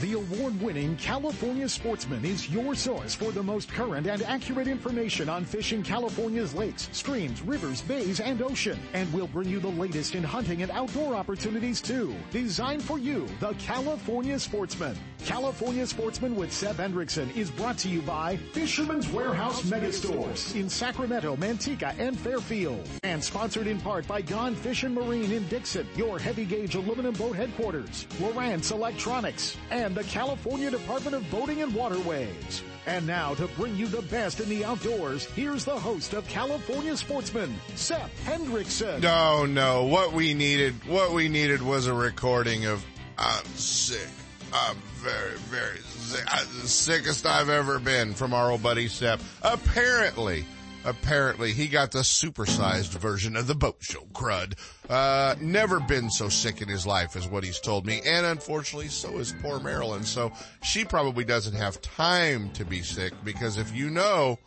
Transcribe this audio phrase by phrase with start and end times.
[0.00, 5.44] The award-winning California Sportsman is your source for the most current and accurate information on
[5.44, 8.78] fishing California's lakes, streams, rivers, bays, and ocean.
[8.92, 12.14] And we'll bring you the latest in hunting and outdoor opportunities too.
[12.30, 14.96] Designed for you, the California Sportsman.
[15.24, 21.34] California Sportsman with Sep Hendrickson is brought to you by Fisherman's Warehouse Megastores in Sacramento,
[21.34, 22.88] Manteca, and Fairfield.
[23.02, 27.34] And sponsored in part by Gone Fishing Marine in Dixon, your heavy gauge aluminum boat
[27.34, 32.62] headquarters, Lowrance Electronics, and the California Department of Boating and Waterways.
[32.86, 36.96] And now to bring you the best in the outdoors, here's the host of California
[36.96, 39.02] Sportsman, Sep Hendrickson.
[39.02, 42.84] No, no, what we needed, what we needed was a recording of
[43.18, 44.08] I'm sick.
[44.52, 46.24] I'm very, very sick.
[46.26, 49.20] I, the sickest I've ever been from our old buddy Sep.
[49.42, 50.44] Apparently,
[50.88, 54.54] apparently he got the supersized version of the boat show crud.
[54.88, 58.00] Uh, never been so sick in his life is what he's told me.
[58.06, 60.04] And unfortunately, so is poor Marilyn.
[60.04, 64.38] So she probably doesn't have time to be sick because if you know,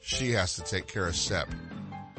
[0.00, 1.48] she has to take care of Sep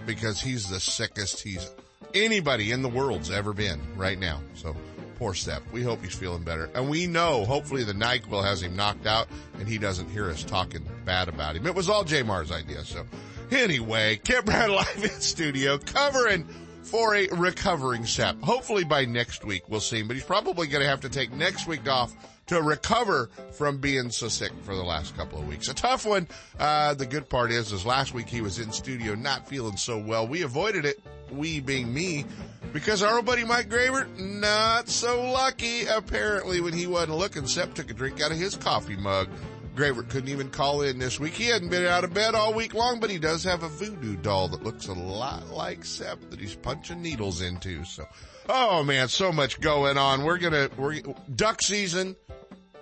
[0.05, 1.71] because he's the sickest he's
[2.13, 4.41] anybody in the world's ever been right now.
[4.53, 4.75] So
[5.17, 5.63] poor Sep.
[5.71, 6.69] We hope he's feeling better.
[6.75, 9.27] And we know hopefully the NyQuil has him knocked out
[9.59, 11.65] and he doesn't hear us talking bad about him.
[11.65, 12.83] It was all J Mar's idea.
[12.83, 13.05] So
[13.51, 16.47] Anyway, Kent Brown live in studio covering
[16.83, 18.39] for a recovering Sep.
[18.41, 21.31] Hopefully by next week we'll see him, but he's probably going to have to take
[21.31, 22.15] next week off
[22.47, 25.67] to recover from being so sick for the last couple of weeks.
[25.67, 26.27] A tough one.
[26.59, 29.97] Uh, the good part is, is last week he was in studio not feeling so
[29.97, 30.27] well.
[30.27, 30.99] We avoided it,
[31.31, 32.25] we being me,
[32.71, 37.47] because our old buddy Mike Graver, not so lucky apparently when he wasn't looking.
[37.47, 39.27] Sep took a drink out of his coffee mug
[39.75, 41.33] Graver couldn't even call in this week.
[41.33, 44.15] He hadn't been out of bed all week long, but he does have a voodoo
[44.15, 47.83] doll that looks a lot like Sep that he's punching needles into.
[47.83, 48.05] So,
[48.49, 50.23] oh man, so much going on.
[50.23, 51.01] We're gonna, we're,
[51.35, 52.15] duck season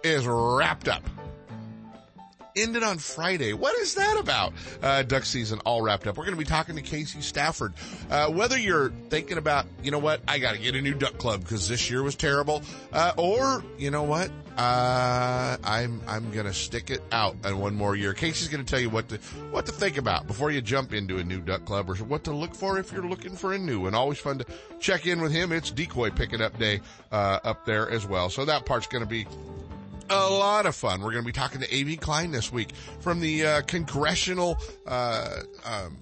[0.03, 1.03] is wrapped up.
[2.55, 3.53] Ended on Friday.
[3.53, 4.53] What is that about?
[4.79, 6.17] Uh, duck season all wrapped up.
[6.17, 7.73] We're going to be talking to Casey Stafford.
[8.11, 11.17] Uh, whether you're thinking about, you know what, I got to get a new duck
[11.17, 12.61] club because this year was terrible,
[12.91, 17.95] uh, or you know what, uh, I'm I'm gonna stick it out and one more
[17.95, 18.13] year.
[18.13, 19.17] Casey's gonna tell you what to
[19.51, 22.33] what to think about before you jump into a new duck club, or what to
[22.33, 23.95] look for if you're looking for a new one.
[23.95, 24.45] Always fun to
[24.79, 25.51] check in with him.
[25.51, 26.81] It's decoy picking up day
[27.11, 29.25] uh, up there as well, so that part's gonna be
[30.09, 31.01] a lot of fun.
[31.01, 34.57] We're to be talking to Aveen Klein this week from the uh, congressional.
[34.85, 35.97] Uh, um,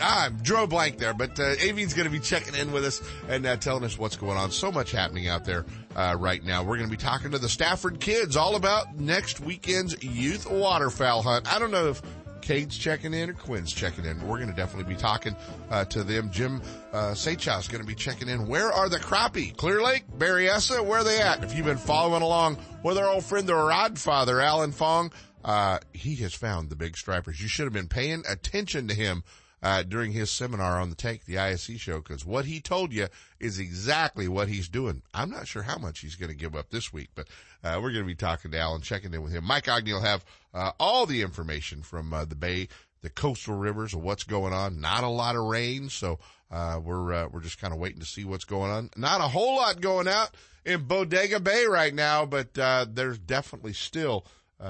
[0.00, 3.02] ah, drew a blank there, but uh, Aveen's going to be checking in with us
[3.28, 4.50] and uh, telling us what's going on.
[4.50, 5.64] So much happening out there
[5.96, 6.62] uh, right now.
[6.62, 11.22] We're going to be talking to the Stafford kids all about next weekend's youth waterfowl
[11.22, 11.52] hunt.
[11.52, 12.02] I don't know if
[12.44, 14.20] Cade's checking in or Quinn's checking in.
[14.26, 15.34] We're going to definitely be talking
[15.70, 16.30] uh, to them.
[16.30, 16.60] Jim
[16.92, 18.46] uh, is going to be checking in.
[18.46, 19.56] Where are the crappie?
[19.56, 21.42] Clear Lake, Berryessa, where are they at?
[21.42, 25.10] If you've been following along with our old friend, the Rodfather, Alan Fong,
[25.42, 27.40] uh, he has found the big stripers.
[27.40, 29.24] You should have been paying attention to him
[29.64, 33.08] uh, during his seminar on the Take the ISE show because what he told you
[33.40, 35.00] is exactly what he's doing.
[35.14, 37.28] I'm not sure how much he's going to give up this week, but
[37.64, 39.44] uh, we're going to be talking to Alan, checking in with him.
[39.44, 42.68] Mike Aughney will have uh, all the information from uh, the Bay,
[43.00, 44.82] the coastal rivers, what's going on.
[44.82, 46.18] Not a lot of rain, so
[46.50, 48.90] uh, we're uh, we're just kind of waiting to see what's going on.
[48.98, 50.28] Not a whole lot going out
[50.66, 54.26] in Bodega Bay right now, but there's definitely still.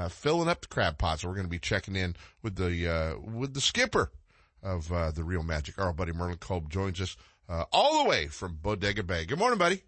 [0.09, 1.23] filling up the crab pots.
[1.23, 4.13] So We're going to be checking in with the with the skipper
[4.65, 5.79] of uh, the Real Magic.
[5.79, 7.17] Our buddy Merlin Cole joins us
[7.49, 9.27] uh, all the way from Bodega Bay.
[9.27, 9.83] Good morning, buddy.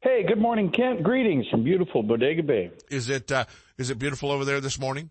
[0.00, 1.02] Hey, good morning, Kent.
[1.02, 2.70] Greetings from beautiful Bodega Bay.
[2.90, 3.46] Is it uh,
[3.78, 5.10] is it beautiful over there this morning?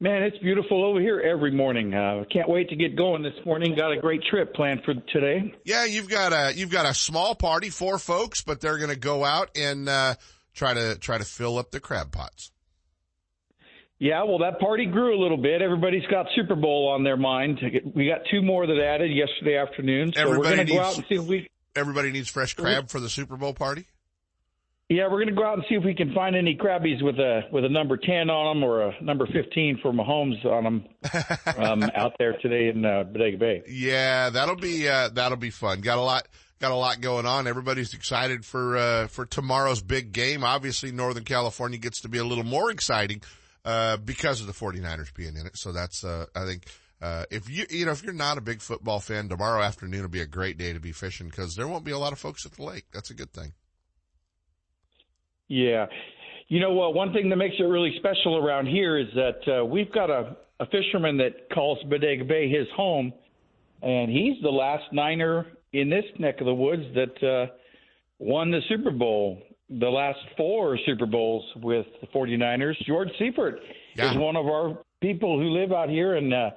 [0.00, 1.94] Man, it's beautiful over here every morning.
[1.94, 3.76] Uh, can't wait to get going this morning.
[3.76, 5.54] Got a great trip planned for today.
[5.64, 8.98] Yeah, you've got a you've got a small party, four folks, but they're going to
[8.98, 10.14] go out and uh,
[10.54, 12.51] try to try to fill up the crab pots.
[14.02, 15.62] Yeah, well, that party grew a little bit.
[15.62, 17.60] Everybody's got Super Bowl on their mind.
[17.94, 20.12] We got two more that added yesterday afternoon.
[20.12, 21.48] So everybody we're going to go out and see if we.
[21.76, 23.86] Everybody needs fresh crab for the Super Bowl party.
[24.88, 27.20] Yeah, we're going to go out and see if we can find any crabbies with
[27.20, 30.84] a with a number ten on them or a number fifteen for Mahomes on them
[31.56, 33.62] um, out there today in uh, Bodega Bay.
[33.68, 35.80] Yeah, that'll be uh, that'll be fun.
[35.80, 36.26] Got a lot
[36.60, 37.46] got a lot going on.
[37.46, 40.42] Everybody's excited for uh, for tomorrow's big game.
[40.42, 43.22] Obviously, Northern California gets to be a little more exciting
[43.64, 45.56] uh, because of the 49ers being in it.
[45.56, 46.64] So that's, uh, I think,
[47.00, 50.08] uh, if you, you know, if you're not a big football fan, tomorrow afternoon will
[50.08, 52.46] be a great day to be fishing because there won't be a lot of folks
[52.46, 52.84] at the lake.
[52.92, 53.52] That's a good thing.
[55.48, 55.86] Yeah.
[56.48, 56.94] You know what?
[56.94, 60.36] one thing that makes it really special around here is that uh, we've got a,
[60.60, 63.12] a fisherman that calls Bodega Bay his home,
[63.80, 67.52] and he's the last Niner in this neck of the woods that uh,
[68.18, 69.42] won the Super Bowl
[69.78, 72.74] the last four Super Bowls with the 49ers.
[72.86, 73.60] George Seifert
[73.96, 74.10] yeah.
[74.10, 76.50] is one of our people who live out here in uh,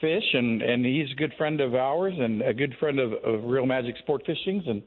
[0.00, 3.44] Fish, and and he's a good friend of ours and a good friend of, of
[3.44, 4.82] Real Magic Sport Fishings, and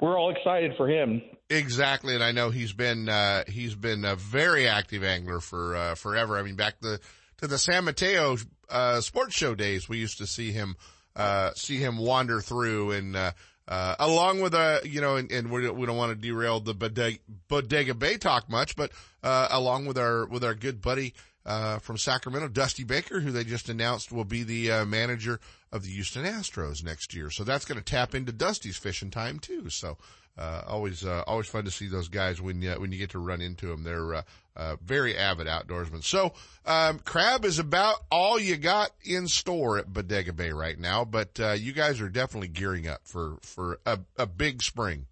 [0.00, 1.22] we're all excited for him.
[1.48, 5.94] Exactly, and I know he's been uh, he's been a very active angler for uh,
[5.94, 6.36] forever.
[6.36, 6.98] I mean, back the
[7.38, 8.36] to the San Mateo
[8.68, 10.76] uh, sports show days, we used to see him
[11.14, 13.16] uh, see him wander through and.
[13.16, 13.32] Uh,
[13.68, 17.18] uh, along with a, you know, and, and we, don't want to derail the Bodega,
[17.48, 18.90] Bodega Bay talk much, but,
[19.22, 21.12] uh, along with our, with our good buddy,
[21.44, 25.38] uh, from Sacramento, Dusty Baker, who they just announced will be the, uh, manager
[25.70, 27.30] of the Houston Astros next year.
[27.30, 29.68] So that's going to tap into Dusty's fishing time too.
[29.68, 29.98] So,
[30.38, 33.18] uh, always, uh, always fun to see those guys when you, when you get to
[33.18, 33.82] run into them.
[33.82, 34.24] They're,
[34.58, 36.04] uh, very avid outdoorsman.
[36.04, 36.34] So,
[36.66, 41.38] um, crab is about all you got in store at Bodega Bay right now, but,
[41.40, 45.06] uh, you guys are definitely gearing up for, for a, a big spring.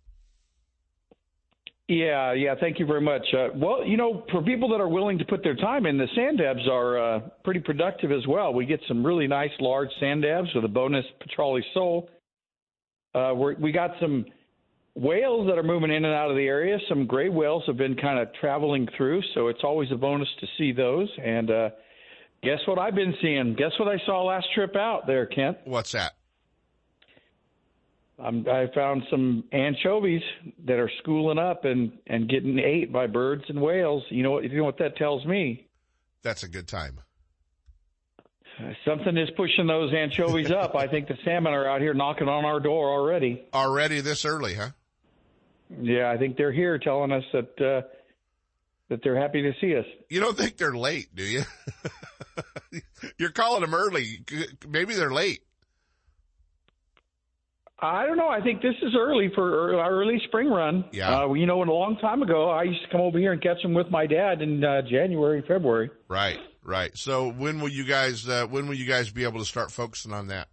[1.89, 2.57] Yeah, yeah.
[2.59, 3.23] Thank you very much.
[3.33, 6.09] Uh, well, you know, for people that are willing to put their time in, the
[6.17, 8.53] sand dabs are uh, pretty productive as well.
[8.53, 12.11] We get some really nice large sand dabs with a bonus petrale sole.
[13.15, 14.27] Uh, we got some
[14.97, 16.79] whales that are moving in and out of the area.
[16.89, 20.47] Some gray whales have been kind of traveling through, so it's always a bonus to
[20.59, 21.09] see those.
[21.23, 21.71] And uh,
[22.43, 23.55] guess what I've been seeing?
[23.55, 25.59] Guess what I saw last trip out there, Kent?
[25.65, 26.13] What's that?
[28.19, 30.23] Um, I found some anchovies
[30.65, 34.05] that are schooling up and and getting ate by birds and whales.
[34.09, 34.45] You know what?
[34.45, 35.67] You know what that tells me?
[36.23, 36.99] That's a good time.
[38.87, 40.75] Something is pushing those anchovies up.
[40.75, 43.45] I think the salmon are out here knocking on our door already.
[43.53, 44.71] Already this early, huh?
[45.81, 47.87] Yeah, I think they're here telling us that uh,
[48.89, 49.85] that they're happy to see us.
[50.09, 51.43] You don't think they're late, do you?
[53.19, 54.25] You're calling them early.
[54.69, 55.41] Maybe they're late.
[57.79, 58.29] I don't know.
[58.29, 60.87] I think this is early for our early spring run.
[60.93, 61.25] Yeah.
[61.25, 63.61] Uh, you know, a long time ago, I used to come over here and catch
[63.61, 65.91] them with my dad in uh, January, February.
[66.09, 66.97] Right, right.
[66.97, 68.27] So when will you guys?
[68.27, 70.49] Uh, when will you guys be able to start focusing on that?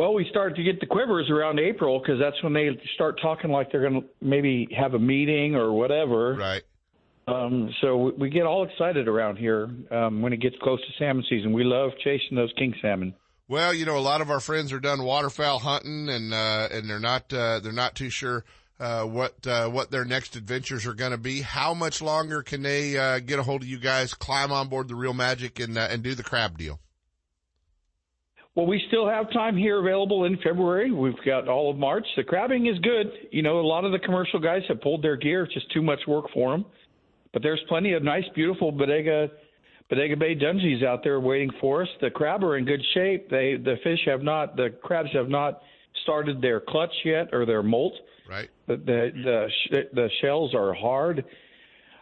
[0.00, 3.50] Well, we start to get the quivers around April because that's when they start talking
[3.50, 6.36] like they're going to maybe have a meeting or whatever.
[6.36, 6.62] Right.
[7.28, 11.22] Um, so we get all excited around here um, when it gets close to salmon
[11.28, 11.52] season.
[11.52, 13.14] We love chasing those king salmon.
[13.46, 16.88] Well, you know, a lot of our friends are done waterfowl hunting, and uh, and
[16.88, 18.46] they're not uh, they're not too sure
[18.78, 21.42] uh, what uh, what their next adventures are going to be.
[21.42, 24.88] How much longer can they uh, get a hold of you guys, climb on board
[24.88, 26.80] the Real Magic, and uh, and do the crab deal?
[28.56, 30.90] Well, we still have time here available in February.
[30.90, 32.06] We've got all of March.
[32.16, 33.10] The crabbing is good.
[33.30, 35.44] You know, a lot of the commercial guys have pulled their gear.
[35.44, 36.66] It's just too much work for them.
[37.32, 39.28] But there's plenty of nice, beautiful Bodega,
[39.88, 41.88] Bodega Bay Dungeness out there waiting for us.
[42.00, 43.30] The crab are in good shape.
[43.30, 45.60] They, the fish have not, the crabs have not
[46.02, 47.92] started their clutch yet or their molt.
[48.28, 48.48] Right.
[48.68, 51.24] The the the, the shells are hard.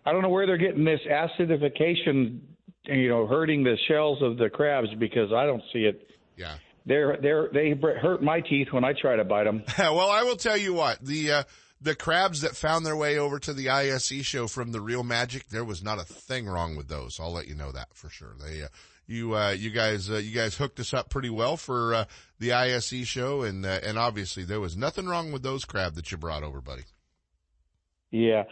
[0.04, 2.40] I don't know where they're getting this acidification,
[2.84, 6.06] you know, hurting the shells of the crabs because I don't see it
[6.38, 6.54] yeah.
[6.86, 9.62] They're they're they hurt my teeth when I try to bite them.
[9.78, 11.42] well, I will tell you what the uh,
[11.80, 15.48] the crabs that found their way over to the ISE show from the Real Magic,
[15.48, 17.20] there was not a thing wrong with those.
[17.20, 18.34] I'll let you know that for sure.
[18.42, 18.68] They uh,
[19.06, 22.04] you uh, you guys uh, you guys hooked us up pretty well for uh,
[22.38, 26.10] the ISE show, and uh, and obviously there was nothing wrong with those crab that
[26.10, 26.84] you brought over, buddy.
[28.10, 28.44] Yeah.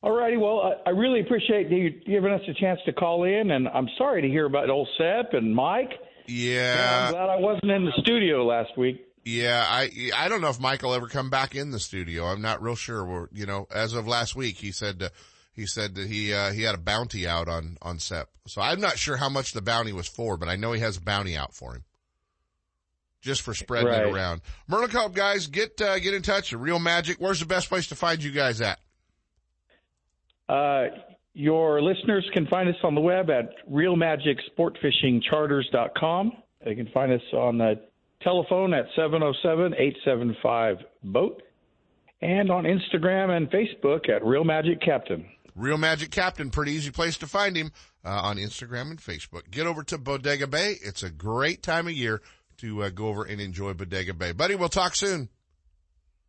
[0.00, 0.36] All righty.
[0.36, 4.22] Well, I really appreciate you giving us a chance to call in, and I'm sorry
[4.22, 5.90] to hear about old Sep and Mike.
[6.28, 7.06] Yeah.
[7.06, 9.04] I'm glad I wasn't in the studio last week.
[9.24, 12.24] Yeah, I I don't know if Michael ever come back in the studio.
[12.24, 13.04] I'm not real sure.
[13.04, 15.08] We're, you know, as of last week, he said uh,
[15.52, 18.30] he said that he uh, he had a bounty out on on Sep.
[18.46, 20.96] So I'm not sure how much the bounty was for, but I know he has
[20.96, 21.84] a bounty out for him.
[23.20, 24.06] Just for spreading right.
[24.06, 24.40] it around.
[24.66, 26.52] Merlin Cole guys, get uh, get in touch.
[26.52, 27.18] Real Magic.
[27.18, 28.78] Where's the best place to find you guys at?
[30.48, 30.86] Uh,
[31.38, 36.32] your listeners can find us on the web at realmagicsportfishingcharters.com.
[36.64, 37.74] They can find us on the
[38.22, 41.42] telephone at 707-875-BOAT
[42.22, 45.26] and on Instagram and Facebook at Real Magic Captain.
[45.54, 47.70] Real Magic Captain, pretty easy place to find him
[48.04, 49.48] uh, on Instagram and Facebook.
[49.48, 50.74] Get over to Bodega Bay.
[50.82, 52.20] It's a great time of year
[52.56, 54.32] to uh, go over and enjoy Bodega Bay.
[54.32, 55.28] Buddy, we'll talk soon.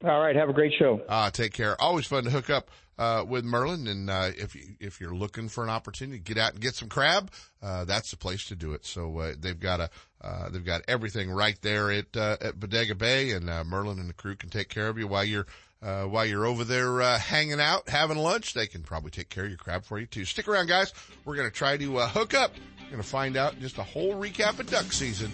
[0.04, 0.36] All right.
[0.36, 1.02] Have a great show.
[1.10, 1.82] Uh, take care.
[1.82, 3.88] Always fun to hook up, uh, with Merlin.
[3.88, 6.76] And, uh, if you, if you're looking for an opportunity, to get out and get
[6.76, 7.32] some crab.
[7.64, 8.86] Uh, that's the place to do it.
[8.86, 9.90] So, uh, they've got a,
[10.22, 14.36] uh, they've got everything right there at, at Bodega Bay and, Merlin and the crew
[14.36, 15.48] can take care of you while you're,
[15.80, 18.54] while you're over there, hanging out, having lunch.
[18.54, 20.26] They can probably take care of your crab for you too.
[20.26, 20.94] Stick around, guys.
[21.24, 22.52] We're going to try to, hook up.
[22.84, 25.32] We're going to find out just a whole recap of duck season,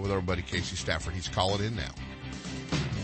[0.00, 1.14] with our buddy Casey Stafford.
[1.14, 1.92] He's calling in now.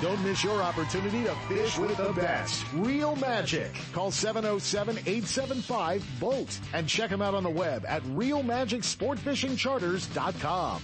[0.00, 2.64] Don't miss your opportunity to fish with the best.
[2.74, 3.72] Real Magic.
[3.92, 10.82] Call 707-875-BOAT and check them out on the web at realmagicsportfishingcharters.com.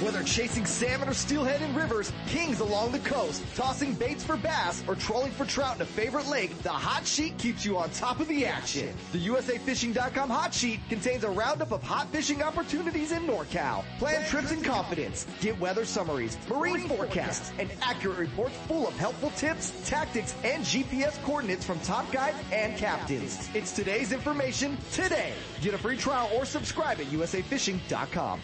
[0.00, 4.84] Whether chasing salmon or steelhead in rivers, kings along the coast, tossing baits for bass,
[4.86, 8.20] or trolling for trout in a favorite lake, the Hot Sheet keeps you on top
[8.20, 8.94] of the action.
[9.10, 13.82] The USAFishing.com Hot Sheet contains a roundup of hot fishing opportunities in NorCal.
[13.98, 19.30] Plan trips in confidence, get weather summaries, marine forecasts, and accurate reports full of helpful
[19.30, 23.50] tips, tactics, and GPS coordinates from top guides and captains.
[23.52, 25.32] It's today's information today.
[25.60, 28.40] Get a free trial or subscribe at USAFishing.com.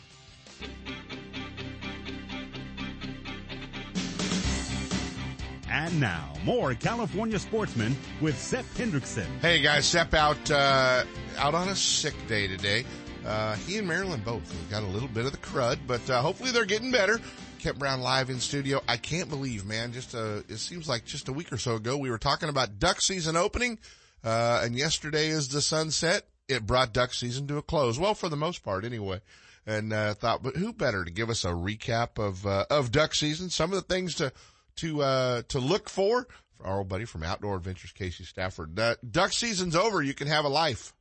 [5.74, 9.26] And now, more California sportsmen with Sep Hendrickson.
[9.40, 11.02] Hey guys, Sep out uh,
[11.36, 12.84] out on a sick day today.
[13.26, 16.52] Uh, he and Marilyn both got a little bit of the crud, but uh, hopefully
[16.52, 17.18] they're getting better.
[17.58, 18.82] Kent Brown live in studio.
[18.86, 19.92] I can't believe, man.
[19.92, 22.78] Just uh, it seems like just a week or so ago we were talking about
[22.78, 23.80] duck season opening,
[24.22, 26.22] uh, and yesterday is the sunset.
[26.46, 27.98] It brought duck season to a close.
[27.98, 29.22] Well, for the most part, anyway.
[29.66, 33.12] And uh, thought, but who better to give us a recap of uh, of duck
[33.12, 33.50] season?
[33.50, 34.32] Some of the things to
[34.76, 36.26] to uh, to look for.
[36.56, 38.78] For our old buddy from Outdoor Adventures, Casey Stafford.
[38.78, 40.02] Uh, duck season's over.
[40.02, 40.92] You can have a life.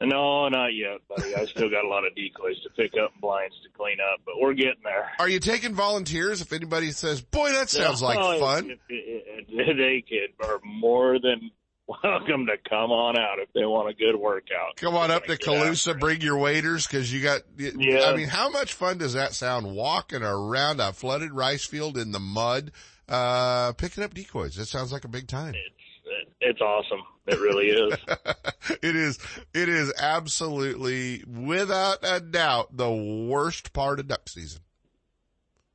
[0.00, 1.32] No, not yet, buddy.
[1.36, 4.20] I still got a lot of decoys to pick up and blinds to clean up,
[4.26, 5.08] but we're getting there.
[5.20, 6.40] Are you taking volunteers?
[6.40, 11.20] If anybody says, "Boy, that sounds like fun," it- it- it- they could are more
[11.20, 11.52] than
[11.86, 14.76] welcome to come on out if they want a good workout.
[14.76, 17.42] come on up to Colusa, bring your waders because you got.
[17.56, 18.04] Yeah.
[18.04, 19.74] I mean, how much fun does that sound?
[19.74, 22.72] Walking around a flooded rice field in the mud,
[23.08, 24.56] uh, picking up decoys.
[24.56, 25.54] That sounds like a big time.
[25.54, 27.02] It's, it's awesome.
[27.26, 27.94] It really is.
[28.82, 29.18] it is,
[29.54, 34.60] it is absolutely, without a doubt, the worst part of duck season.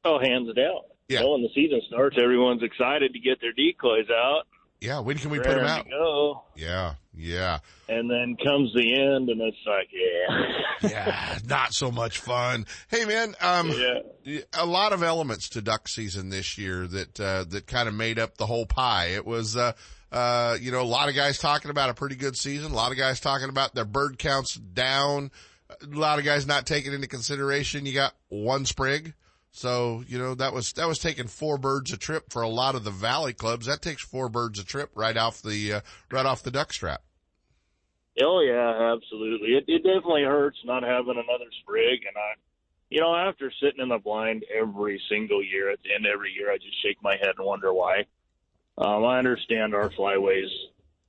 [0.03, 0.81] oh, hands down.
[1.07, 1.21] Yeah.
[1.21, 4.43] Know, when the season starts, everyone's excited to get their decoys out.
[4.79, 5.89] Yeah, when can we put them out?
[5.89, 6.43] Go.
[6.55, 11.37] Yeah, yeah, And then comes the end, and it's like, yeah, yeah.
[11.47, 12.67] Not so much fun.
[12.87, 13.71] Hey man, um,
[14.23, 14.39] yeah.
[14.53, 18.19] a lot of elements to duck season this year that uh, that kind of made
[18.19, 19.07] up the whole pie.
[19.07, 19.73] It was uh,
[20.11, 22.71] uh, you know a lot of guys talking about a pretty good season.
[22.71, 25.31] A lot of guys talking about their bird counts down.
[25.81, 29.15] A lot of guys not taking into consideration you got one sprig.
[29.57, 32.75] So you know that was that was taking four birds a trip for a lot
[32.75, 33.65] of the valley clubs.
[33.65, 37.01] That takes four birds a trip right off the uh, right off the duck strap.
[38.21, 39.55] Oh yeah, absolutely.
[39.55, 42.35] It, it definitely hurts not having another sprig, and I,
[42.91, 46.33] you know, after sitting in the blind every single year, at the end of every
[46.33, 48.05] year, I just shake my head and wonder why.
[48.77, 50.49] Um, I understand our flyways,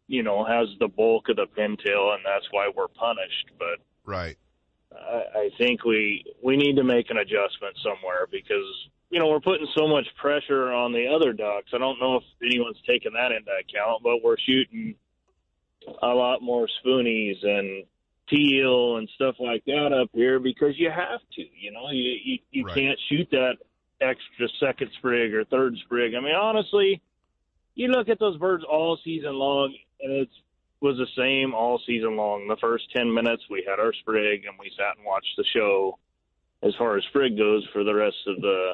[0.06, 3.50] you know, has the bulk of the pintail, and that's why we're punished.
[3.58, 4.38] But Right.
[4.92, 8.64] I, I think we we need to make an adjustment somewhere because
[9.10, 11.70] you know we're putting so much pressure on the other ducks.
[11.74, 14.94] I don't know if anyone's taking that into account, but we're shooting
[16.02, 17.84] a lot more spoonies and
[18.28, 21.42] teal and stuff like that up here because you have to.
[21.42, 22.74] You know, you you, you Right.
[22.74, 23.56] can't shoot that
[24.00, 26.14] extra second sprig or third sprig.
[26.14, 27.00] I mean, honestly,
[27.74, 30.28] you look at those birds all season long, and it
[30.80, 32.48] was the same all season long.
[32.48, 35.98] The first ten minutes, we had our sprig, and we sat and watched the show.
[36.62, 38.72] As far as sprig goes, for the rest of the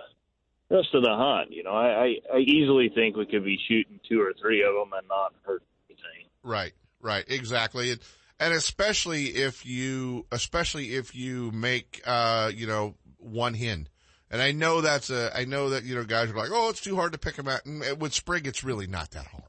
[0.70, 4.00] rest of the hunt, you know, I, I, I easily think we could be shooting
[4.08, 6.28] two or three of them and not hurt anything.
[6.42, 7.90] Right, right, exactly.
[7.90, 8.00] And,
[8.40, 13.88] and especially if you, especially if you make, uh, you know, one hen.
[14.30, 16.80] And I know that's a, I know that, you know, guys are like, oh, it's
[16.80, 17.66] too hard to pick them out.
[17.66, 19.43] And with sprig, it's really not that hard.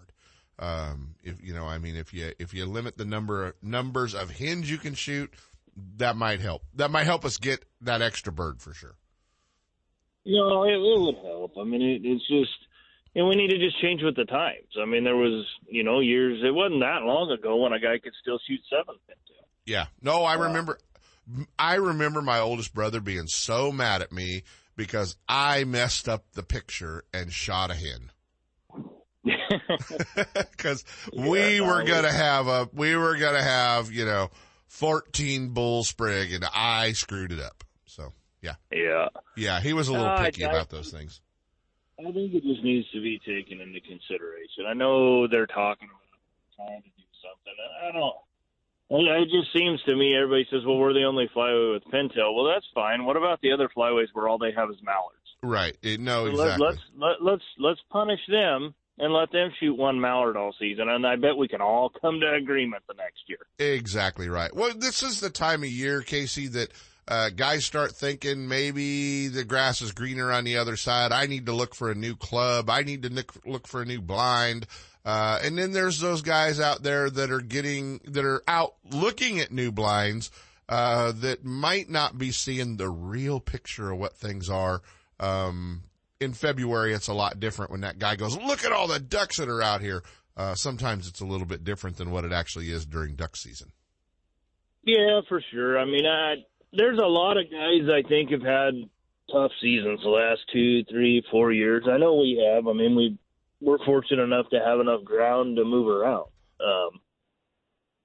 [0.57, 4.15] Um, if, you know, I mean, if you, if you limit the number, of, numbers
[4.15, 5.33] of hens you can shoot,
[5.97, 6.63] that might help.
[6.75, 8.95] That might help us get that extra bird for sure.
[10.23, 11.57] You know, it, it would help.
[11.59, 12.57] I mean, it, it's just,
[13.15, 14.75] and we need to just change with the times.
[14.81, 16.41] I mean, there was, you know, years.
[16.43, 19.45] It wasn't that long ago when a guy could still shoot seven pintail.
[19.65, 19.87] Yeah.
[20.01, 20.79] No, I remember,
[21.59, 24.43] I remember my oldest brother being so mad at me
[24.75, 28.11] because I messed up the picture and shot a hen.
[30.57, 30.83] Cause
[31.13, 34.29] we were no, going to have a, we were going to have, you know,
[34.67, 37.63] 14 bull sprig and I screwed it up.
[37.85, 39.07] So yeah, Yeah.
[39.37, 41.21] yeah, he was a little Uh, picky I- about those things.
[41.97, 44.65] I think it just needs to be taken into consideration.
[44.67, 46.19] I know they're talking about
[46.57, 47.53] trying to do something.
[47.79, 48.15] and I don't.
[48.89, 52.35] It it just seems to me everybody says, "Well, we're the only flyway with pintail."
[52.35, 53.05] Well, that's fine.
[53.05, 55.15] What about the other flyways where all they have is mallards?
[55.41, 55.75] Right.
[55.81, 56.67] It, no, Let, exactly.
[56.67, 61.05] let's let, let's let's punish them and let them shoot one mallard all season, and
[61.05, 63.39] I bet we can all come to agreement the next year.
[63.59, 64.55] Exactly right.
[64.55, 66.71] Well, this is the time of year, Casey, that
[67.07, 71.11] uh, guys start thinking maybe the grass is greener on the other side.
[71.11, 72.69] I need to look for a new club.
[72.69, 74.65] I need to look, look for a new blind.
[75.03, 79.39] Uh, and then there's those guys out there that are getting, that are out looking
[79.39, 80.31] at new blinds,
[80.67, 84.81] uh, that might not be seeing the real picture of what things are.
[85.19, 85.83] Um,
[86.19, 89.37] in February, it's a lot different when that guy goes, look at all the ducks
[89.37, 90.03] that are out here.
[90.37, 93.71] Uh, sometimes it's a little bit different than what it actually is during duck season.
[94.83, 95.79] Yeah, for sure.
[95.79, 96.35] I mean, I,
[96.73, 98.73] there's a lot of guys I think have had
[99.31, 101.83] tough seasons the last two, three, four years.
[101.89, 102.67] I know we have.
[102.67, 103.17] I mean, we
[103.61, 106.27] we're fortunate enough to have enough ground to move around.
[106.59, 106.99] Um,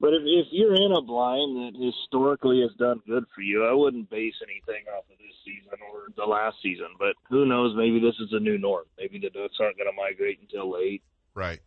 [0.01, 3.75] but if, if you're in a blind that historically has done good for you, I
[3.75, 6.87] wouldn't base anything off of season or the last season.
[6.99, 7.75] But who knows?
[7.77, 8.85] Maybe this is a new norm.
[8.99, 11.03] Maybe the ducks aren't going to migrate until late.
[11.35, 11.61] Right.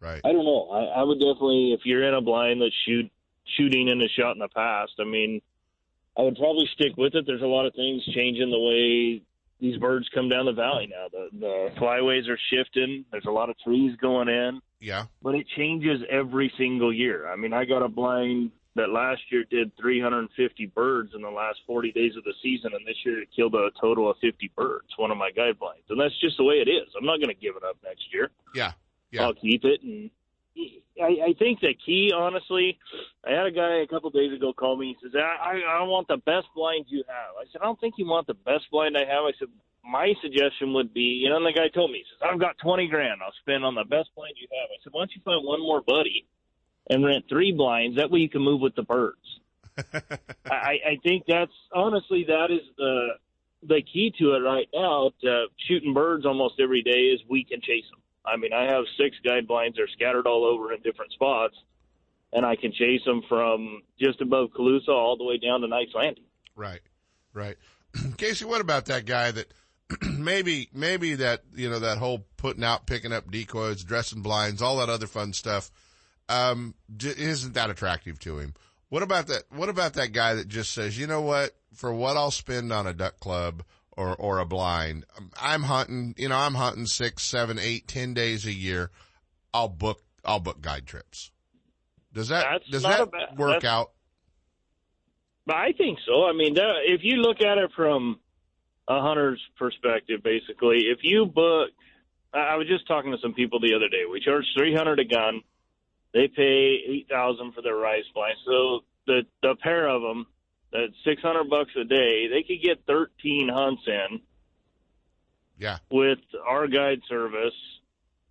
[0.00, 0.20] Right.
[0.24, 0.68] I don't know.
[0.70, 3.10] I, I would definitely, if you're in a blind that's shoot
[3.56, 5.40] shooting and a shot in the past, I mean,
[6.18, 7.24] I would probably stick with it.
[7.26, 9.22] There's a lot of things changing the way
[9.60, 11.06] these birds come down the valley now.
[11.10, 13.04] The the flyways are shifting.
[13.10, 15.06] There's a lot of trees going in, Yeah.
[15.22, 17.28] but it changes every single year.
[17.28, 21.58] I mean, I got a blind that last year did 350 birds in the last
[21.66, 24.88] 40 days of the season, and this year it killed a total of 50 birds.
[24.96, 26.88] One of my guide blinds, and that's just the way it is.
[26.98, 28.30] I'm not going to give it up next year.
[28.54, 28.72] Yeah.
[29.10, 29.22] Yeah.
[29.22, 29.80] I'll keep it.
[29.82, 30.10] And
[31.00, 32.78] I, I think the key, honestly,
[33.26, 34.96] I had a guy a couple days ago call me.
[35.00, 37.34] He says, I, I, I want the best blind you have.
[37.38, 39.22] I said, I don't think you want the best blind I have.
[39.22, 39.48] I said,
[39.84, 42.56] my suggestion would be, you know, and the guy told me, he says, I've got
[42.58, 44.70] 20 grand I'll spend on the best blind you have.
[44.70, 46.26] I said, why don't you find one more buddy
[46.88, 47.96] and rent three blinds?
[47.96, 49.40] That way you can move with the birds.
[50.46, 53.08] I, I think that's, honestly, that is the,
[53.66, 57.60] the key to it right now to shooting birds almost every day is we can
[57.60, 58.00] chase them.
[58.24, 59.76] I mean, I have six guide blinds.
[59.76, 61.56] They're scattered all over in different spots,
[62.32, 65.92] and I can chase them from just above Colusa all the way down to Knights
[65.94, 66.24] Landing.
[66.56, 66.80] Right.
[67.32, 67.56] Right.
[68.16, 69.52] Casey, what about that guy that
[70.18, 74.78] maybe, maybe that, you know, that whole putting out, picking up decoys, dressing blinds, all
[74.78, 75.70] that other fun stuff,
[76.28, 78.54] um, d- isn't that attractive to him?
[78.88, 79.44] What about that?
[79.50, 82.86] What about that guy that just says, you know what, for what I'll spend on
[82.86, 83.64] a duck club
[83.96, 85.04] or, or a blind,
[85.40, 88.90] I'm hunting, you know, I'm hunting six, seven, eight, ten days a year.
[89.52, 91.30] I'll book, I'll book guide trips.
[92.12, 93.90] Does that, That's does that bad- work out?
[95.46, 96.24] But I think so.
[96.24, 98.18] I mean, that, if you look at it from
[98.88, 101.70] a hunter's perspective, basically, if you book,
[102.32, 104.04] I was just talking to some people the other day.
[104.10, 105.42] We charge three hundred a gun.
[106.14, 108.36] They pay eight thousand for their rice blind.
[108.46, 110.26] So the the pair of them,
[110.72, 114.20] that's six hundred bucks a day, they could get thirteen hunts in
[115.58, 115.78] Yeah.
[115.90, 117.54] with our guide service,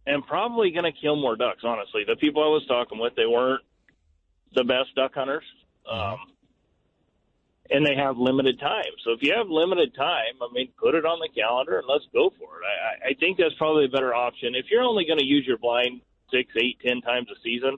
[0.08, 1.64] and probably going to kill more ducks.
[1.64, 3.62] Honestly, the people I was talking with, they weren't
[4.56, 5.44] the best duck hunters.
[5.90, 6.18] Um,
[7.70, 8.92] and they have limited time.
[9.04, 12.06] So if you have limited time, I mean, put it on the calendar and let's
[12.14, 12.66] go for it.
[12.66, 14.54] I, I think that's probably a better option.
[14.56, 16.02] If you're only going to use your blind
[16.34, 17.78] six, eight, ten times a season,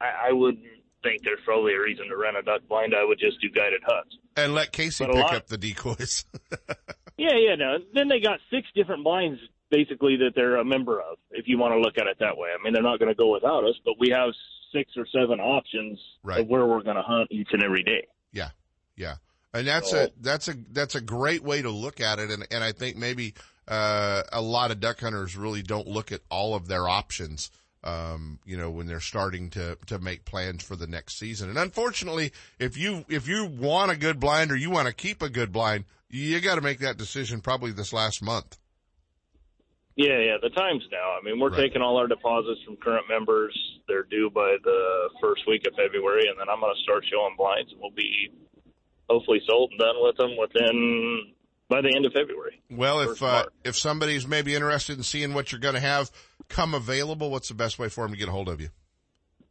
[0.00, 0.64] I, I wouldn't
[1.02, 2.94] think there's probably a reason to rent a duck blind.
[2.94, 6.24] I would just do guided hunts and let Casey pick lot, up the decoys.
[7.16, 7.54] yeah, yeah.
[7.56, 9.40] No, then they got six different blinds
[9.70, 11.18] basically that they're a member of.
[11.30, 13.14] If you want to look at it that way, I mean, they're not going to
[13.14, 14.30] go without us, but we have
[14.72, 16.40] six or seven options right.
[16.40, 18.06] of where we're going to hunt each and every day.
[18.32, 18.50] Yeah,
[18.96, 19.16] yeah,
[19.52, 22.46] and that's so, a that's a that's a great way to look at it, and
[22.50, 23.34] and I think maybe
[23.68, 27.50] uh, a lot of duck hunters really don't look at all of their options.
[27.86, 31.50] Um, you know, when they're starting to, to make plans for the next season.
[31.50, 35.20] And unfortunately, if you, if you want a good blind or you want to keep
[35.20, 38.56] a good blind, you got to make that decision probably this last month.
[39.96, 41.14] Yeah, yeah, the time's now.
[41.14, 41.60] I mean, we're right.
[41.60, 43.54] taking all our deposits from current members.
[43.86, 47.36] They're due by the first week of February, and then I'm going to start showing
[47.36, 48.30] blinds, and we'll be
[49.08, 51.34] hopefully sold and done with them within
[51.68, 52.62] by the end of February.
[52.70, 56.10] Well, if uh, if somebody's maybe interested in seeing what you're going to have
[56.48, 58.70] come available, what's the best way for them to get a hold of you?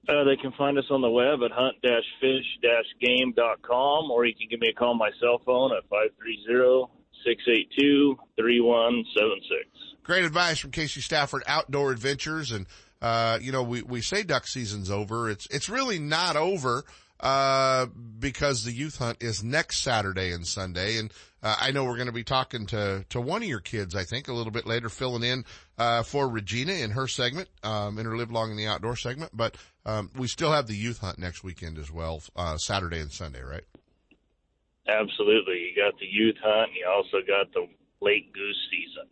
[0.08, 4.67] Uh, they can find us on the web at hunt-fish-game.com, or you can give me
[4.69, 6.91] a call on my cell phone at 530
[7.26, 9.69] 682 3176.
[10.04, 12.52] Great advice from Casey Stafford, Outdoor Adventures.
[12.52, 12.67] And,
[13.02, 15.30] uh, you know, we, we say duck season's over.
[15.30, 16.84] It's, it's really not over,
[17.21, 17.86] uh,
[18.19, 20.97] because the youth hunt is next Saturday and Sunday.
[20.97, 23.95] And, uh, I know we're going to be talking to, to one of your kids,
[23.95, 25.45] I think, a little bit later, filling in,
[25.77, 29.32] uh, for Regina in her segment, um, in her Live Long in the Outdoor segment.
[29.36, 33.12] But, um, we still have the youth hunt next weekend as well, uh, Saturday and
[33.12, 33.65] Sunday, right?
[34.88, 35.60] Absolutely.
[35.60, 36.69] You got the youth hunt.
[36.69, 37.67] And you also got the
[38.01, 39.10] late goose season.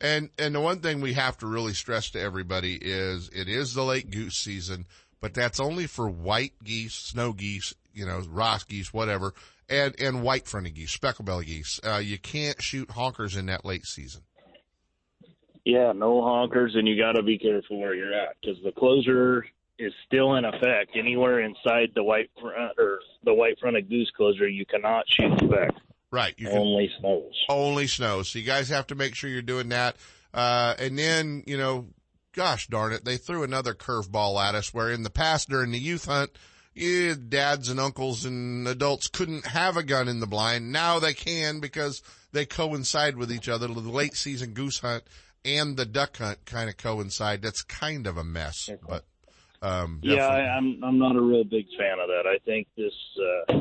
[0.00, 3.74] And and the one thing we have to really stress to everybody is it is
[3.74, 4.86] the late goose season,
[5.20, 9.34] but that's only for white geese, snow geese, you know, Ross geese, whatever,
[9.68, 11.80] and and white fronted geese, speckle belly geese.
[11.84, 14.22] Uh, you can't shoot honkers in that late season.
[15.64, 19.44] Yeah, no honkers, and you got to be careful where you're at because the closure
[19.78, 20.96] is still in effect.
[20.98, 25.74] Anywhere inside the white front or the white fronted goose closure, you cannot shoot speck.
[26.10, 26.34] Right.
[26.38, 27.32] You can, only snows.
[27.48, 28.30] Only snows.
[28.30, 29.96] So you guys have to make sure you're doing that.
[30.32, 31.88] Uh, and then, you know,
[32.34, 35.78] gosh darn it, they threw another curveball at us where in the past during the
[35.78, 36.30] youth hunt,
[36.78, 40.72] yeah, dads and uncles and adults couldn't have a gun in the blind.
[40.72, 43.66] Now they can because they coincide with each other.
[43.66, 45.04] The late season goose hunt
[45.44, 47.42] and the duck hunt kind of coincide.
[47.42, 49.04] That's kind of a mess, but,
[49.60, 52.24] um, yeah, I, I'm, I'm not a real big fan of that.
[52.26, 53.60] I think this, uh,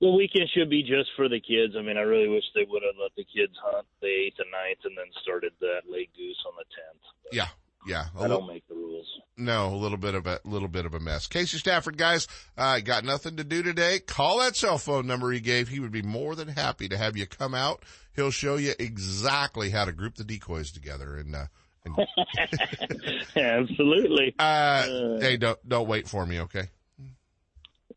[0.00, 1.74] the weekend should be just for the kids.
[1.78, 4.50] I mean, I really wish they would have let the kids hunt the eighth and
[4.50, 7.04] ninth, and then started that late goose on the tenth.
[7.30, 7.48] Yeah,
[7.86, 8.06] yeah.
[8.18, 9.06] I don't make the rules.
[9.36, 11.26] No, a little bit of a little bit of a mess.
[11.26, 13.98] Casey Stafford, guys, uh, got nothing to do today.
[13.98, 15.68] Call that cell phone number he gave.
[15.68, 17.82] He would be more than happy to have you come out.
[18.14, 21.34] He'll show you exactly how to group the decoys together and.
[21.34, 21.46] Uh,
[21.84, 21.96] and
[23.36, 24.34] Absolutely.
[24.38, 26.68] Uh, uh, hey, don't don't wait for me, okay?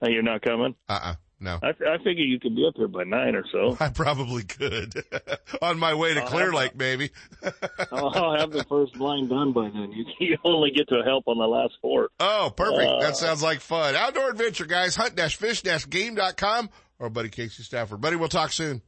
[0.02, 0.76] You're not coming.
[0.90, 1.60] Uh uh no.
[1.62, 3.76] I, I figure you could be up there by nine or so.
[3.84, 5.04] I probably could.
[5.62, 7.12] On my way to I'll Clear Lake, maybe.
[7.92, 9.92] I'll, I'll, have the first blind done by then.
[9.92, 12.10] You, you only get to help on the last four.
[12.20, 12.90] Oh, perfect.
[12.90, 13.96] Uh, that sounds like fun.
[13.96, 14.96] Outdoor adventure, guys.
[14.96, 16.70] Hunt-fish-game.com
[17.00, 18.02] or buddy Casey Stafford.
[18.02, 18.82] Buddy, we'll talk soon.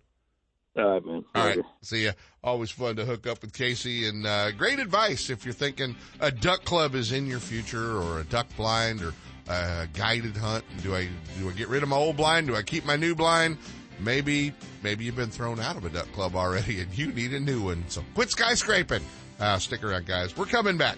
[0.78, 1.26] All right, man.
[1.34, 1.60] All right.
[1.82, 2.12] See ya.
[2.44, 6.32] Always fun to hook up with Casey and, uh, great advice if you're thinking a
[6.32, 9.14] duck club is in your future or a duck blind or
[9.50, 10.64] a guided hunt?
[10.84, 11.08] Do I
[11.40, 12.48] do I get rid of my old blind?
[12.48, 13.58] Do I keep my new blind?
[14.00, 17.40] Maybe maybe you've been thrown out of a duck club already and you need a
[17.40, 17.84] new one.
[17.88, 19.02] So quit skyscraping.
[19.40, 20.36] Uh, stick around, guys.
[20.36, 20.98] We're coming back.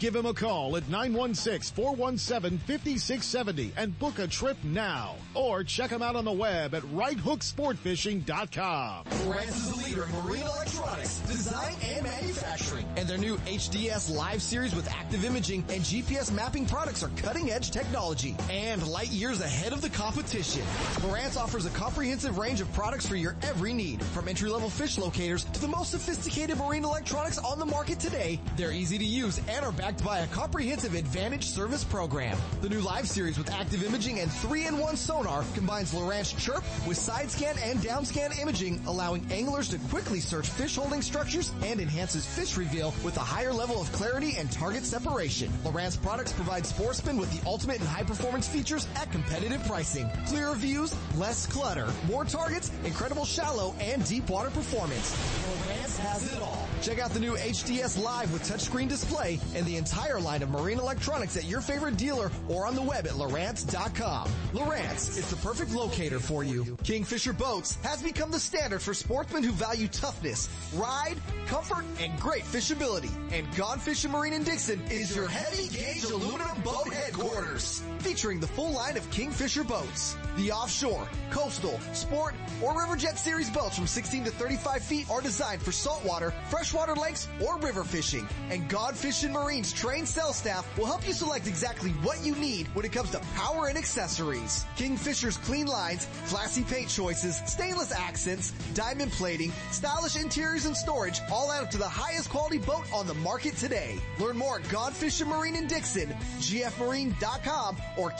[0.00, 5.16] Give him a call at 916-417-5670 and book a trip now.
[5.34, 9.04] Or check him out on the web at righthooksportfishing.com.
[9.04, 12.86] Lowrance is the leader in marine electronics, design and manufacturing.
[12.96, 17.50] And their new HDS Live series with active imaging and GPS mapping products are cutting
[17.50, 20.62] edge technology and light years ahead of the competition.
[21.02, 25.44] Lowrance offers a comprehensive range of products for your every need, from entry-level fish locators
[25.44, 28.40] to the most sophisticated marine electronics on the market today.
[28.56, 32.38] They're easy to use and are backed by a comprehensive advantage service program.
[32.60, 37.28] The new live series with active imaging and 3-in-1 sonar combines Lowrance Chirp with side
[37.28, 42.24] scan and down scan imaging, allowing anglers to quickly search fish holding structures and enhances
[42.24, 45.50] fish reveal with a higher level of clarity and target separation.
[45.64, 50.08] Lowrance products provide sportsmen with the ultimate and high performance features at competitive pricing.
[50.26, 55.10] Clearer views, less clutter, more targets, incredible shallow and deep water performance.
[55.10, 56.69] Lowrance has it all.
[56.82, 60.78] Check out the new HDS Live with touchscreen display and the entire line of marine
[60.78, 64.30] electronics at your favorite dealer or on the web at Lowrance.com.
[64.54, 66.78] Lowrance is the perfect locator for you.
[66.82, 71.16] Kingfisher Boats has become the standard for sportsmen who value toughness, ride,
[71.46, 73.10] comfort, and great fishability.
[73.30, 77.82] And Gone Fishing Marine in Dixon is your heavy gauge aluminum boat headquarters.
[77.98, 80.16] Featuring the full line of Kingfisher boats.
[80.36, 85.60] The offshore, coastal, sport, or Riverjet series boats from 16 to 35 feet are designed
[85.60, 86.32] for saltwater,
[86.70, 88.28] freshwater lakes, or river fishing.
[88.50, 92.68] And Gone Fishing Marine's trained sales staff will help you select exactly what you need
[92.74, 94.64] when it comes to power and accessories.
[94.76, 101.50] Kingfisher's clean lines, classy paint choices, stainless accents, diamond plating, stylish interiors and storage all
[101.50, 103.98] add up to the highest quality boat on the market today.
[104.20, 108.10] Learn more at God Fishing Marine in Dixon, gfmarine.com or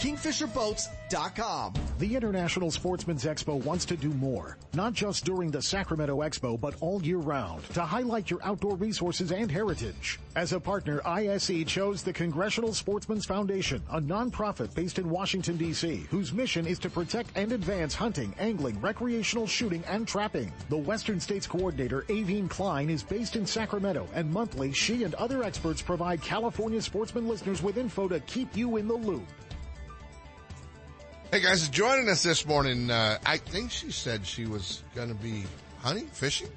[1.11, 1.75] kingfisherboats.com.
[1.99, 6.75] The International Sportsman's Expo wants to do more, not just during the Sacramento Expo, but
[6.81, 10.18] all year round to highlight your outdoor resources and heritage.
[10.37, 16.07] As a partner, ISE chose the Congressional Sportsman's Foundation, a nonprofit based in Washington, D.C.,
[16.11, 20.53] whose mission is to protect and advance hunting, angling, recreational shooting, and trapping.
[20.68, 25.42] The Western States Coordinator, Aveen Klein, is based in Sacramento, and monthly, she and other
[25.42, 29.27] experts provide California sportsman listeners with info to keep you in the loop.
[31.33, 35.14] Hey guys, joining us this morning, uh, I think she said she was going to
[35.14, 35.45] be
[35.81, 36.49] hunting, fishing.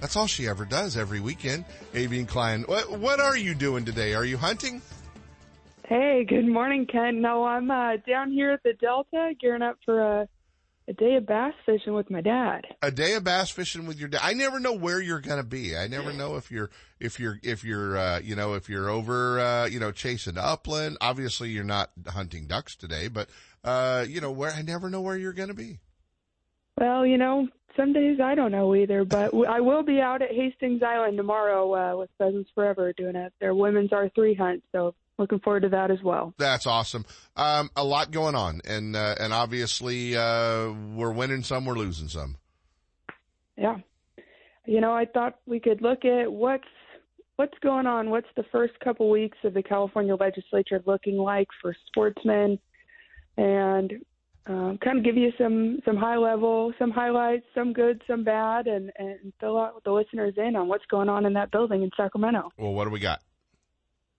[0.00, 1.64] That's all she ever does every weekend.
[1.92, 4.14] Aveen Klein, what, what are you doing today?
[4.14, 4.82] Are you hunting?
[5.84, 7.20] Hey, good morning, Ken.
[7.20, 10.28] No, I'm uh, down here at the Delta gearing up for a,
[10.86, 12.64] a day of bass fishing with my dad.
[12.82, 14.20] A day of bass fishing with your dad.
[14.22, 15.76] I never know where you're going to be.
[15.76, 19.40] I never know if you're, if you're, if you're, uh, you know, if you're over,
[19.40, 20.98] uh, you know, chasing upland.
[21.00, 23.28] Obviously you're not hunting ducks today, but,
[23.64, 25.78] uh, you know, where, I never know where you're going to be.
[26.78, 30.30] Well, you know, some days I don't know either, but I will be out at
[30.32, 34.64] Hastings Island tomorrow uh, with Pheasants Forever doing a, their women's R3 hunt.
[34.72, 36.34] So looking forward to that as well.
[36.38, 37.04] That's awesome.
[37.36, 42.08] Um, a lot going on, and uh, and obviously uh, we're winning some, we're losing
[42.08, 42.36] some.
[43.56, 43.78] Yeah,
[44.66, 46.64] you know, I thought we could look at what's
[47.36, 48.10] what's going on.
[48.10, 52.58] What's the first couple weeks of the California legislature looking like for sportsmen,
[53.36, 53.92] and
[54.46, 58.66] um, kind of give you some some high level, some highlights, some good, some bad,
[58.66, 61.90] and and fill out the listeners in on what's going on in that building in
[61.96, 62.50] Sacramento.
[62.58, 63.20] Well, what do we got?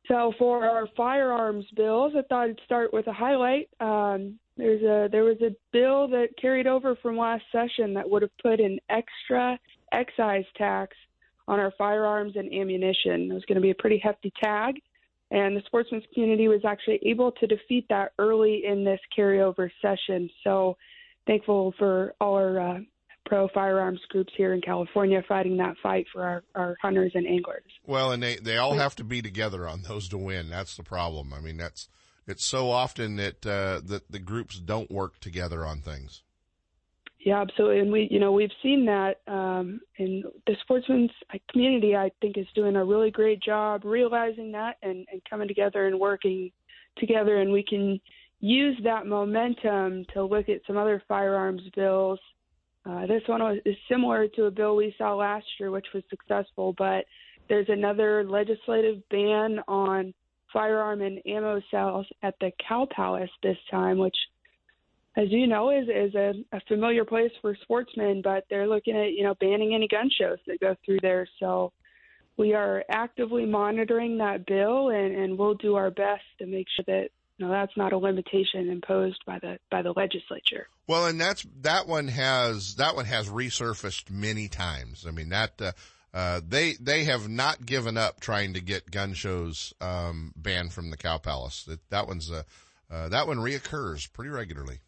[0.08, 3.69] So for our firearms bills, I thought I'd start with a highlight.
[3.80, 8.21] Um, there's a there was a bill that carried over from last session that would
[8.21, 9.58] have put an extra
[9.91, 10.95] excise tax
[11.47, 13.32] on our firearms and ammunition.
[13.32, 14.76] It was going to be a pretty hefty tag,
[15.34, 20.30] and the sportsman's community was actually able to defeat that early in this carryover session.
[20.43, 20.78] So
[21.26, 22.80] thankful for all our uh,
[23.26, 27.63] pro firearms groups here in California fighting that fight for our, our hunters and anglers.
[27.86, 30.50] Well, and they they all have to be together on those to win.
[30.50, 31.34] That's the problem.
[31.34, 31.89] I mean, that's
[32.28, 36.22] it's so often that uh, that the groups don't work together on things.
[37.25, 41.12] Yeah, absolutely, and we, you know, we've seen that, um, and the sportsman's
[41.49, 45.88] community, I think, is doing a really great job realizing that and, and coming together
[45.88, 46.51] and working
[46.97, 47.97] together, and we can
[48.41, 52.19] use that momentum to look at some other firearms bills.
[52.86, 56.03] Uh, this one was, is similar to a bill we saw last year, which was
[56.09, 57.05] successful, but
[57.47, 60.13] there's another legislative ban on
[60.51, 64.17] firearm and ammo sales at the Cow Palace this time, which
[65.15, 69.12] as you know, is is a, a familiar place for sportsmen, but they're looking at
[69.13, 71.28] you know banning any gun shows that go through there.
[71.39, 71.71] So
[72.38, 76.86] we are actively monitoring that bill, and, and we'll do our best to make sure
[76.88, 80.67] that you know that's not a limitation imposed by the by the legislature.
[80.88, 85.06] Well, and that's that one has that one has resurfaced many times.
[85.08, 85.71] I mean that uh,
[86.13, 90.89] uh, they they have not given up trying to get gun shows um, banned from
[90.89, 91.63] the Cow Palace.
[91.65, 92.43] That that one's uh,
[92.89, 94.80] uh, that one reoccurs pretty regularly.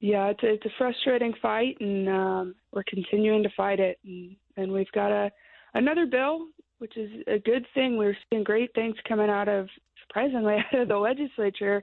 [0.00, 3.98] Yeah, it's a, it's a frustrating fight, and um, we're continuing to fight it.
[4.04, 5.30] And, and we've got a
[5.74, 6.46] another bill,
[6.78, 7.98] which is a good thing.
[7.98, 9.68] We're seeing great things coming out of
[10.06, 11.82] surprisingly out of the legislature.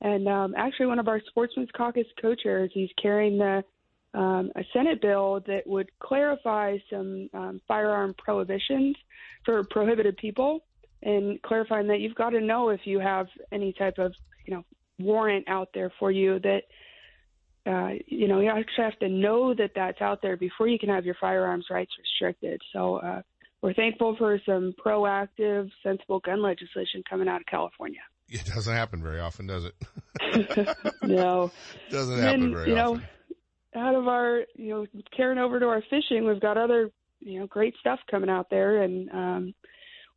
[0.00, 3.64] And um, actually, one of our Sportsmen's Caucus co-chairs, he's carrying the
[4.14, 8.96] um, a Senate bill that would clarify some um, firearm prohibitions
[9.44, 10.60] for prohibited people,
[11.02, 14.14] and clarifying that you've got to know if you have any type of
[14.46, 14.64] you know
[14.98, 16.62] warrant out there for you that
[17.66, 20.88] uh, you know you actually have to know that that's out there before you can
[20.88, 22.60] have your firearms rights restricted.
[22.72, 23.22] So uh,
[23.62, 28.00] we're thankful for some proactive, sensible gun legislation coming out of California.
[28.28, 29.74] It doesn't happen very often, does it?
[31.02, 31.50] no,
[31.90, 33.06] doesn't happen very you know, often.
[33.74, 37.46] out of our, you know, carrying over to our fishing, we've got other, you know,
[37.46, 39.54] great stuff coming out there, and um,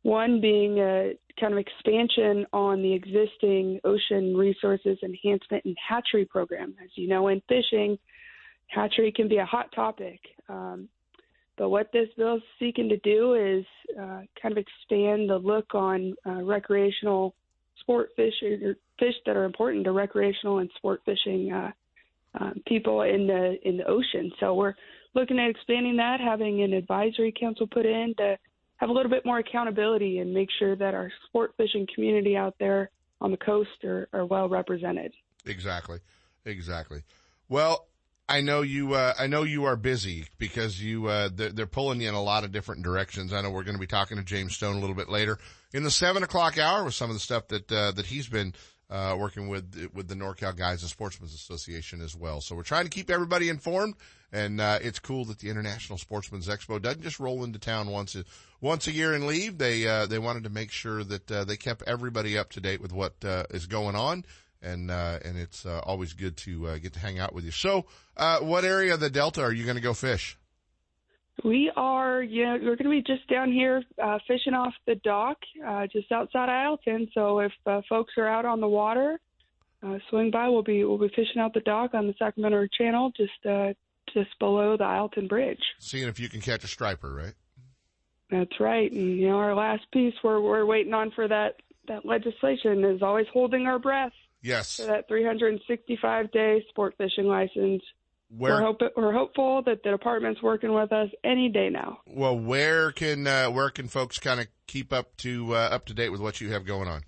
[0.02, 6.74] one being a kind of expansion on the existing ocean resources enhancement and hatchery program.
[6.82, 7.98] As you know, in fishing,
[8.68, 10.20] hatchery can be a hot topic.
[10.48, 10.88] Um,
[11.56, 13.64] but what this bill is seeking to do is
[13.98, 17.34] uh, kind of expand the look on uh, recreational
[17.80, 21.70] sport fish or fish that are important to recreational and sport fishing uh,
[22.40, 24.30] um, people in the in the ocean.
[24.40, 24.74] So we're
[25.14, 28.38] looking at expanding that, having an advisory council put in to
[28.80, 32.54] have a little bit more accountability and make sure that our sport fishing community out
[32.58, 32.90] there
[33.20, 35.12] on the coast are, are well represented.
[35.44, 35.98] Exactly,
[36.46, 37.02] exactly.
[37.48, 37.86] Well,
[38.26, 38.94] I know you.
[38.94, 41.08] Uh, I know you are busy because you.
[41.08, 43.32] Uh, they're, they're, pulling you in a lot of different directions.
[43.32, 45.38] I know we're going to be talking to James Stone a little bit later
[45.74, 48.54] in the seven o'clock hour with some of the stuff that uh, that he's been
[48.90, 52.40] uh, working with with the NorCal Guides and Sportsmen's Association as well.
[52.40, 53.94] So we're trying to keep everybody informed,
[54.32, 58.14] and uh, it's cool that the International Sportsman's Expo doesn't just roll into town once
[58.14, 58.24] a,
[58.60, 59.58] once a year and leave.
[59.58, 62.92] They uh, they wanted to make sure that they kept everybody up to date with
[62.92, 63.14] what
[63.50, 64.24] is going on
[64.62, 67.50] and uh, and it's uh, always good to uh, get to hang out with you.
[67.50, 70.36] So, uh, what area of the Delta are you going to go fish?
[71.44, 74.96] We are, you know, we're going to be just down here uh, fishing off the
[74.96, 77.08] dock, uh, just outside Isleton.
[77.14, 77.52] So if
[77.88, 79.18] folks are out on the water,
[80.08, 80.48] swing by.
[80.48, 83.76] We'll be we'll be fishing out the dock on the Sacramento Channel, just
[84.12, 85.62] just below the Isleton Bridge.
[85.78, 87.34] Seeing if you can catch a striper, right?
[88.30, 88.90] That's right.
[88.90, 91.56] And you know, our last piece we're we're waiting on for that
[91.88, 94.12] that legislation is always holding our breath.
[94.42, 94.76] Yes.
[94.76, 97.82] For that 365 day sport fishing license.
[98.36, 101.98] Where, we're, hope, we're hopeful that the department's working with us any day now.
[102.06, 105.94] Well, where can uh, where can folks kind of keep up to uh, up to
[105.94, 107.02] date with what you have going on?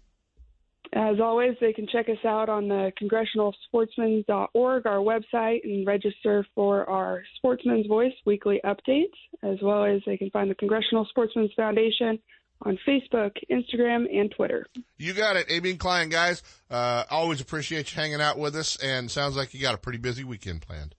[0.94, 6.88] As always, they can check us out on the congressionalsportsman.org, our website, and register for
[6.88, 12.18] our Sportsman's Voice weekly updates, as well as they can find the Congressional Sportsman's Foundation
[12.60, 14.66] on Facebook, Instagram, and Twitter.
[14.98, 15.48] You got it.
[15.48, 16.42] Aveen Klein, guys.
[16.70, 19.98] Uh, always appreciate you hanging out with us, and sounds like you got a pretty
[19.98, 20.94] busy weekend planned.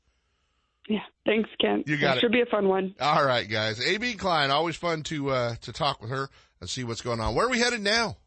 [0.88, 1.84] Yeah, thanks, Ken.
[1.88, 2.17] You got it.
[2.17, 2.22] it.
[2.22, 2.96] Should be a fun one.
[3.00, 3.80] All right, guys.
[3.80, 7.36] Aveen Klein, always fun to uh, to talk with her and see what's going on.
[7.36, 8.17] Where are we headed now?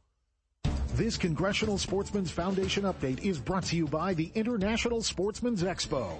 [0.94, 6.10] This Congressional Sportsman's Foundation update is brought to you by the International Sportsman's Expo.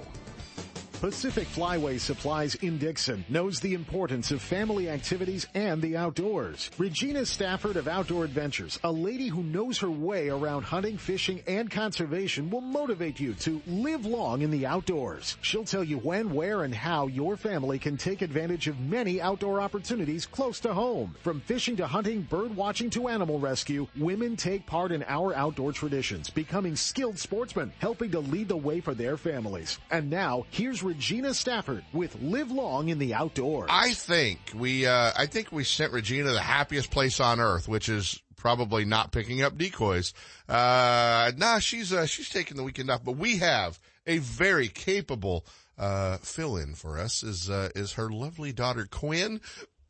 [1.00, 6.70] Pacific Flyway Supplies in Dixon knows the importance of family activities and the outdoors.
[6.78, 11.70] Regina Stafford of Outdoor Adventures, a lady who knows her way around hunting, fishing, and
[11.70, 15.37] conservation will motivate you to live long in the outdoors.
[15.42, 19.61] She'll tell you when, where, and how your family can take advantage of many outdoor
[19.61, 21.14] opportunities close to home.
[21.22, 25.72] From fishing to hunting, bird watching to animal rescue, women take part in our outdoor
[25.72, 29.78] traditions, becoming skilled sportsmen, helping to lead the way for their families.
[29.90, 33.68] And now, here's Regina Stafford with Live Long in the Outdoors.
[33.72, 37.88] I think we, uh, I think we sent Regina the happiest place on earth, which
[37.88, 40.14] is probably not picking up decoys.
[40.49, 45.44] Uh, nah, she's, uh, she's taking the weekend off, but we have a very capable,
[45.77, 49.40] uh, fill-in for us is, uh, is her lovely daughter Quinn.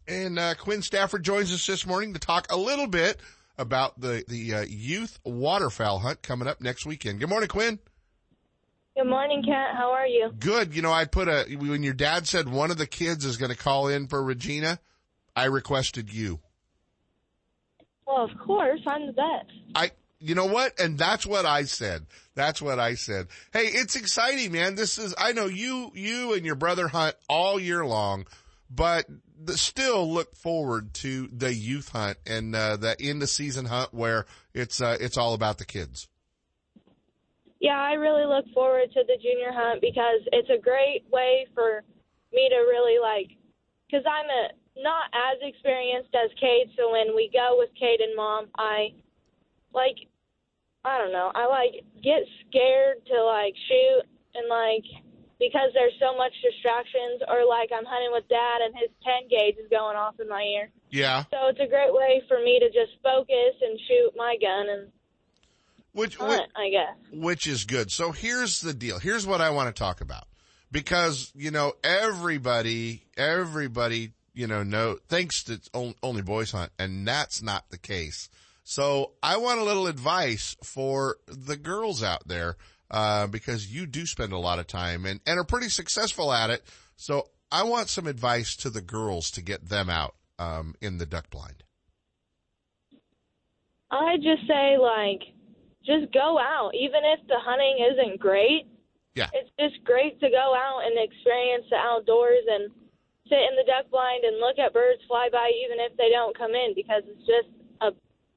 [0.09, 3.21] And, uh, Quinn Stafford joins us this morning to talk a little bit
[3.59, 7.21] about the, the, uh, youth waterfowl hunt coming up next weekend.
[7.21, 7.81] Good morning, Quinn.
[8.97, 9.77] Good morning, Kent.
[9.77, 10.33] How are you?
[10.39, 10.75] Good.
[10.75, 13.51] You know, I put a, when your dad said one of the kids is going
[13.51, 14.79] to call in for Regina,
[15.35, 16.41] I requested you.
[18.07, 18.81] Well, of course.
[18.87, 19.53] I'm the best.
[19.75, 20.81] I, you know what?
[20.81, 22.07] And that's what I said.
[22.35, 23.27] That's what I said.
[23.53, 24.77] Hey, it's exciting, man.
[24.77, 28.27] This is, I know you, you and your brother hunt all year long,
[28.71, 29.05] but
[29.39, 33.93] the, still look forward to the youth hunt and, uh, the end of season hunt
[33.93, 36.09] where it's, uh, it's all about the kids.
[37.61, 41.83] Yeah, I really look forward to the junior hunt because it's a great way for
[42.33, 43.37] me to really like,
[43.87, 48.15] because I'm a not as experienced as Cade, so when we go with Cade and
[48.15, 48.93] mom, I
[49.73, 49.97] like
[50.85, 54.05] I don't know, I like get scared to like shoot
[54.35, 54.85] and like
[55.41, 59.57] because there's so much distractions or like I'm hunting with dad and his 10 gauge
[59.61, 60.71] is going off in my ear.
[60.91, 61.25] Yeah.
[61.29, 64.89] So it's a great way for me to just focus and shoot my gun and
[65.97, 66.97] which, which I guess.
[67.13, 67.91] Which is good.
[67.91, 68.99] So here's the deal.
[68.99, 70.25] Here's what I want to talk about.
[70.71, 75.69] Because, you know, everybody, everybody, you know, know, thinks that
[76.03, 78.29] only boys hunt and that's not the case.
[78.63, 82.57] So I want a little advice for the girls out there,
[82.91, 86.51] uh, because you do spend a lot of time and, and are pretty successful at
[86.51, 86.65] it.
[86.97, 91.07] So I want some advice to the girls to get them out, um, in the
[91.07, 91.63] duck blind.
[93.91, 95.23] I just say like,
[95.87, 98.67] just go out, even if the hunting isn't great.
[99.15, 99.31] Yeah.
[99.33, 102.69] It's just great to go out and experience the outdoors and
[103.29, 106.37] sit in the duck blind and look at birds fly by, even if they don't
[106.37, 107.49] come in, because it's just
[107.81, 107.97] a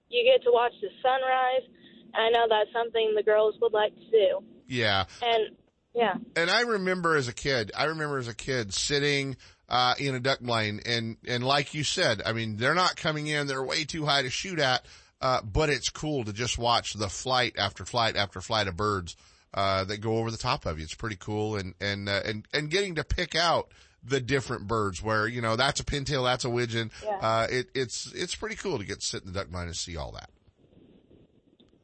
[0.10, 1.68] you get to watch the sunrise.
[2.16, 4.40] I know that's something the girls would like to do.
[4.68, 5.06] Yeah.
[5.22, 5.56] And
[5.94, 6.16] yeah.
[6.36, 9.38] And I remember as a kid, I remember as a kid sitting
[9.68, 13.28] uh, in a duck blind and, and like you said, I mean, they're not coming
[13.28, 14.86] in, they're way too high to shoot at,
[15.22, 19.16] uh, but it's cool to just watch the flight after flight after flight of birds,
[19.54, 20.84] uh, that go over the top of you.
[20.84, 23.72] It's pretty cool and, and, uh, and, and getting to pick out
[24.04, 26.92] the different birds where, you know, that's a pintail, that's a widgeon.
[27.04, 27.18] Yeah.
[27.18, 29.76] Uh, it, it's, it's pretty cool to get to sit in the duck blind and
[29.76, 30.30] see all that.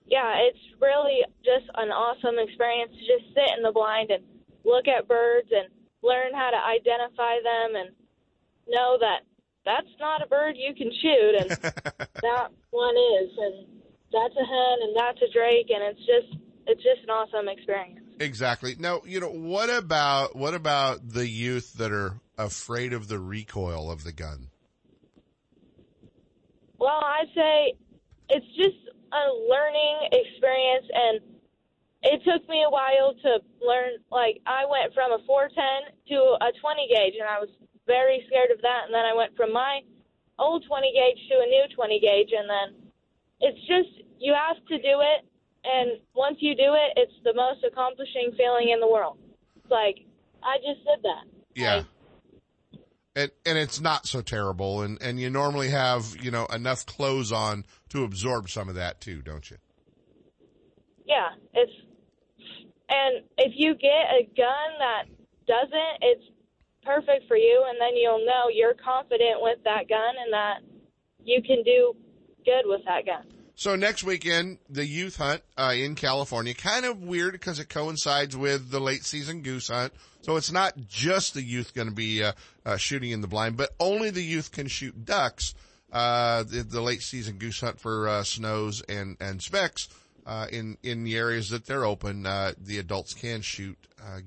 [0.08, 4.24] Yeah, it's really just an awesome experience to just sit in the blind and
[4.64, 5.68] look at birds and
[6.04, 7.90] learn how to identify them and
[8.68, 9.22] know that
[9.66, 11.49] that's not a bird you can shoot and
[12.22, 13.68] that one is and
[14.13, 17.99] that's a hen and that's a drake and it's just it's just an awesome experience.
[18.20, 18.76] Exactly.
[18.80, 23.91] Now, you know, what about, what about the youth that are afraid of the recoil
[23.91, 24.49] of the gun?
[26.80, 27.74] Well, I'd say
[28.30, 28.78] it's just
[29.11, 31.20] a learning experience and
[32.03, 36.51] it took me a while to learn like I went from a 410 to a
[36.59, 37.49] 20 gauge and I was
[37.88, 39.82] very scared of that and then I went from my
[40.40, 42.68] old 20 gauge to a new 20 gauge and then
[43.42, 45.26] it's just you have to do it
[45.66, 49.18] and once you do it, it's the most accomplishing feeling in the world.
[49.56, 49.98] It's like
[50.44, 51.26] I just did that.
[51.56, 51.76] Yeah.
[51.76, 51.86] Like,
[53.16, 57.32] and and it's not so terrible and and you normally have, you know, enough clothes
[57.32, 59.58] on to absorb some of that too, don't you?
[61.06, 61.72] Yeah, it's
[62.90, 65.06] and if you get a gun that
[65.48, 66.26] doesn't, it's
[66.86, 70.58] perfect for you and then you'll know you're confident with that gun and that
[71.24, 71.96] you can do
[72.46, 73.26] good with that gun.
[73.58, 78.36] So next weekend, the youth hunt uh, in California, kind of weird because it coincides
[78.36, 79.94] with the late season goose hunt.
[80.22, 82.34] So it's not just the youth going to be uh,
[82.66, 85.56] uh, shooting in the blind, but only the youth can shoot ducks.
[85.92, 89.88] Uh, the, the, late season goose hunt for uh, snows and and specks
[90.26, 93.78] uh, in in the areas that they're open, the adults can shoot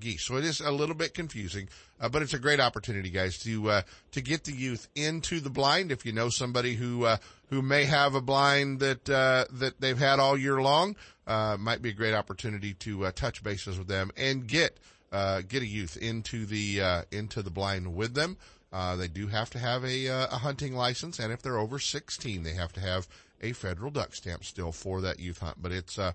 [0.00, 0.22] geese.
[0.22, 1.68] So it is a little bit confusing,
[1.98, 3.82] but it's a great opportunity, guys, to
[4.12, 5.92] to get the youth into the blind.
[5.92, 7.06] If you know somebody who
[7.50, 10.96] who may have a blind that uh, that they've had all year long.
[11.26, 14.78] Uh, might be a great opportunity to uh, touch bases with them and get
[15.12, 18.36] uh, get a youth into the uh, into the blind with them.
[18.72, 22.42] Uh, they do have to have a, a hunting license, and if they're over 16,
[22.42, 23.08] they have to have
[23.40, 25.56] a federal duck stamp still for that youth hunt.
[25.60, 26.14] But it's a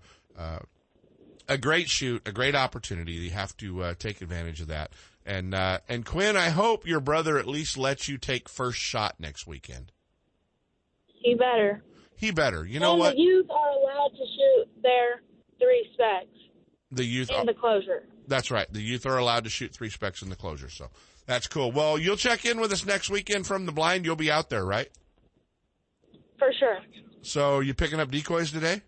[1.47, 3.13] a great shoot, a great opportunity.
[3.13, 4.91] You have to uh, take advantage of that.
[5.26, 9.47] And and Quinn, I hope your brother at least lets you take first shot next
[9.47, 9.91] weekend.
[11.05, 11.84] He better.
[12.15, 12.65] He better.
[12.65, 13.15] You know and what?
[13.15, 15.21] The youth are allowed to shoot their
[15.57, 16.28] three specks.
[16.91, 18.03] The youth in the closure.
[18.28, 18.71] That's right.
[18.71, 20.69] The youth are allowed to shoot three specks in the closure.
[20.69, 20.89] So
[21.26, 21.71] that's cool.
[21.71, 24.05] Well, you'll check in with us next weekend from the blind.
[24.05, 24.89] You'll be out there, right?
[26.38, 26.80] For sure.
[27.24, 28.82] So you picking up decoys today?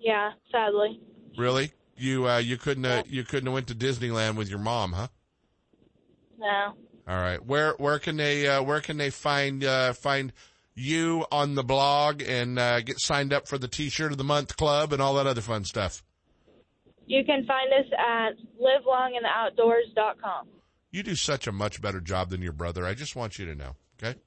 [0.00, 1.00] Yeah, sadly.
[1.38, 1.72] Really?
[1.96, 5.08] You uh, you couldn't uh, you couldn't have went to Disneyland with your mom, huh?
[6.38, 6.74] No.
[7.08, 7.44] All right.
[7.44, 10.32] Where where can they uh, where can they find uh, find
[10.74, 14.56] you on the blog and uh, get signed up for the T-shirt of the month
[14.56, 16.02] club and all that other fun stuff?
[17.06, 20.48] You can find us at livelongintheoutdoors.com.
[20.90, 22.84] You do such a much better job than your brother.
[22.84, 23.76] I just want you to know.
[24.02, 24.18] Okay.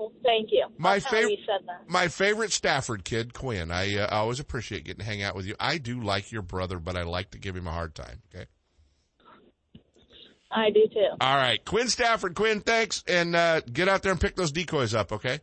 [0.00, 0.66] Well, thank you.
[0.78, 1.40] My favorite,
[1.86, 3.70] my favorite Stafford kid, Quinn.
[3.70, 5.54] I, uh, I always appreciate getting to hang out with you.
[5.60, 8.22] I do like your brother, but I like to give him a hard time.
[8.34, 8.46] Okay.
[10.50, 11.06] I do too.
[11.20, 12.34] All right, Quinn Stafford.
[12.34, 15.12] Quinn, thanks, and uh, get out there and pick those decoys up.
[15.12, 15.40] Okay.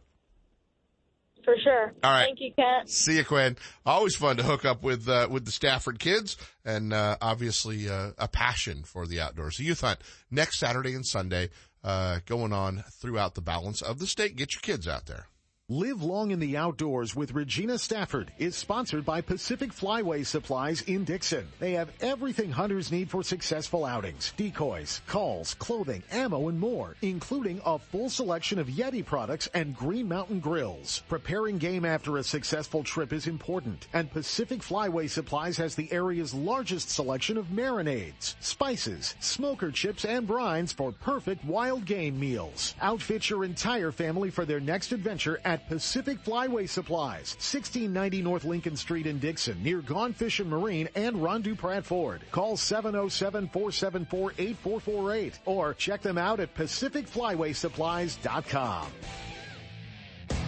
[1.46, 1.94] For sure.
[2.04, 2.26] All right.
[2.26, 2.90] Thank you, Kent.
[2.90, 3.56] See you, Quinn.
[3.86, 6.36] Always fun to hook up with uh, with the Stafford kids,
[6.66, 9.58] and uh, obviously uh, a passion for the outdoors.
[9.58, 10.00] The youth hunt
[10.32, 11.52] next Saturday and Sunday
[11.88, 14.36] uh, going on throughout the balance of the state.
[14.36, 15.28] Get your kids out there.
[15.70, 21.04] Live long in the outdoors with Regina Stafford is sponsored by Pacific Flyway Supplies in
[21.04, 21.46] Dixon.
[21.60, 24.32] They have everything hunters need for successful outings.
[24.38, 30.08] Decoys, calls, clothing, ammo, and more, including a full selection of Yeti products and Green
[30.08, 31.04] Mountain grills.
[31.10, 36.34] Preparing game after a successful trip is important, and Pacific Flyway Supplies has the area's
[36.34, 42.74] largest selection of marinades, spices, smoker chips, and brines for perfect wild game meals.
[42.80, 48.76] Outfit your entire family for their next adventure at Pacific Flyway Supplies, 1690 North Lincoln
[48.76, 52.22] Street in Dixon, near Gone Fishing Marine and Ron Dupratt Ford.
[52.32, 58.88] Call 707-474-8448 or check them out at pacificflywaysupplies.com.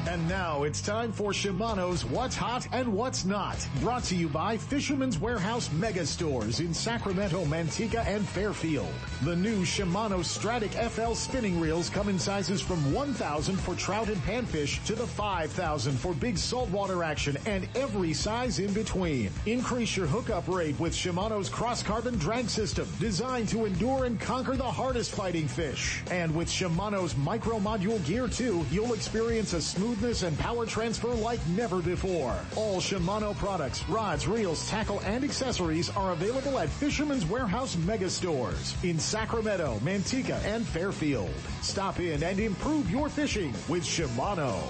[0.08, 3.68] And now it's time for Shimano's What's Hot and What's Not.
[3.82, 8.92] Brought to you by Fisherman's Warehouse Mega Stores in Sacramento, Manteca, and Fairfield.
[9.24, 14.18] The new Shimano Stratic FL spinning reels come in sizes from 1,000 for trout and
[14.24, 19.30] panfish to the 5,000 for big saltwater action and every size in between.
[19.46, 24.56] Increase your hookup rate with Shimano's cross carbon drag system designed to endure and conquer
[24.56, 26.02] the hardest fighting fish.
[26.10, 31.40] And with Shimano's micro module gear too, you'll experience a smoothness and power transfer like
[31.48, 32.38] never before.
[32.56, 38.76] All Shimano products, rods, reels, tackle, and accessories are available at Fisherman's Warehouse Mega Stores
[38.84, 41.34] in Sacramento, Manteca, and Fairfield.
[41.62, 44.62] Stop in and improve your fishing with Shimano.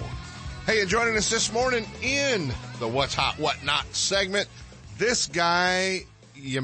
[0.66, 4.48] Hey, and joining us this morning in the What's Hot, What Not segment,
[4.98, 6.04] this guy,
[6.34, 6.62] you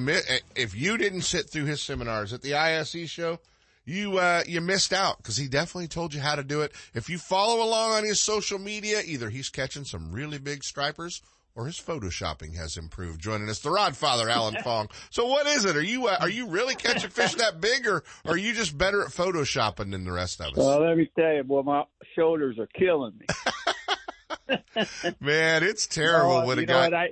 [0.56, 3.38] if you didn't sit through his seminars at the ISE show,
[3.86, 6.72] you uh, you missed out because he definitely told you how to do it.
[6.94, 11.22] If you follow along on his social media, either he's catching some really big stripers
[11.56, 13.22] or his photoshopping has improved.
[13.22, 14.90] Joining us, the Rod Father, Alan Fong.
[15.10, 15.76] So what is it?
[15.78, 19.04] Are you uh, are you really catching fish that big, or are you just better
[19.04, 20.58] at photoshopping than the rest of us?
[20.58, 21.84] Well, let me tell you, boy, my
[22.16, 23.26] shoulders are killing me.
[25.20, 26.84] Man, it's terrible No, when a you know guy.
[26.84, 27.08] what, I,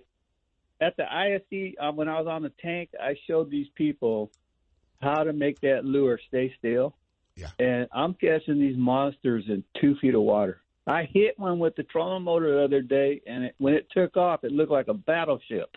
[0.81, 4.31] at the ISE, um, when I was on the tank, I showed these people
[5.03, 6.95] how to make that lure stay still.
[7.35, 7.49] Yeah.
[7.59, 10.61] And I'm catching these monsters in two feet of water.
[10.85, 14.17] I hit one with the trolling motor the other day, and it, when it took
[14.17, 15.75] off, it looked like a battleship.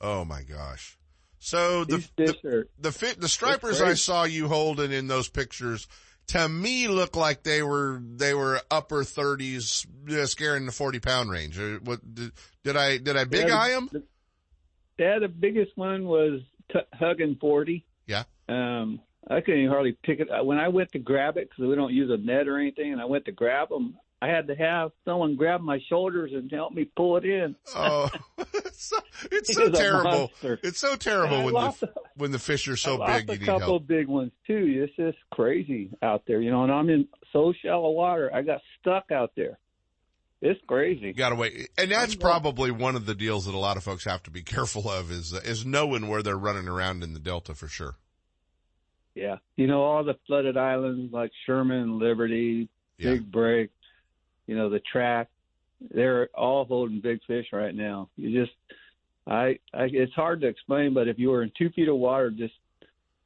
[0.00, 0.98] Oh my gosh!
[1.38, 5.86] So the fish are the the stripers I saw you holding in those pictures
[6.28, 11.30] to me look like they were they were upper thirties, uh, scaring the forty pound
[11.30, 11.58] range.
[11.58, 12.32] Uh, What did,
[12.64, 13.88] did I did I big Yeah, eye them?
[13.92, 14.02] the-
[14.98, 16.40] Yeah, the biggest one was
[16.72, 17.84] t- hugging 40.
[18.06, 18.24] Yeah.
[18.50, 20.28] Um, I couldn't even hardly pick it.
[20.44, 23.00] When I went to grab it, because we don't use a net or anything, and
[23.00, 26.72] I went to grab them, I had to have someone grab my shoulders and help
[26.72, 27.54] me pull it in.
[27.74, 28.98] Oh, it's so,
[29.30, 30.30] it's so terrible.
[30.42, 33.38] It's so terrible when the when the fish are I so lost big a you
[33.40, 33.86] need couple help.
[33.86, 34.86] big ones too.
[34.88, 36.64] It's just crazy out there, you know.
[36.64, 38.30] And I'm in so shallow water.
[38.34, 39.58] I got stuck out there.
[40.42, 41.08] It's crazy.
[41.08, 44.04] You gotta wait, and that's probably one of the deals that a lot of folks
[44.04, 47.20] have to be careful of is uh, is knowing where they're running around in the
[47.20, 47.96] delta for sure.
[49.14, 53.12] Yeah, you know all the flooded islands like Sherman, Liberty, Yeah.
[53.12, 53.70] Big Break,
[54.46, 55.28] you know the track.
[55.90, 58.08] They're all holding big fish right now.
[58.16, 58.52] You just,
[59.26, 62.30] I, I, it's hard to explain, but if you were in two feet of water,
[62.30, 62.52] just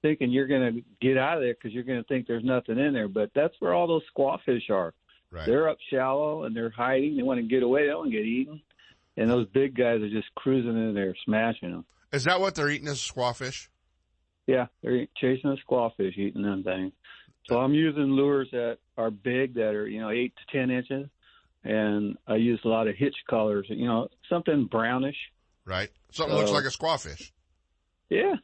[0.02, 2.78] thinking you're going to get out of there because you're going to think there's nothing
[2.78, 4.94] in there, but that's where all those squawfish are.
[5.30, 5.46] Right.
[5.46, 7.16] They're up shallow and they're hiding.
[7.16, 7.82] They want to get away.
[7.82, 8.60] They don't want to get eaten.
[9.16, 11.84] And those big guys are just cruising in there, smashing them.
[12.12, 13.68] Is that what they're eating as squawfish?
[14.46, 16.92] Yeah, they're chasing a squawfish, eating them things.
[17.46, 21.08] So I'm using lures that are big, that are you know eight to ten inches,
[21.62, 23.66] and I use a lot of hitch colors.
[23.68, 25.16] You know, something brownish.
[25.64, 25.88] Right.
[26.12, 27.32] Something looks like a squawfish.
[28.10, 28.34] Yeah.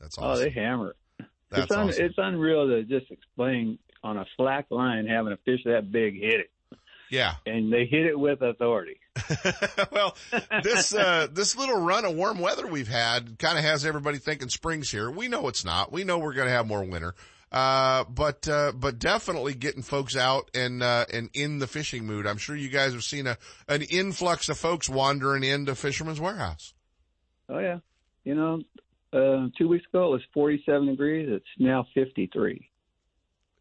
[0.00, 0.30] That's awesome.
[0.30, 1.26] Oh, they hammer it.
[1.50, 2.04] That's it's un- awesome.
[2.04, 6.40] it's unreal to just explain on a slack line having a fish that big hit
[6.40, 6.50] it,
[7.10, 7.34] Yeah.
[7.46, 8.98] and they hit it with authority.
[9.92, 10.16] well,
[10.62, 14.48] this uh, this little run of warm weather we've had kind of has everybody thinking
[14.48, 15.10] spring's here.
[15.10, 15.92] We know it's not.
[15.92, 17.14] We know we're going to have more winter.
[17.52, 22.26] Uh, but uh, but definitely getting folks out and uh, and in the fishing mood.
[22.26, 23.36] I'm sure you guys have seen a
[23.68, 26.72] an influx of folks wandering into Fisherman's Warehouse.
[27.50, 27.80] Oh yeah,
[28.24, 28.62] you know,
[29.12, 31.28] uh, two weeks ago it was 47 degrees.
[31.30, 32.70] It's now 53.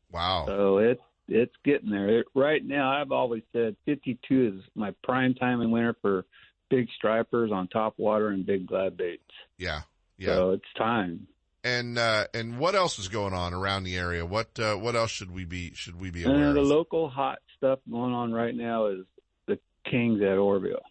[0.10, 0.46] Wow.
[0.48, 2.20] So it's it's getting there.
[2.20, 6.26] It, right now, I've always said 52 is my prime time in winter for
[6.70, 9.24] big stripers on top water and big glide baits.
[9.58, 9.82] Yeah.
[10.18, 10.36] Yeah.
[10.36, 11.28] So it's time.
[11.64, 14.26] and uh, and what else is going on around the area?
[14.26, 16.68] What uh, what else should we be should we be aware And the of?
[16.68, 19.06] local hot stuff going on right now is
[19.48, 19.58] the
[19.90, 20.82] Kings at Oroville.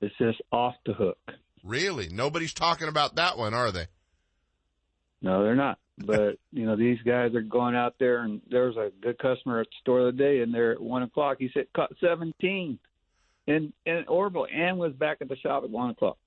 [0.00, 1.18] It's just off the hook.
[1.62, 2.08] Really?
[2.10, 3.86] Nobody's talking about that one, are they?
[5.22, 5.78] No, they're not.
[5.98, 9.60] But you know these guys are going out there, and there was a good customer
[9.60, 12.78] at the store the other day, and there at one o'clock he said caught seventeen,
[13.46, 16.18] in in Oroville, and was back at the shop at one o'clock.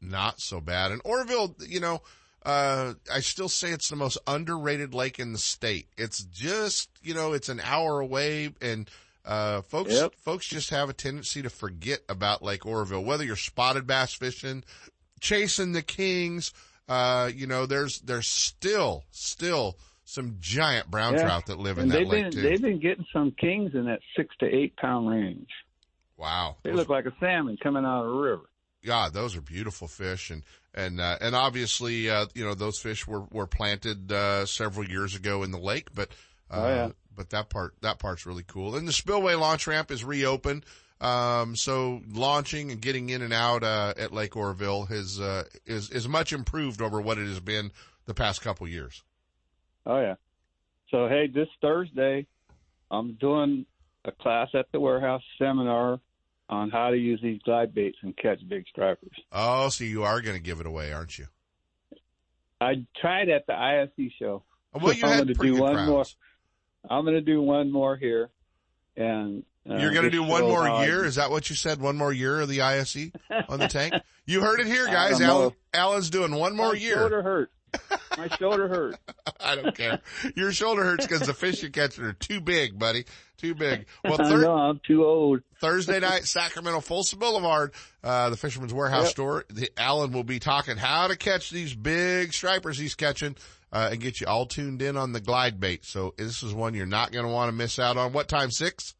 [0.00, 0.92] Not so bad.
[0.92, 2.02] And Oroville, you know,
[2.44, 5.88] uh, I still say it's the most underrated lake in the state.
[5.96, 8.90] It's just, you know, it's an hour away and,
[9.24, 10.14] uh, folks, Yep.
[10.16, 14.62] folks just have a tendency to forget about Lake Oroville, whether you're spotted bass fishing,
[15.18, 16.52] chasing the kings,
[16.88, 21.22] uh, you know, there's, there's still, still some giant brown Yeah.
[21.22, 22.40] trout that live in And that they've lake been too.
[22.42, 25.48] they've been getting some kings in that six to eight pound range.
[26.16, 26.56] Wow.
[26.62, 28.44] They Those- look like a salmon coming out of a river.
[28.84, 33.04] God, those are beautiful fish, and and uh, and obviously, uh, you know, those fish
[33.04, 36.10] were were planted uh, several years ago in the lake, but
[36.52, 36.88] uh, Oh, yeah.
[37.16, 38.76] but that part that part's really cool.
[38.76, 40.64] And the spillway launch ramp is reopened,
[41.00, 45.90] um, so launching and getting in and out uh, at Lake Oroville has uh, is
[45.90, 47.70] is much improved over what it has been
[48.06, 49.02] the past couple years.
[49.84, 50.14] Oh yeah.
[50.90, 52.26] So hey, this Thursday,
[52.90, 53.66] I'm doing
[54.04, 56.00] a class at the warehouse seminar
[56.48, 59.16] on how to use these glide baits and catch big stripers.
[59.32, 61.26] Oh, so you are going to give it away, aren't you?
[62.60, 64.44] I tried at the ISE show.
[64.72, 65.88] Well, you I'm had gonna do one crowds.
[65.90, 66.04] more.
[66.88, 68.30] I'm going to do one more here,
[68.96, 71.04] and uh, You're going to do one more year?
[71.04, 71.80] Is that what you said?
[71.80, 73.10] One more year of the ISE
[73.48, 73.94] on the tank?
[74.26, 75.20] You heard it here, guys.
[75.20, 76.96] Alan, Alan's doing one more My year.
[76.96, 77.50] shoulder hurt.
[78.18, 78.96] My shoulder hurt.
[79.40, 80.00] I don't care.
[80.34, 83.04] Your shoulder hurts because the fish you catch are too big, buddy.
[83.36, 83.86] Too big.
[84.02, 85.42] Well, I thir- I'm too old.
[85.60, 89.10] Thursday night, Sacramento Folsom Boulevard, uh, the Fisherman's Warehouse Yep.
[89.10, 89.44] store.
[89.50, 93.36] The, Alan will be talking how to catch these big stripers he's catching,
[93.72, 95.84] uh, and get you all tuned in on the glide bait.
[95.84, 98.12] So this is one you're not going to want to miss out on.
[98.14, 98.50] What time?
[98.50, 98.94] Six?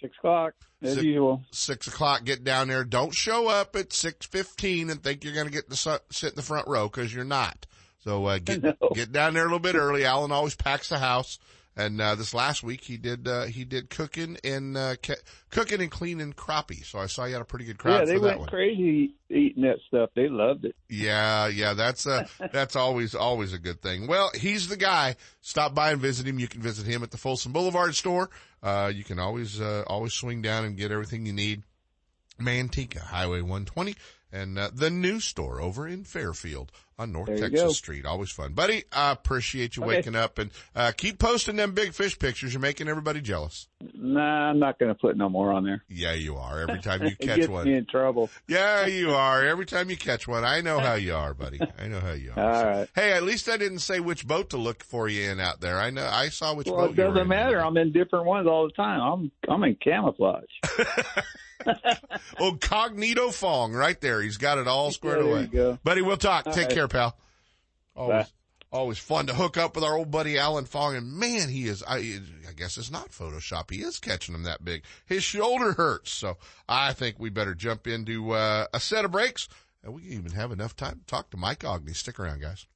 [0.00, 1.42] Six o'clock as Six- usual.
[1.50, 2.24] Six o'clock.
[2.24, 2.84] Get down there.
[2.84, 6.30] Don't show up at six fifteen and think you're going to get to su- sit
[6.30, 7.66] in the front row because you're not.
[8.04, 8.74] So uh, get No.
[8.94, 10.04] get down there a little bit early.
[10.04, 11.38] Alan always packs the house.
[11.78, 15.20] And uh, this last week he did uh, he did cooking and uh, ca-
[15.50, 16.82] cooking and cleaning crappie.
[16.84, 18.48] So I saw you had a pretty good crowd Yeah, they went one.
[18.48, 20.08] crazy eating that stuff.
[20.16, 20.74] They loved it.
[20.88, 24.06] Yeah, yeah, that's uh that's always always a good thing.
[24.06, 25.16] Well, he's the guy.
[25.42, 26.38] Stop by and visit him.
[26.38, 28.30] You can visit him at the Folsom Boulevard store.
[28.62, 31.62] Uh you can always uh always swing down and get everything you need.
[32.40, 33.94] Manteca, Highway 120,
[34.36, 37.68] and uh, the new store over in Fairfield on North Texas go.
[37.72, 38.06] Street.
[38.06, 38.54] Always fun.
[38.54, 39.96] Buddy, I appreciate you Okay.
[39.96, 42.54] waking up and uh keep posting them big fish pictures.
[42.54, 43.68] You're making everybody jealous.
[43.94, 45.84] Nah, I'm not going to put no more on there.
[45.90, 46.60] Yeah, you are.
[46.62, 47.66] Every time you it catch gets one.
[47.66, 48.30] me in trouble.
[48.48, 49.44] Yeah, you are.
[49.44, 51.60] Every time you catch one, I know how you are, buddy.
[51.78, 52.42] I know how you are.
[52.42, 52.88] All So- right.
[52.94, 55.78] Hey, at least I didn't say which boat to look for you in out there.
[55.78, 57.28] I know I saw which Well, boat it you were doesn't in.
[57.28, 57.58] matter.
[57.62, 59.00] I'm in different ones all the time.
[59.02, 60.44] I'm I'm in camouflage.
[62.38, 64.20] Oh, Cognito Fong, right there.
[64.20, 65.40] He's got it all squared Yeah, there away.
[65.42, 65.78] you go.
[65.84, 66.46] Buddy, we'll talk.
[66.46, 66.74] All Take right.
[66.74, 67.16] care, pal.
[67.94, 68.30] Always, Bye.
[68.72, 70.96] always fun to hook up with our old buddy Alan Fong.
[70.96, 71.96] And man, he is, I,
[72.48, 73.70] I guess it's not Photoshop.
[73.70, 74.82] He is catching them that big.
[75.06, 76.12] His shoulder hurts.
[76.12, 76.36] So
[76.68, 79.48] I think we better jump into, uh, a set of breaks.
[79.82, 81.94] And we can even have enough time to talk to Mike Aughney.
[81.94, 82.66] Stick around, guys.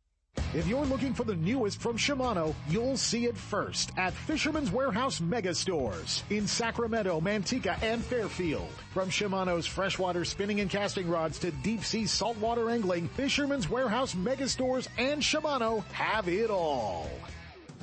[0.53, 5.21] If you're looking for the newest from Shimano, you'll see it first at Fisherman's Warehouse
[5.21, 8.69] Mega Stores in Sacramento, Manteca, and Fairfield.
[8.93, 14.49] From Shimano's freshwater spinning and casting rods to deep sea saltwater angling, Fisherman's Warehouse Mega
[14.49, 17.09] Stores and Shimano have it all.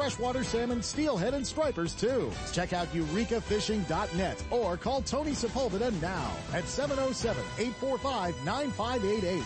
[0.00, 2.32] freshwater salmon, steelhead, and stripers, too.
[2.54, 9.44] Check out eurekafishing.net or call Tony Sepulveda now at 707-845-9588.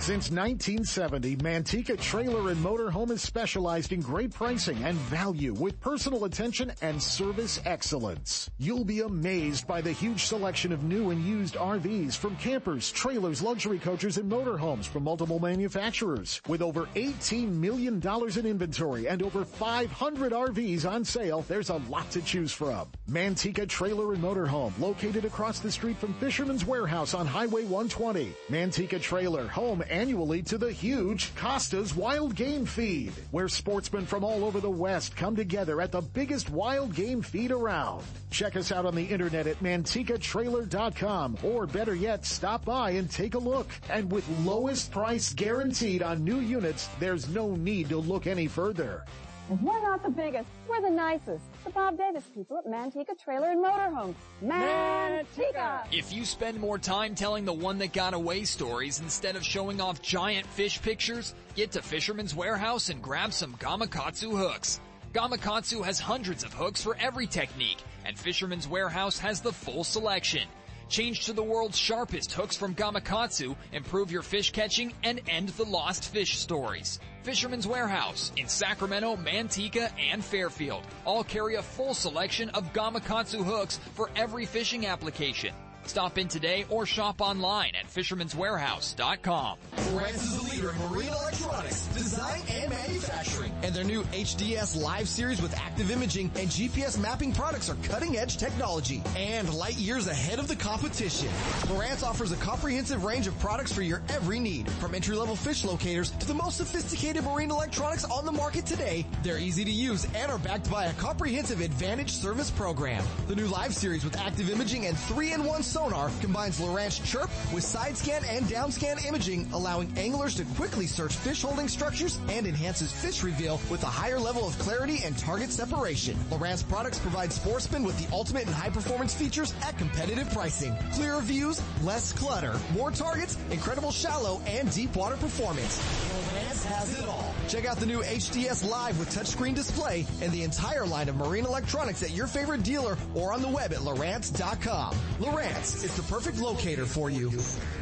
[0.00, 6.24] Since 1970, Manteca Trailer and Motorhome has specialized in great pricing and value with personal
[6.24, 8.48] attention and service excellence.
[8.58, 13.42] You'll be amazed by the huge selection of new and used RVs from campers, trailers,
[13.42, 16.40] luxury coaches, and motorhomes from multiple manufacturers.
[16.48, 22.10] With over $18 million in inventory and over 500 RVs on sale, there's a lot
[22.12, 22.88] to choose from.
[23.10, 28.32] Manteca Trailer and Motorhome, located across the street from Fisherman's Warehouse on Highway 120.
[28.48, 34.44] Manteca Trailer, home annually to the huge Costa's Wild Game Feed, where sportsmen from all
[34.44, 38.02] over the West come together at the biggest wild game feed around.
[38.30, 43.34] Check us out on the internet at mantecatrailer.com or better yet, stop by and take
[43.34, 43.68] a look.
[43.90, 49.04] And with lowest price guaranteed on new units, there's no need to look any further.
[49.48, 51.42] We're not the biggest, we're the nicest.
[51.64, 54.14] The Bob Davis people at Manteca Trailer and Motorhome.
[54.44, 55.86] Manteca!
[55.90, 59.80] If you spend more time telling the one that got away stories instead of showing
[59.80, 64.80] off giant fish pictures, get to Fisherman's Warehouse and grab some Gamakatsu hooks.
[65.14, 70.46] Gamakatsu has hundreds of hooks for every technique, and Fisherman's Warehouse has the full selection.
[70.88, 75.64] Change to the world's sharpest hooks from Gamakatsu, improve your fish catching, and end the
[75.64, 76.98] lost fish stories.
[77.22, 83.78] Fisherman's Warehouse in Sacramento, Manteca, and Fairfield all carry a full selection of Gamakatsu hooks
[83.94, 85.52] for every fishing application.
[85.88, 89.56] Stop in today or shop online at fishermanswarehouse.com.
[89.74, 93.52] Lowrance is the leader in marine electronics, design and manufacturing.
[93.62, 98.18] And their new HDS Live series with active imaging and GPS mapping products are cutting
[98.18, 101.28] edge technology and light years ahead of the competition.
[101.68, 105.64] Lowrance offers a comprehensive range of products for your every need, from entry level fish
[105.64, 109.06] locators to the most sophisticated marine electronics on the market today.
[109.22, 113.02] They're easy to use and are backed by a comprehensive advantage service program.
[113.26, 117.96] The new Live series with active imaging and 3-in-1 sonar combines Lowrance Chirp with side
[117.96, 122.90] scan and down scan imaging, allowing anglers to quickly search fish holding structures and enhances
[122.90, 126.16] fish reveal with a higher level of clarity and target separation.
[126.30, 130.76] Lowrance products provide sportsmen with the ultimate and high performance features at competitive pricing.
[130.92, 135.78] Clearer views, less clutter, more targets, incredible shallow and deep water performance.
[135.78, 137.32] Lowrance has it all.
[137.48, 141.46] Check out the new HDS Live with touchscreen display and the entire line of marine
[141.46, 144.94] electronics at your favorite dealer or on the web at Lowrance.com.
[145.20, 147.30] Lowrance is the perfect locator for you.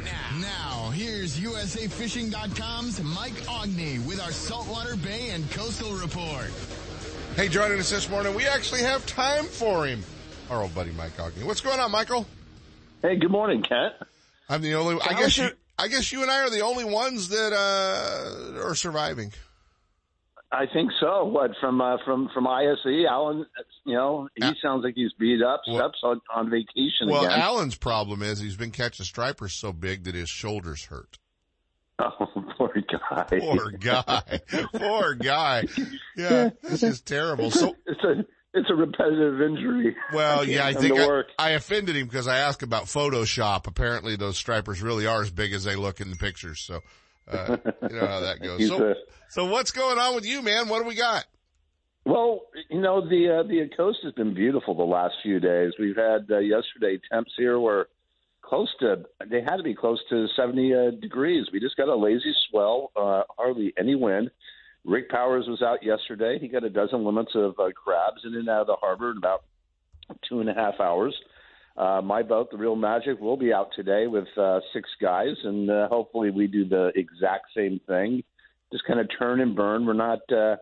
[0.03, 6.51] Now, now, here's USAFishing.com's Mike Aughney with our Saltwater Bay and Coastal Report.
[7.35, 10.03] Hey, joining us this morning, we actually have time for him.
[10.49, 11.43] Our old buddy Mike Aughney.
[11.43, 12.25] What's going on, Michael?
[13.01, 13.93] Hey, good morning, Kent.
[14.49, 14.99] I'm the only.
[15.01, 15.49] I guess you.
[15.77, 19.31] I guess you and I are the only ones that uh, are surviving.
[20.51, 21.25] I think so.
[21.25, 23.05] What from uh, from from ISE?
[23.09, 23.45] Alan,
[23.85, 25.61] you know, he sounds like he's beat up.
[25.65, 27.39] Steps on, on vacation Well, again.
[27.39, 31.17] Alan's problem is he's been catching stripers so big that his shoulders hurt.
[31.99, 32.27] oh,
[32.57, 33.39] poor guy.
[33.39, 34.39] Poor guy.
[34.73, 35.63] Poor guy.
[36.15, 37.51] Yeah, this is terrible.
[37.51, 38.23] So, it's a
[38.53, 39.95] it's a repetitive injury.
[40.13, 41.23] well, can't yeah, I think I.
[41.37, 43.67] I offended him because I asked about Photoshop.
[43.67, 46.61] Apparently, those stripers really are as big as they look in the pictures.
[46.61, 46.81] So,
[47.27, 47.57] uh,
[47.89, 48.59] you know how that goes.
[48.67, 48.95] So, a-
[49.29, 50.69] so what's going on with you, man?
[50.69, 51.25] What do we got?
[52.05, 55.73] Well, you know the uh, the coast has been beautiful the last few days.
[55.77, 57.89] We've had uh, yesterday temps here were
[58.41, 61.47] close to they had to be close to 70 uh, degrees.
[61.51, 64.31] We just got a lazy swell, uh, hardly any wind.
[64.85, 66.39] Rick Powers was out yesterday.
[66.39, 69.17] He got a dozen limits of uh, crabs in and out of the harbor in
[69.17, 69.43] about
[70.29, 71.13] two and a half hours.
[71.77, 75.69] Uh, my boat, the Real Magic, will be out today with uh, six guys, and
[75.69, 78.23] uh, hopefully we do the exact same thing.
[78.71, 79.85] Just kind of turn and burn.
[79.85, 80.19] We're not.
[80.31, 80.55] Uh,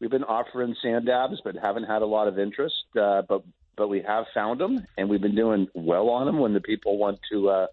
[0.00, 2.74] we've been offering sand dabs, but haven't had a lot of interest.
[2.98, 3.42] Uh, but
[3.76, 6.96] but we have found them, and we've been doing well on them when the people
[6.98, 7.66] want to uh,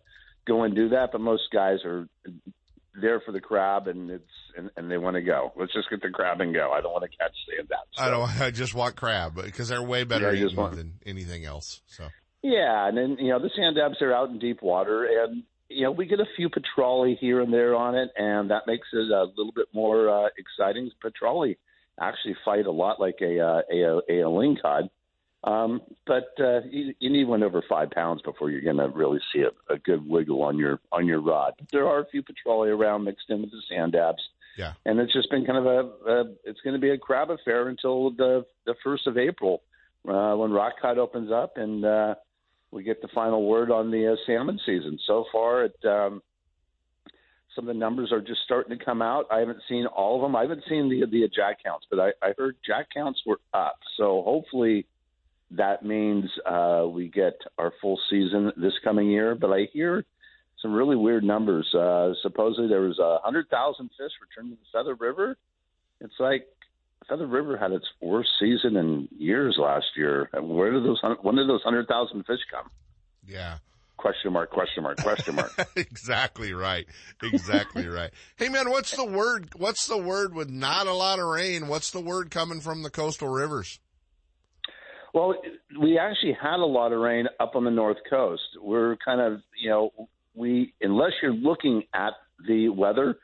[0.45, 1.11] go and do that.
[1.13, 2.07] But most guys are
[3.01, 4.23] there for the crab, and it's
[4.57, 5.53] and, and they want to go.
[5.55, 6.71] Let's just get the crab and go.
[6.73, 7.97] I don't want to catch sand dabs.
[7.97, 8.29] I don't.
[8.41, 11.81] I just want crab because they're way better Yeah, I just want- than anything else.
[11.87, 12.09] So.
[12.41, 15.83] Yeah, and then you know the sand dabs are out in deep water, and you
[15.83, 19.11] know we get a few petrale here and there on it, and that makes it
[19.11, 20.89] a little bit more uh, exciting.
[21.01, 21.55] Petrale
[21.99, 24.89] actually fight a lot like a uh, a, a, a lingcod,
[25.43, 29.19] um, but uh, you, you need one over five pounds before you're going to really
[29.33, 31.53] see a, a good wiggle on your on your rod.
[31.73, 34.23] There are a few petrale around mixed in with the sand dabs.
[34.57, 34.73] Yeah.
[34.85, 37.67] And it's just been kind of a, a it's going to be a crab affair
[37.69, 39.61] until the the first of April
[40.07, 42.15] uh, when rock cod opens up and uh,
[42.71, 44.99] we get the final word on the uh, salmon season.
[45.07, 46.21] So far, it, um,
[47.55, 49.25] some of the numbers are just starting to come out.
[49.31, 50.35] I haven't seen all of them.
[50.35, 53.79] I haven't seen the the jack counts, but I, I heard jack counts were up.
[53.97, 54.85] So hopefully
[55.51, 59.35] that means uh, we get our full season this coming year.
[59.35, 60.05] But I hear
[60.61, 61.73] some really weird numbers.
[61.73, 65.37] Uh, supposedly there was a hundred thousand fish returned to the Feather River.
[66.01, 66.47] It's like
[67.09, 70.29] Feather River had its worst season in years last year.
[70.33, 72.69] Where did those when did those hundred thousand fish come?
[73.27, 73.57] Yeah.
[73.97, 74.49] Question mark?
[74.49, 74.97] Question mark?
[74.97, 75.51] Question mark?
[75.75, 76.85] exactly right.
[77.21, 78.11] Exactly right.
[78.37, 79.49] Hey man, what's the word?
[79.57, 81.67] What's the word with not a lot of rain?
[81.67, 83.79] What's the word coming from the coastal rivers?
[85.13, 85.35] Well,
[85.79, 88.43] we actually had a lot of rain up on the north coast.
[88.61, 89.91] We're kind of, you know,
[90.35, 92.13] we unless you're looking at
[92.47, 93.17] the weather,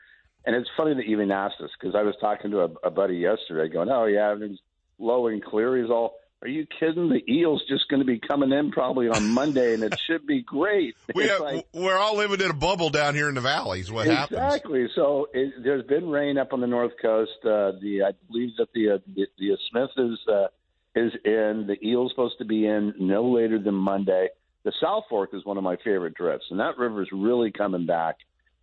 [0.46, 2.90] And it's funny that you even asked this because I was talking to a, a
[2.90, 4.60] buddy yesterday, going, "Oh yeah, everything's
[4.96, 7.08] low and clear." He's all, "Are you kidding?
[7.08, 10.42] The Eels just going to be coming in probably on Monday, and it should be
[10.42, 13.90] great." we have, like, we're all living in a bubble down here in the valleys.
[13.90, 14.38] What happens?
[14.38, 14.86] exactly.
[14.94, 17.32] So it, there's been rain up on the north coast.
[17.44, 20.46] Uh, the I believe that the uh, the, the Smith is uh,
[20.94, 21.66] is in.
[21.66, 24.28] The Eel's supposed to be in no later than Monday.
[24.62, 27.86] The South Fork is one of my favorite drifts, and that river is really coming
[27.86, 28.18] back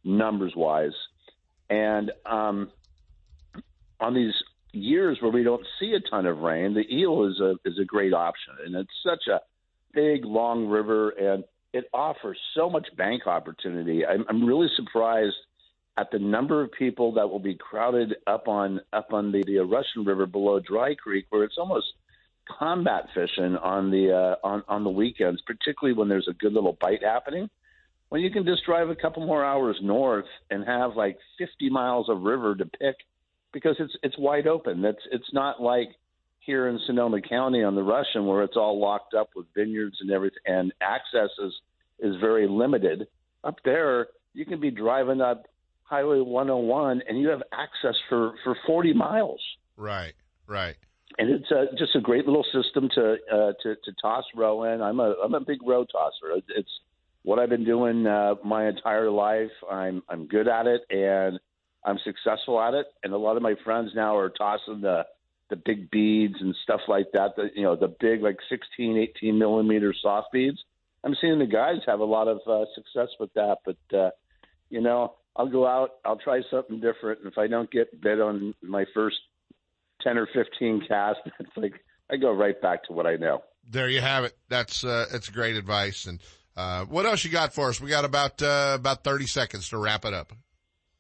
[0.06, 0.94] numbers wise.
[1.70, 2.72] And um,
[4.00, 4.34] on these
[4.72, 7.86] years where we don't see a ton of rain, the eel is a is a
[7.86, 9.42] great option, and it's such a
[9.94, 14.06] big, long river, and it offers so much bank opportunity.
[14.06, 15.36] I'm, I'm really surprised
[15.98, 19.60] at the number of people that will be crowded up on up on the, the
[19.60, 21.88] Russian River below Dry Creek, where it's almost
[22.60, 26.78] combat fishing on the uh, on on the weekends, particularly when there's a good little
[26.80, 27.50] bite happening.
[28.14, 32.10] When you can just drive a couple more hours north and have like 50 miles
[32.10, 32.96] of river to pick
[33.52, 34.84] because it's it's wide open.
[34.84, 35.88] That's it's not like
[36.38, 40.12] here in Sonoma County on the Russian where it's all locked up with vineyards and
[40.12, 41.54] everything, and access is
[42.02, 43.08] is very limited.
[43.44, 45.48] Up there, you can be driving up
[45.82, 49.42] Highway 101 and you have access for for 40 miles,
[49.76, 50.14] Right,
[50.46, 50.76] right.
[51.18, 54.84] and it's a, just a great little system to uh, to to toss roe in.
[54.84, 56.40] I'm a I'm a big roe tosser.
[56.56, 56.70] It's
[57.24, 59.52] what I've been doing uh, my entire life.
[59.70, 61.40] I'm I'm good at it and
[61.84, 62.86] I'm successful at it.
[63.04, 65.06] And a lot of my friends now are tossing the
[65.50, 67.36] the big beads and stuff like that.
[67.36, 70.60] The you know the big like 16, 18 millimeter soft beads.
[71.04, 73.58] I'm seeing the guys have a lot of uh, success with that.
[73.66, 74.12] But uh,
[74.70, 75.92] you know, I'll go out.
[76.06, 77.20] I'll try something different.
[77.20, 79.18] And if I don't get bit on my first
[80.02, 81.74] ten or fifteen casts, it's like
[82.12, 83.44] I go right back to what I know.
[83.70, 84.38] There you have it.
[84.50, 86.06] That's uh, that's great advice.
[86.06, 86.20] And
[86.56, 87.80] uh, what else you got for us?
[87.82, 90.34] We got about uh, about thirty seconds to wrap it up.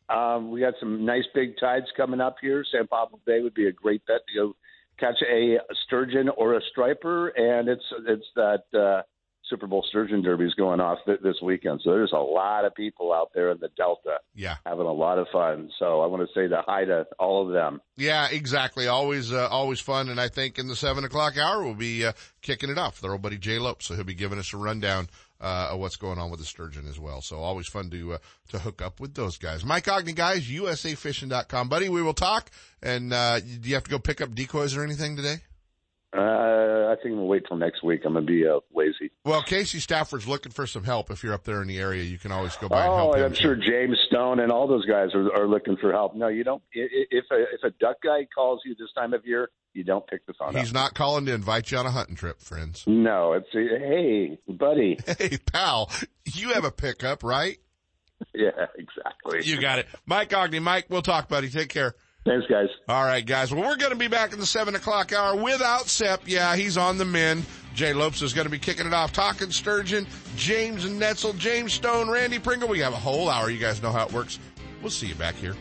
[0.09, 2.63] Um, we got some nice big tides coming up here.
[2.71, 4.55] San Pablo Bay would be a great bet to go
[4.99, 9.01] catch a sturgeon or a striper, and it's it's that uh,
[9.49, 11.81] Super Bowl sturgeon derby is going off th- this weekend.
[11.83, 14.55] So there's a lot of people out there in the Delta Yeah.
[14.65, 15.69] having a lot of fun.
[15.79, 17.81] So I want to say the hi to all of them.
[17.97, 18.87] Yeah, exactly.
[18.87, 20.09] Always, uh, always fun.
[20.09, 23.05] And I think in the seven o'clock hour, we'll be, uh, kicking it off with
[23.07, 23.83] our old buddy Jay Lope.
[23.83, 25.09] So he'll be giving us a rundown,
[25.43, 27.21] uh, what's going on with the sturgeon as well.
[27.21, 28.17] So always fun to, uh,
[28.49, 29.63] to hook up with those guys.
[29.65, 31.69] Mike Aughney, guys, usafishing.com.
[31.69, 32.49] Buddy, we will talk.
[32.81, 35.41] And, uh, do you have to go pick up decoys or anything today?
[36.15, 38.01] Uh, I think we'll wait till next week.
[38.05, 39.11] I'm gonna be uh, lazy.
[39.25, 41.09] Well, Casey Stafford's looking for some help.
[41.09, 43.23] If you're up there in the area, you can always go by and help Oh.
[43.25, 46.15] I'm sure James Stone and all those guys are, are looking for help.
[46.15, 46.61] No, you don't.
[46.71, 50.23] If a, if a duck guy calls you this time of year, you don't pick
[50.27, 50.73] the phone He's up.
[50.75, 52.83] not calling to invite you on a hunting trip, friends.
[52.85, 54.99] No, it's a, hey, buddy.
[55.17, 55.89] Hey, pal,
[56.25, 57.57] you have a pickup, right?
[58.33, 59.43] Yeah, exactly.
[59.43, 59.87] You got it.
[60.05, 60.61] Mike Aughney.
[60.61, 61.49] Mike, we'll talk, buddy.
[61.49, 61.93] Take care.
[62.25, 62.69] Thanks, guys.
[62.87, 63.53] All right, guys.
[63.53, 66.21] Well, we're going to be back in the seven o'clock hour without Sep.
[66.25, 67.43] Yeah, he's on the men.
[67.73, 70.07] Jay Lopes is going to be kicking it off, talking sturgeon,
[70.37, 72.69] James and Netzel, James Stone, Randy Pringle.
[72.69, 73.49] We have a whole hour.
[73.49, 74.39] You guys know how it works.
[74.81, 75.55] We'll see you back here.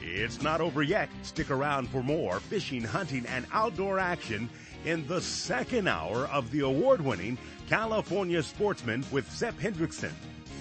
[0.00, 1.10] It's not over yet.
[1.22, 4.48] Stick around for more fishing, hunting, and outdoor action
[4.86, 7.36] in the second hour of the award winning
[7.68, 10.12] California Sportsman with Sep Hendrickson.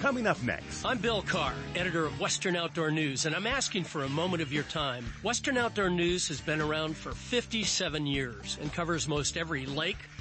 [0.01, 0.83] Coming up next.
[0.83, 4.51] I'm Bill Carr, editor of Western Outdoor News, and I'm asking for a moment of
[4.51, 5.05] your time.
[5.23, 9.97] Western Outdoor News has been around for 57 years and covers most every lake,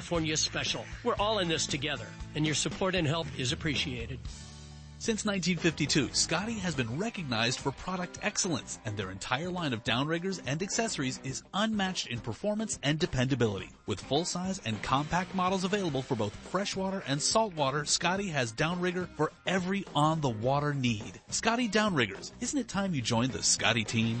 [0.00, 0.84] Special.
[1.04, 4.18] We're all in this together and your support and help is appreciated.
[5.00, 10.40] Since 1952, Scotty has been recognized for product excellence, and their entire line of downriggers
[10.44, 13.70] and accessories is unmatched in performance and dependability.
[13.86, 19.30] With full-size and compact models available for both freshwater and saltwater, Scotty has downrigger for
[19.46, 21.20] every on-the-water need.
[21.28, 24.20] Scotty Downriggers, isn't it time you joined the Scotty team?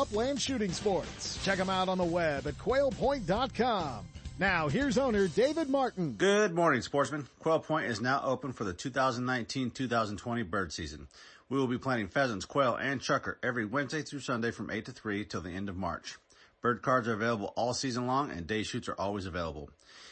[0.01, 1.37] upland shooting sports.
[1.45, 4.05] Check them out on the web at quailpoint.com.
[4.39, 6.13] Now, here's owner David Martin.
[6.13, 7.27] Good morning, sportsmen.
[7.39, 11.07] Quail Point is now open for the 2019-2020 bird season.
[11.47, 14.91] We will be planting pheasants, quail, and chukar every Wednesday through Sunday from 8 to
[14.91, 16.17] 3 till the end of March.
[16.61, 19.69] Bird cards are available all season long and day shoots are always available.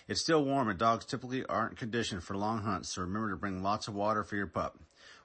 [0.07, 3.63] It's still warm and dogs typically aren't conditioned for long hunts, so remember to bring
[3.63, 4.77] lots of water for your pup.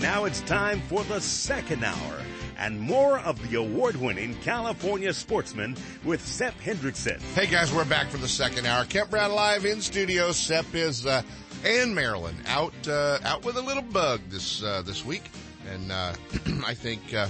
[0.03, 2.21] now it's time for the second hour
[2.59, 7.23] and more of the award-winning California Sportsman with Sep Hendrickson.
[7.37, 8.85] Hey guys, we're back for the second hour.
[8.85, 10.33] Kent Brown live in studio.
[10.33, 11.23] Sep is uh,
[11.65, 15.31] and Marilyn out uh, out with a little bug this uh, this week,
[15.71, 16.15] and uh,
[16.67, 17.29] I think uh,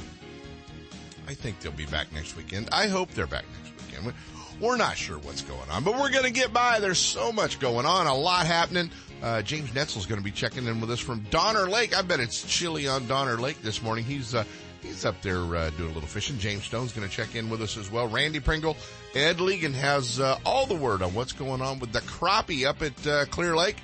[1.29, 2.71] I think they'll be back next weekend.
[2.73, 4.15] I hope they're back next weekend.
[4.61, 6.81] We're not sure what's going on, but we're going to get by.
[6.81, 8.91] There's so much going on, a lot happening.
[9.23, 11.97] Uh, James Netzel's going to be checking in with us from Donner Lake.
[11.97, 14.05] I bet it's chilly on Donner Lake this morning.
[14.05, 14.45] He's uh,
[14.83, 16.39] he's up there uh, doing a little fishing.
[16.39, 18.09] James Stone's going to check in with us as well.
[18.09, 18.77] Randy Pringle,
[19.15, 22.83] Ed Legan has uh, all the word on what's going on with the crappie up
[22.83, 23.77] at uh, Clear Lake.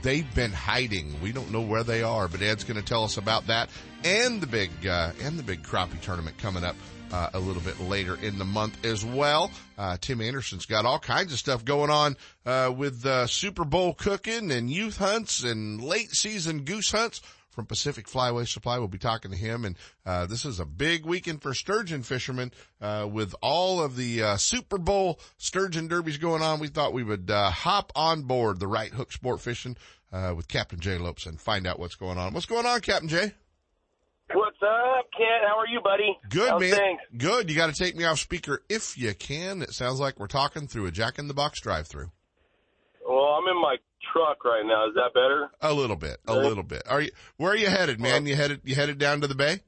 [0.00, 1.20] They've been hiding.
[1.20, 3.68] We don't know where they are, but Ed's going to tell us about that
[4.04, 6.76] and the big uh, and the big crappie tournament coming up.
[7.12, 9.50] Uh, a little bit later in the month as well.
[9.76, 14.50] Uh, Tim Anderson's got all kinds of stuff going on uh, with Super Bowl cooking
[14.50, 18.78] and youth hunts and late season goose hunts from Pacific Flyway Supply.
[18.78, 22.50] We'll be talking to him, and uh, this is a big weekend for sturgeon fishermen
[22.80, 26.60] uh, with all of the uh, Super Bowl sturgeon derbies going on.
[26.60, 29.76] We thought we would hop on board the Right Hook Sport Fishing
[30.34, 32.32] with Captain Jay Lopes and find out what's going on.
[32.32, 33.34] What's going on, Captain Jay?
[34.62, 35.44] What's up, Kent?
[35.44, 36.16] How are you, buddy?
[36.28, 36.70] Good, How's man.
[36.70, 37.00] Things?
[37.16, 37.50] Good.
[37.50, 39.60] You got to take me off speaker if you can.
[39.60, 42.12] It sounds like we're talking through a Jack in the Box drive-through.
[43.04, 43.76] Well, I'm in my
[44.12, 44.86] truck right now.
[44.86, 45.50] Is that better?
[45.62, 46.18] A little bit.
[46.28, 46.84] A little bit.
[46.88, 47.10] Are you?
[47.38, 48.24] Where are you headed, man?
[48.26, 48.60] You headed?
[48.62, 49.60] You headed down to the bay?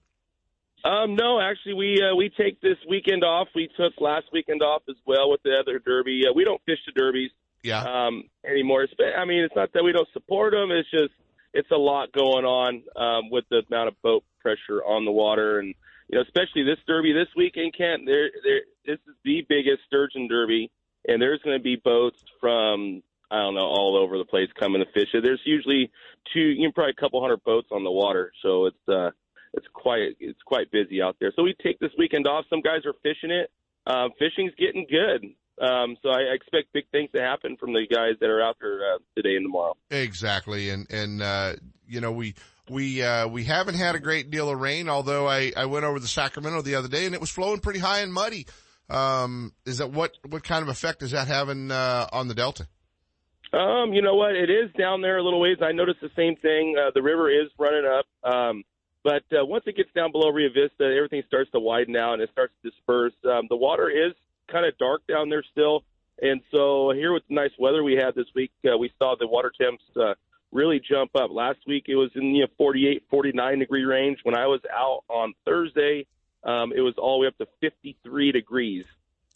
[0.84, 3.49] Um, no, actually, we uh, we take this weekend off.
[3.53, 6.22] We took last weekend off as well with the other derby.
[6.28, 7.30] Uh, we don't fish the derbies,
[7.64, 8.84] yeah, um, anymore.
[8.84, 10.70] It's, I mean, it's not that we don't support them.
[10.70, 11.14] It's just
[11.55, 15.61] it's a lot going on um, with the amount of boat pressure on the water,
[15.61, 15.74] and
[16.09, 18.02] you know, especially this derby this weekend, Kent.
[18.05, 20.70] There, there, this is the biggest sturgeon derby,
[21.09, 24.84] and there's going to be boats from I don't know all over the place coming
[24.84, 25.22] to fish it.
[25.22, 25.90] There's usually
[26.32, 29.11] two, you know, probably a couple hundred boats on the water, so it's uh,
[29.55, 31.32] it's quite it's quite busy out there.
[31.36, 32.44] So we take this weekend off.
[32.50, 33.50] Some guys are fishing it.
[33.86, 35.34] Uh, fishing's getting good.
[35.61, 38.94] Um, so I expect big things to happen from the guys that are out there
[38.94, 39.76] uh, today and tomorrow.
[39.90, 41.55] Exactly, and and uh,
[41.86, 42.34] you know we
[42.68, 44.88] we uh, we haven't had a great deal of rain.
[44.88, 47.78] Although I I went over to Sacramento the other day and it was flowing pretty
[47.80, 48.46] high and muddy.
[48.90, 52.66] Um, is that what what kind of effect is that having uh, on the Delta?
[53.52, 54.34] Um, you know what?
[54.34, 55.59] It is down there a little ways.
[55.62, 56.74] I noticed the same thing.
[56.76, 58.07] Uh, the river is running up.
[58.24, 58.64] Um,
[59.05, 62.22] but uh, once it gets down below Rio Vista, everything starts to widen out and
[62.22, 63.12] it starts to disperse.
[63.24, 64.14] Um, the water is
[64.51, 65.84] kind of dark down there still.
[66.20, 69.26] And so here with the nice weather we had this week, uh, we saw the
[69.26, 70.14] water temps uh,
[70.53, 71.30] really jump up.
[71.32, 74.18] Last week it was in the 48, 49 degree range.
[74.22, 76.07] When I was out on Thursday,
[76.45, 78.84] um, it was all the way up to 53 degrees.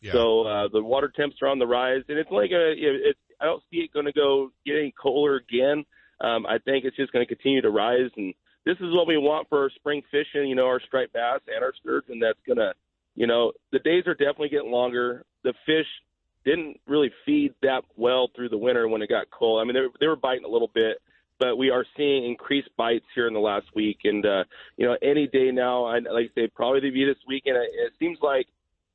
[0.00, 0.12] Yeah.
[0.12, 2.72] So uh, the water temps are on the rise, and it's only gonna.
[2.76, 5.84] It's I don't see it going to go get any colder again.
[6.20, 8.34] Um, I think it's just going to continue to rise, and
[8.64, 10.48] this is what we want for our spring fishing.
[10.48, 12.20] You know, our striped bass and our sturgeon.
[12.20, 12.74] That's gonna,
[13.18, 15.24] you know, the days are definitely getting longer.
[15.42, 15.86] The fish
[16.44, 19.60] didn't really feed that well through the winter when it got cold.
[19.60, 20.98] I mean, they were, they were biting a little bit,
[21.40, 23.98] but we are seeing increased bites here in the last week.
[24.04, 24.44] And uh,
[24.76, 27.56] you know, any day now, I like I say, probably to be this weekend.
[27.56, 28.46] It, it seems like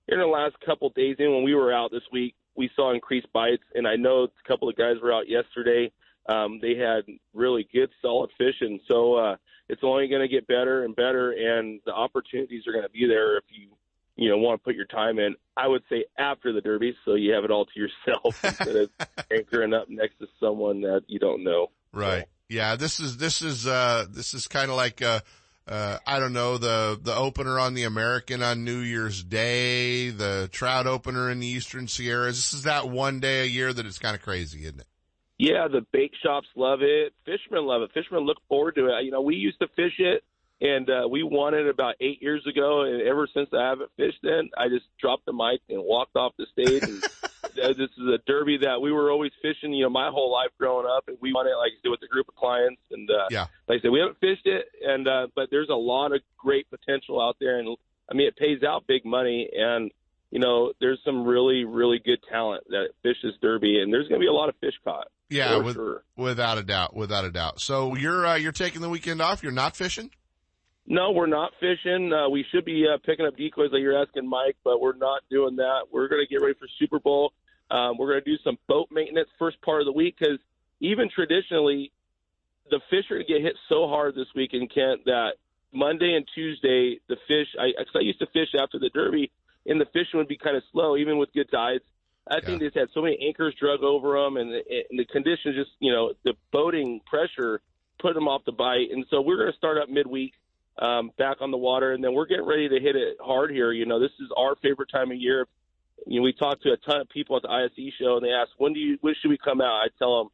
[0.07, 2.93] in the last couple of days, in when we were out this week, we saw
[2.93, 3.63] increased bites.
[3.76, 5.91] And I know a couple of guys were out yesterday.
[6.30, 7.03] Um, they had
[7.34, 8.80] really good, solid fishing.
[8.88, 9.36] So uh,
[9.67, 13.05] it's only going to get better and better, and the opportunities are going to be
[13.05, 13.71] there if you
[14.16, 15.36] you know want to put your time in.
[15.55, 18.89] I would say after the derby, so you have it all to yourself instead of
[19.32, 21.68] anchoring up next to someone that you don't know.
[21.91, 22.26] Right.
[22.49, 22.76] Yeah.
[22.76, 25.22] This is, this is, uh, this is kind of like, uh,
[25.68, 30.49] uh, I don't know, the, the opener on the American on New Year's Day, the
[30.51, 32.36] trout opener in the Eastern Sierras.
[32.36, 34.88] This is that one day a year that it's kind of crazy, isn't it?
[35.38, 37.14] Yeah, the bake shops love it.
[37.26, 37.91] Fishermen love it.
[37.93, 39.03] Fishermen look forward to it.
[39.03, 40.24] You know, we used to fish it,
[40.64, 42.84] and uh, we won it about eight years ago.
[42.84, 46.32] And ever since I haven't fished then, I just dropped the mic and walked off
[46.38, 46.82] the stage.
[46.84, 47.03] And
[47.61, 49.74] uh, this is a derby that we were always fishing.
[49.74, 52.01] You know, my whole life growing up, and we won it like I said with
[52.01, 52.82] a group of clients.
[52.91, 53.47] And uh, Yeah.
[53.68, 56.70] like I said, we haven't fished it, and uh, but there's a lot of great
[56.70, 57.78] potential out there, and
[58.09, 59.91] I mean, it pays out big money, and
[60.32, 64.24] you know, there's some really, really good talent that fishes derby, and there's going to
[64.24, 65.07] be a lot of fish caught.
[65.30, 65.57] Yeah.
[65.57, 66.03] with, sure.
[66.18, 66.95] without a doubt.
[66.95, 67.61] Without a doubt.
[67.61, 69.43] So you're, uh, you're taking the weekend off.
[69.43, 70.09] You're not fishing?
[70.86, 72.12] No, we're not fishing.
[72.12, 75.22] Uh, we should be uh, picking up decoys like you're asking Mike, but we're not
[75.30, 75.84] doing that.
[75.92, 77.32] We're going to get ready for Super Bowl.
[77.72, 80.40] Um, we're going to do some boat maintenance first part of the week because
[80.82, 81.92] even traditionally,
[82.70, 85.34] the fish are going to get hit so hard this week in Kent that
[85.72, 89.32] Monday and Tuesday, the fish, I, 'cause I used to fish after the Derby,
[89.66, 91.84] and the fishing would be kind of slow, even with good tides.
[92.28, 95.06] I think they just had so many anchors drug over them, and the, and the
[95.06, 97.62] conditions just, you know, the boating pressure
[98.00, 98.92] put them off the bite.
[98.92, 100.34] And so we're going to start up midweek
[100.80, 103.71] um, back on the water, and then we're getting ready to hit it hard here.
[103.71, 105.47] You know, this is our favorite time of year.
[106.05, 108.32] You know, we talked to a ton of people at the ISE show, and they
[108.32, 108.97] asked, "When do you?
[109.01, 110.30] When should we come out?" I tell them,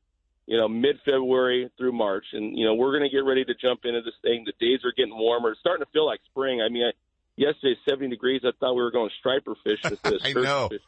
[0.47, 3.81] you know, mid-February through March, and you know, we're going to get ready to jump
[3.83, 4.45] into this thing.
[4.45, 5.51] The days are getting warmer.
[5.51, 6.61] It's starting to feel like spring.
[6.61, 6.91] I mean, I,
[7.35, 8.41] yesterday 70 degrees.
[8.43, 10.69] I thought we were going striper fish of I know.
[10.69, 10.81] fish.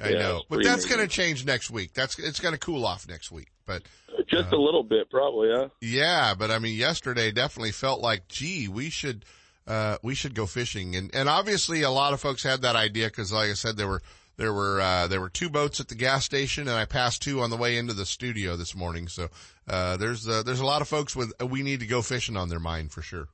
[0.00, 1.92] I yeah, know, but that's going to change next week.
[1.92, 3.48] That's it's going to cool off next week.
[3.66, 3.82] But
[4.26, 5.68] just uh, a little bit, probably, huh?
[5.80, 9.24] yeah, but I mean, yesterday definitely felt like, gee, we should
[9.66, 13.08] uh, we should go fishing, and and obviously a lot of folks had that idea
[13.08, 14.02] because, like I said, there were
[14.36, 17.40] there were uh, there were two boats at the gas station, and I passed two
[17.40, 19.08] on the way into the studio this morning.
[19.08, 19.28] So
[19.68, 22.36] uh, there's uh, there's a lot of folks with uh, we need to go fishing
[22.36, 23.28] on their mind for sure.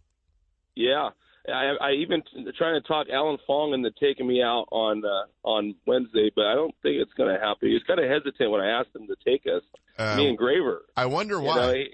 [0.75, 1.11] Yeah,
[1.53, 5.27] I, I even t- trying to talk Alan Fong into taking me out on uh,
[5.49, 7.69] on Wednesday, but I don't think it's going to happen.
[7.69, 9.63] He was kind of hesitant when I asked him to take us,
[9.99, 10.83] Uh, me and Gravert.
[10.97, 11.57] I wonder You why.
[11.57, 11.89] know, he,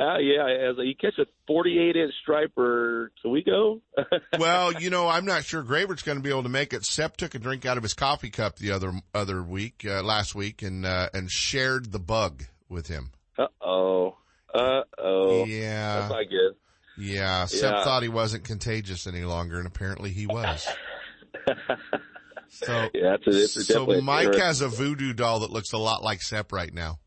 [0.00, 3.82] uh, yeah, as you catch a 48 inch striper, can we go?
[4.38, 6.84] well, you know, I'm not sure Gravert's going to be able to make it.
[6.86, 10.34] Sep took a drink out of his coffee cup the other other week, uh, last
[10.34, 13.10] week, and uh, and shared the bug with him.
[13.38, 14.16] Uh oh.
[14.54, 15.44] Uh oh.
[15.44, 15.96] Yeah.
[16.00, 16.56] That's not good.
[16.98, 17.84] Yeah, Sep Yeah.
[17.84, 20.66] thought he wasn't contagious any longer, and apparently he was.
[22.54, 26.02] So, Yeah, it's a, it's so Mike has a voodoo doll that looks a lot
[26.02, 26.98] like Sep right now.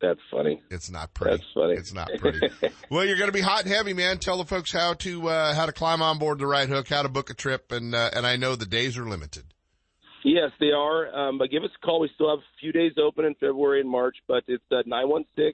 [0.00, 0.62] That's funny.
[0.70, 1.38] It's not pretty.
[1.38, 1.74] That's funny.
[1.74, 2.48] It's not pretty.
[2.90, 4.18] well, you're going to be hot and heavy, man.
[4.18, 7.02] Tell the folks how to uh, how to climb on board the right hook, how
[7.02, 9.44] to book a trip, and uh, and I know the days are limited.
[10.24, 11.12] Yes, they are.
[11.14, 12.00] Um, but give us a call.
[12.00, 15.52] We still have a few days open in February and March, but it's uh, 916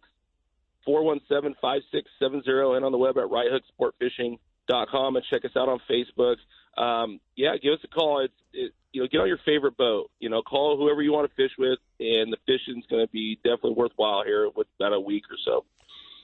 [0.86, 6.36] 417 5670 and on the web at righthooksportfishing.com and check us out on Facebook.
[6.80, 8.24] Um, yeah, give us a call.
[8.24, 10.10] It's, it, you know, get on your favorite boat.
[10.20, 13.36] You know, call whoever you want to fish with, and the fishing's going to be
[13.36, 15.64] definitely worthwhile here with about a week or so.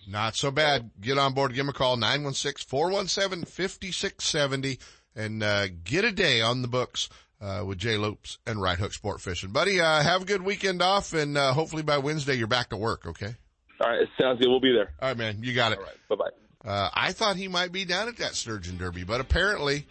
[0.08, 0.90] Not so bad.
[1.00, 1.52] Get on board.
[1.52, 4.78] Give them a call, 916-417-5670
[5.14, 7.08] and, uh, get a day on the books,
[7.40, 9.50] uh, with Jay Lopes and Right Hook Sport Fishing.
[9.50, 12.76] Buddy, uh, have a good weekend off and, uh, hopefully by Wednesday you're back to
[12.76, 13.06] work.
[13.06, 13.34] Okay.
[13.82, 14.48] All right, sounds good.
[14.48, 14.90] We'll be there.
[15.00, 15.38] All right, man.
[15.40, 15.78] You got it.
[15.78, 16.08] All right.
[16.08, 16.70] Bye bye.
[16.70, 19.84] Uh, I thought he might be down at that Sturgeon Derby, but apparently,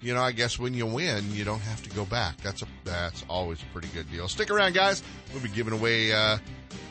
[0.00, 2.38] you know, I guess when you win, you don't have to go back.
[2.38, 4.26] That's a, that's always a pretty good deal.
[4.26, 5.04] Stick around, guys.
[5.32, 6.38] We'll be giving away, uh,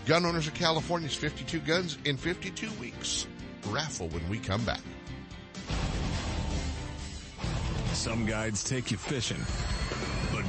[0.06, 3.28] Gun Owners of California's 52 guns in 52 weeks.
[3.68, 4.82] Raffle when we come back.
[7.94, 9.44] Some guides take you fishing,
[9.90, 9.98] but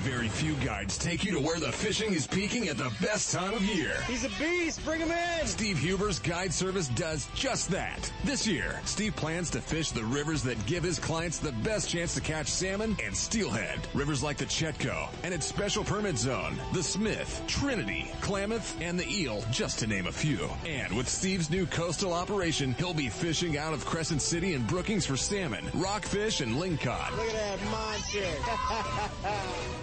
[0.06, 3.52] Very few guides take you to where the fishing is peaking at the best time
[3.52, 3.92] of year.
[4.06, 4.84] He's a beast.
[4.84, 5.46] Bring him in.
[5.48, 8.12] Steve Huber's guide service does just that.
[8.22, 12.14] This year, Steve plans to fish the rivers that give his clients the best chance
[12.14, 13.80] to catch salmon and steelhead.
[13.94, 19.12] Rivers like the Chetco and its special permit zone, the Smith, Trinity, Klamath, and the
[19.12, 20.48] Eel, just to name a few.
[20.64, 25.04] And with Steve's new coastal operation, he'll be fishing out of Crescent City and Brookings
[25.04, 27.10] for salmon, rockfish, and lingcod.
[27.10, 28.22] Look at that monster.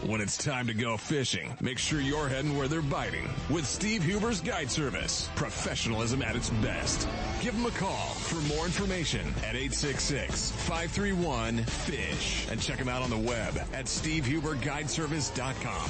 [0.14, 3.28] When it's time to go fishing, make sure you're heading where they're biting.
[3.50, 7.10] With Steve Huber's Guide Service, professionalism at its best.
[7.42, 13.18] Give them a call for more information at 866-531-FISH and check them out on the
[13.18, 15.90] web at stevehuberguideservice.com.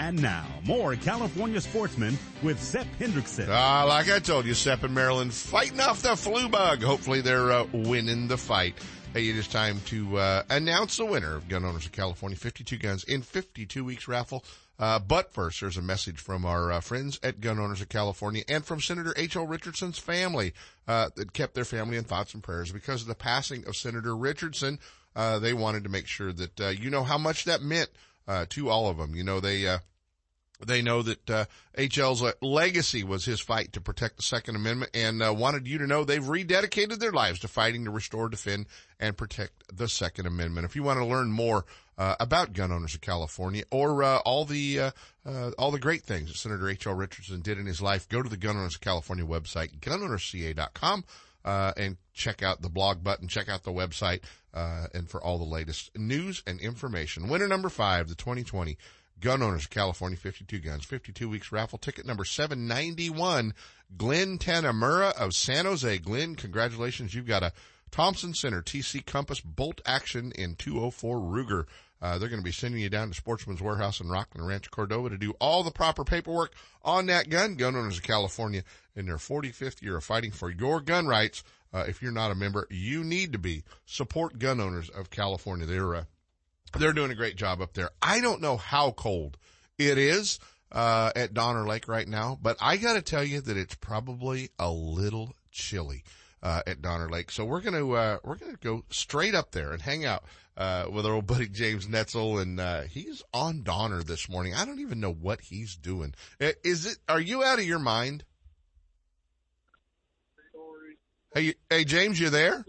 [0.01, 3.49] And now, more California sportsmen with Sep Hendrickson.
[3.51, 6.83] Ah, like I told you, Sep and Marilyn fighting off the flu bug.
[6.83, 8.77] Hopefully they're uh, winning the fight.
[9.13, 12.79] Hey, it is time to uh, announce the winner of Gun Owners of California 52
[12.79, 14.43] Guns in 52 Weeks raffle.
[14.79, 18.43] Uh, but first, there's a message from our uh, friends at Gun Owners of California
[18.49, 19.47] and from Senator H.L.
[19.47, 20.55] Richardson's family
[20.89, 24.17] uh, that kept their family in thoughts and prayers because of the passing of Senator
[24.17, 24.79] Richardson.
[25.15, 27.91] Uh, they wanted to make sure that uh, you know how much that meant
[28.31, 29.17] uh, to all of them.
[29.17, 29.79] You know, they, uh,
[30.65, 31.45] they know that uh,
[31.77, 35.79] HL's uh, legacy was his fight to protect the Second Amendment and uh, wanted you
[35.79, 38.67] to know they've rededicated their lives to fighting to restore, defend,
[39.01, 40.65] and protect the Second Amendment.
[40.65, 41.65] If you want to learn more
[41.99, 44.79] uh, about gun owners of California or uh, all the
[45.27, 46.95] uh, all the great things that Senator H.L.
[46.95, 51.05] Richardson did in his life, go to the Gun Owners of California website, gunownersca.com,
[51.45, 54.21] Uh, and check out the blog button, check out the website,
[54.53, 57.29] uh, and for all the latest news and information.
[57.29, 58.77] Winner number five, the 2020
[59.21, 63.55] Gun Owners of California, 52 guns, 52 weeks raffle ticket number 791,
[63.97, 65.99] Glenn Tanamura of San Jose.
[65.99, 67.15] Glenn, congratulations.
[67.15, 67.53] You've got a
[67.91, 71.67] Thompson Center TC Compass bolt action in 204 Ruger.
[72.03, 75.11] Uh, they're going to be sending you down to Sportsman's Warehouse in Rockland Ranch, Cordova
[75.11, 77.57] to do all the proper paperwork on that gun.
[77.57, 78.65] Gun Owners of California
[78.97, 81.43] in their 45th year of fighting for your gun rights.
[81.73, 83.65] Uh, if you're not a member, you need to be.
[83.85, 85.67] Support Gun Owners of California.
[85.67, 86.05] They're, uh,
[86.79, 87.91] they're doing a great job up there.
[88.01, 89.37] I don't know how cold
[89.79, 90.39] it is
[90.73, 94.51] uh, at Donner Lake right now, but I got to tell you that it's probably
[94.59, 96.05] a little chilly
[96.43, 97.31] uh, at Donner Lake.
[97.31, 100.25] So we're gonna uh, we're gonna go straight up there and hang out
[100.61, 104.55] uh, with our old buddy James Netzel, and uh, he's on Donner this morning.
[104.55, 106.15] I don't even know what he's doing.
[106.39, 106.99] Uh, is it?
[107.09, 108.25] Are you out of your mind?
[111.35, 112.65] Hey, hey, James, you there?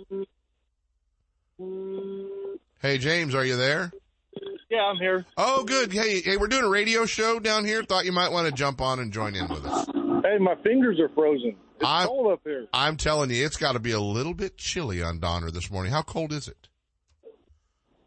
[2.81, 3.91] Hey, James, are you there?
[4.69, 5.25] Yeah, I'm here.
[5.35, 5.91] Oh, good.
[5.91, 7.83] Hey, hey, we're doing a radio show down here.
[7.83, 9.87] Thought you might want to jump on and join in with us.
[10.23, 11.57] Hey, my fingers are frozen.
[11.75, 12.67] It's I'm, cold up here.
[12.71, 15.91] I'm telling you, it's got to be a little bit chilly on Donner this morning.
[15.91, 16.69] How cold is it?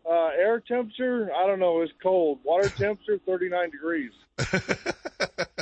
[0.08, 1.80] Uh, air temperature, I don't know.
[1.80, 2.40] It's cold.
[2.44, 4.12] Water temperature, 39 degrees.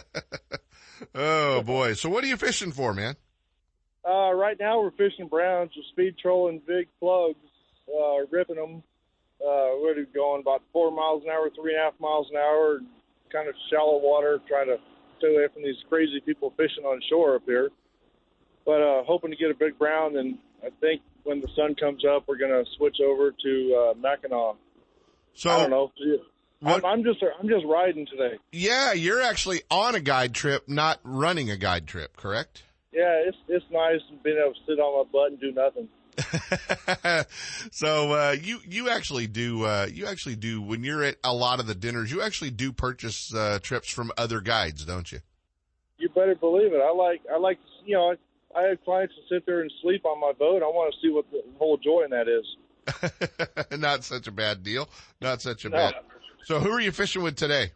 [1.14, 1.92] Oh boy.
[1.94, 3.16] So what are you fishing for, man?
[4.08, 7.36] Uh, right now we're fishing browns, with speed trolling big plugs,
[7.88, 8.82] uh, ripping them.
[9.44, 10.40] Uh, are going?
[10.40, 12.80] About four miles an hour, three and a half miles an hour,
[13.32, 14.76] kind of shallow water, trying to
[15.18, 17.70] stay away from these crazy people fishing on shore up here.
[18.64, 22.04] But uh, hoping to get a big brown, and I think when the sun comes
[22.04, 24.56] up, we're going to switch over to uh, Mackinaw.
[25.34, 25.92] So I don't know.
[26.64, 28.38] I'm, I'm just I'm just riding today.
[28.52, 32.62] Yeah, you're actually on a guide trip, not running a guide trip, correct?
[32.92, 35.88] Yeah, it's it's nice being able to sit on my butt and do nothing.
[37.72, 41.58] so uh, you you actually do uh, you actually do when you're at a lot
[41.58, 45.20] of the dinners, you actually do purchase uh, trips from other guides, don't you?
[45.98, 46.80] You better believe it.
[46.80, 48.14] I like I like you know
[48.56, 50.62] I, had clients to sit there and sleep on my boat.
[50.62, 52.44] I want to see what the whole joy in that is.
[53.78, 54.88] Not such a bad deal.
[55.20, 55.76] Not such a No.
[55.76, 55.94] bad.
[56.44, 57.70] So who are you fishing with today?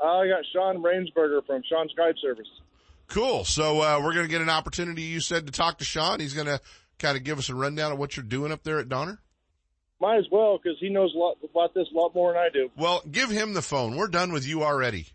[0.00, 2.48] I got Sean Rainsberger from Sean's Guide Service.
[3.08, 3.44] Cool.
[3.44, 5.02] So uh, we're going to get an opportunity.
[5.02, 6.20] You said to talk to Sean.
[6.20, 6.60] He's going to
[6.98, 9.20] kind of give us a rundown of what you're doing up there at Donner.
[10.00, 12.48] Might as well because he knows a lot about this a lot more than I
[12.52, 12.70] do.
[12.76, 13.96] Well, give him the phone.
[13.96, 15.06] We're done with you already.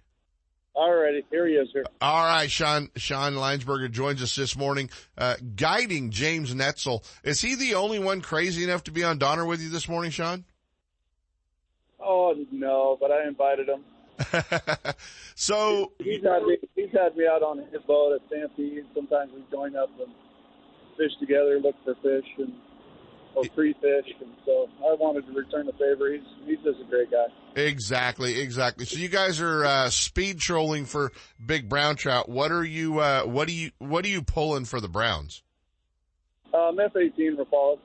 [0.80, 1.68] Alrighty, here he is.
[1.74, 1.84] Here.
[2.00, 2.90] All right, Sean.
[2.96, 7.04] Sean Rainsberger joins us this morning, uh, guiding James Netzel.
[7.22, 10.12] Is he the only one crazy enough to be on Donner with you this morning,
[10.12, 10.46] Sean?
[12.00, 13.84] Oh no, but I invited him.
[15.36, 16.58] So He's had me.
[16.76, 18.84] He's had me out on his boat at Stampede.
[18.94, 20.14] Sometimes we join up and
[20.98, 22.52] fish together, look for fish and
[23.46, 24.06] or pre-fish.
[24.22, 26.12] And so I wanted to return the favor.
[26.12, 27.26] He's he's just a great guy.
[27.56, 28.86] exactly, exactly.
[28.86, 31.12] So you guys are uh, speed trolling for
[31.44, 32.30] big brown trout.
[32.30, 33.00] What are you?
[33.00, 33.72] Uh, what are you?
[33.80, 35.44] What are you pulling for the browns?
[36.54, 37.78] Um, F-18 Rapalas.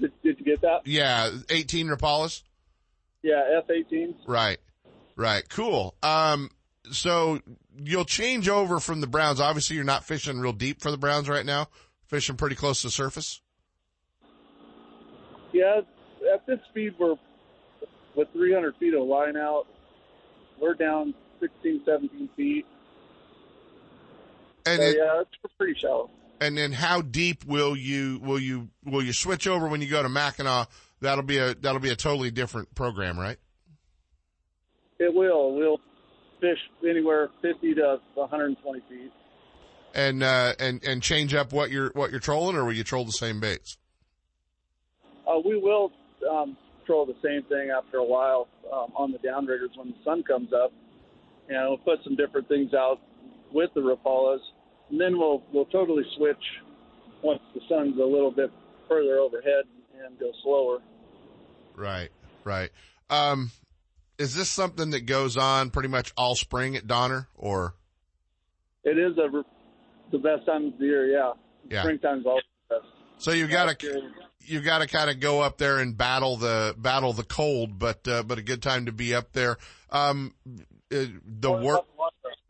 [0.00, 0.80] Did, did you get that?
[0.84, 2.42] Yeah, eighteen Rapalas.
[3.22, 4.14] Yeah, F eighteen.
[4.26, 4.58] Right.
[5.16, 5.48] Right.
[5.48, 5.96] Cool.
[6.02, 6.50] Um,
[6.92, 7.40] so
[7.76, 9.40] you'll change over from the Browns.
[9.40, 11.68] Obviously you're not fishing real deep for the Browns right now.
[12.08, 13.40] Fishing pretty close to the surface.
[15.52, 15.80] Yeah,
[16.32, 17.16] at this speed, we're
[18.16, 19.66] with 300 feet of line out.
[20.60, 22.66] We're down 16, 17 feet.
[24.66, 26.10] And so, it- yeah, it's pretty shallow.
[26.40, 30.02] And then how deep will you, will you, will you switch over when you go
[30.02, 30.66] to Mackinaw?
[31.00, 33.38] That'll be a, that'll be a totally different program, right?
[35.00, 35.54] It will.
[35.54, 35.78] We'll
[36.40, 36.58] fish
[36.88, 39.12] anywhere 50 to 120 feet.
[39.94, 43.04] And, uh, and, and change up what you're, what you're trolling or will you troll
[43.04, 43.78] the same baits?
[45.26, 45.92] Uh, we will
[46.30, 46.56] um,
[46.86, 50.52] troll the same thing after a while um, on the downriggers when the sun comes
[50.52, 50.72] up,
[51.48, 53.00] and we'll put some different things out
[53.52, 54.40] with the Rapalas,
[54.90, 56.42] and then we'll we'll totally switch
[57.22, 58.50] once the sun's a little bit
[58.88, 59.64] further overhead
[60.04, 60.78] and go slower.
[61.76, 62.10] Right.
[62.44, 62.70] Right.
[63.10, 63.50] Um,
[64.18, 67.74] is this something that goes on pretty much all spring at Donner or?
[68.84, 69.44] It is a,
[70.12, 71.32] the best time of the year, yeah.
[71.70, 71.82] Yeah.
[71.82, 72.86] Springtime's always the best.
[73.18, 74.02] So you got to
[74.40, 78.06] you got to kind of go up there and battle the battle the cold, but
[78.08, 79.58] uh, but a good time to be up there.
[79.90, 80.34] Um,
[80.92, 81.84] uh, the wor-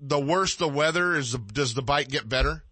[0.00, 2.62] the worse the weather is, the, does the bite get better?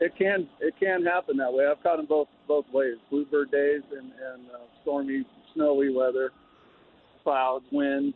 [0.00, 1.66] It can it can happen that way.
[1.66, 5.24] I've caught them both both ways: bluebird days and and uh, stormy,
[5.54, 6.32] snowy weather,
[7.22, 8.14] clouds, wind.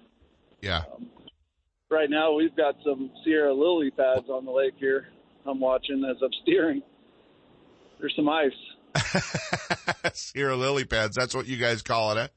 [0.63, 0.83] Yeah.
[1.89, 5.07] Right now, we've got some Sierra lily pads on the lake here.
[5.47, 6.83] I'm watching as I'm steering.
[8.01, 8.51] There's some ice.
[10.13, 11.15] Sierra lily pads.
[11.15, 12.29] That's what you guys call it, eh?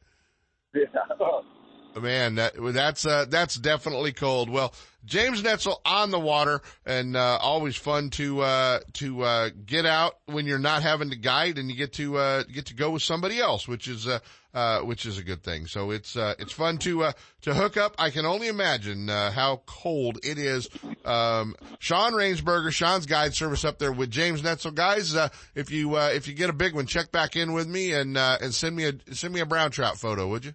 [0.75, 1.99] Yeah.
[2.01, 4.49] Man, that, that's, uh, that's definitely cold.
[4.51, 4.73] Well,
[5.05, 10.17] James Netzel on the water and, uh, always fun to, uh, to, uh, get out
[10.25, 13.01] when you're not having to guide and you get to, uh, get to go with
[13.01, 14.19] somebody else, which is, uh,
[14.53, 15.67] uh, which is a good thing.
[15.67, 17.11] So it's, uh, it's fun to, uh,
[17.41, 17.95] to hook up.
[17.97, 20.69] I can only imagine, uh, how cold it is.
[21.05, 24.75] Um, Sean Rainsberger, Sean's guide service up there with James Netzel.
[24.75, 27.67] Guys, uh, if you, uh, if you get a big one, check back in with
[27.67, 30.53] me and, uh, and send me a, send me a brown trout photo, would you?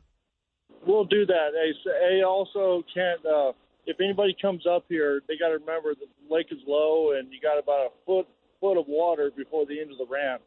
[0.86, 1.72] We'll do that.
[2.02, 3.54] Hey, also can't.
[3.86, 7.38] If anybody comes up here, they got to remember the lake is low, and you
[7.40, 8.26] got about a foot
[8.60, 10.42] foot of water before the end of the ramp,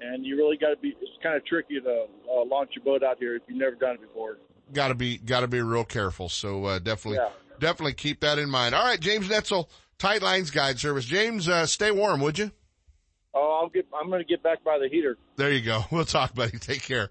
[0.00, 0.88] and you really got to be.
[1.00, 3.94] It's kind of tricky to uh, launch your boat out here if you've never done
[3.94, 4.36] it before.
[4.72, 6.28] Gotta be, gotta be real careful.
[6.28, 7.30] So, uh, definitely, Yeah.
[7.58, 8.74] definitely keep that in mind.
[8.74, 9.66] All right, James Netzel,
[9.96, 11.06] Tight Lines Guide Service.
[11.06, 12.50] James, uh, stay warm, would you?
[13.32, 13.86] Oh, I'll get.
[13.98, 15.16] I'm going to get back by the heater.
[15.36, 15.84] There you go.
[15.90, 16.58] We'll talk, buddy.
[16.58, 17.10] Take care.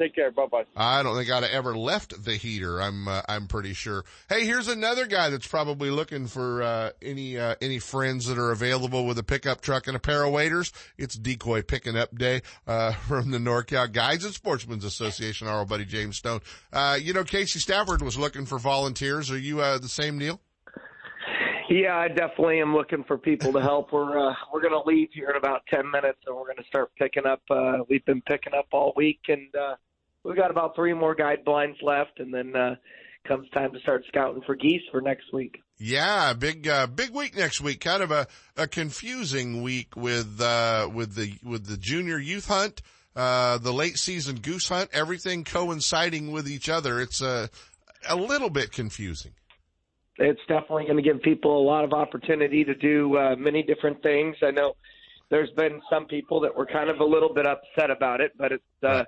[0.00, 0.30] Take care.
[0.30, 0.64] Bye bye.
[0.76, 2.82] I don't think I'd ever left the heater.
[2.82, 4.04] I'm uh, I'm pretty sure.
[4.28, 8.50] Hey, here's another guy that's probably looking for uh, any uh, any friends that are
[8.50, 10.70] available with a pickup truck and a pair of waders.
[10.98, 15.48] It's decoy picking up day uh, from the NorCal Guides and Sportsmen's Association.
[15.48, 16.40] Our old buddy James Stone.
[16.72, 19.30] Uh, you know, Casey Stafford was looking for volunteers.
[19.30, 20.40] Are you uh, the same deal?
[21.68, 23.92] Yeah, I definitely am looking for people to help.
[23.92, 27.26] We're uh, we're to leave here in about ten minutes, and we're to start picking
[27.26, 27.42] up.
[27.50, 29.74] Uh, we've been picking up all week, and uh,
[30.22, 32.76] we've got about three more guide blinds left, and then uh,
[33.26, 35.60] comes time to start scouting for geese for next week.
[35.78, 37.80] Yeah, big uh, big week next week.
[37.80, 42.80] Kind of a, a confusing week with uh, with the with the junior youth hunt,
[43.16, 47.00] uh, the late season goose hunt, everything coinciding with each other.
[47.00, 47.50] It's a
[48.08, 49.32] a little bit confusing
[50.18, 54.02] it's definitely going to give people a lot of opportunity to do uh, many different
[54.02, 54.36] things.
[54.42, 54.74] I know
[55.30, 58.52] there's been some people that were kind of a little bit upset about it, but
[58.52, 59.04] it's uh,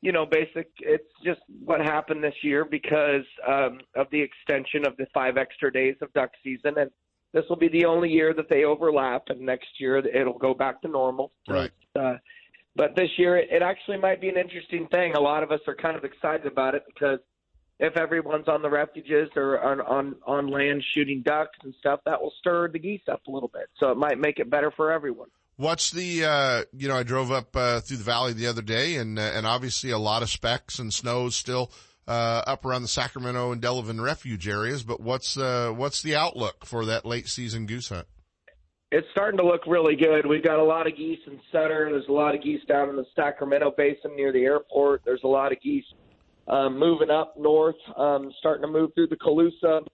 [0.00, 0.70] you know basic.
[0.80, 5.72] It's just what happened this year because um, of the extension of the five extra
[5.72, 6.90] days of duck season, and
[7.32, 10.82] this will be the only year that they overlap, and next year it'll go back
[10.82, 11.32] to normal.
[11.48, 11.70] Right.
[11.98, 12.14] Uh,
[12.76, 15.14] but this year it actually might be an interesting thing.
[15.14, 17.18] A lot of us are kind of excited about it because
[17.80, 22.20] if everyone's on the refuges or on, on on land shooting ducks and stuff, that
[22.20, 23.68] will stir the geese up a little bit.
[23.78, 25.28] So it might make it better for everyone.
[25.56, 28.96] What's the uh, you know I drove up uh, through the valley the other day
[28.96, 31.72] and uh, and obviously a lot of specks and snows still
[32.06, 34.82] uh, up around the Sacramento and Delavan refuge areas.
[34.82, 38.06] But what's uh, what's the outlook for that late season goose hunt?
[38.92, 40.26] It's starting to look really good.
[40.26, 41.88] We've got a lot of geese in Sutter.
[41.90, 45.02] There's a lot of geese down in the Sacramento Basin near the airport.
[45.04, 45.84] There's a lot of geese
[46.50, 49.86] um, moving up north, um, starting to move through the Colusa,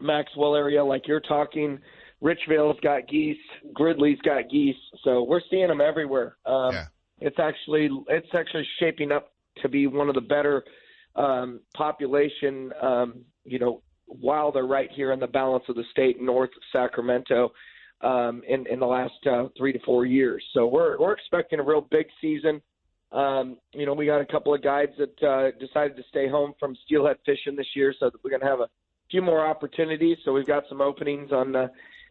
[0.00, 1.78] Maxwell area, like you're talking.
[2.22, 3.36] Richvale's got geese,
[3.72, 6.36] Gridley's got geese, so we're seeing them everywhere.
[6.46, 6.86] Um, yeah.
[7.20, 10.64] It's actually it's actually shaping up to be one of the better
[11.14, 12.72] um, population.
[12.82, 17.52] Um, you know, while they're right here in the balance of the state north Sacramento
[18.00, 20.42] um, in in the last uh, three to four years.
[20.54, 22.60] So we're we're expecting a real big season.
[23.14, 26.52] Um, you know, we got a couple of guides that uh, decided to stay home
[26.58, 28.68] from steelhead fishing this year, so that we're going to have a
[29.08, 30.18] few more opportunities.
[30.24, 31.68] So we've got some openings on uh,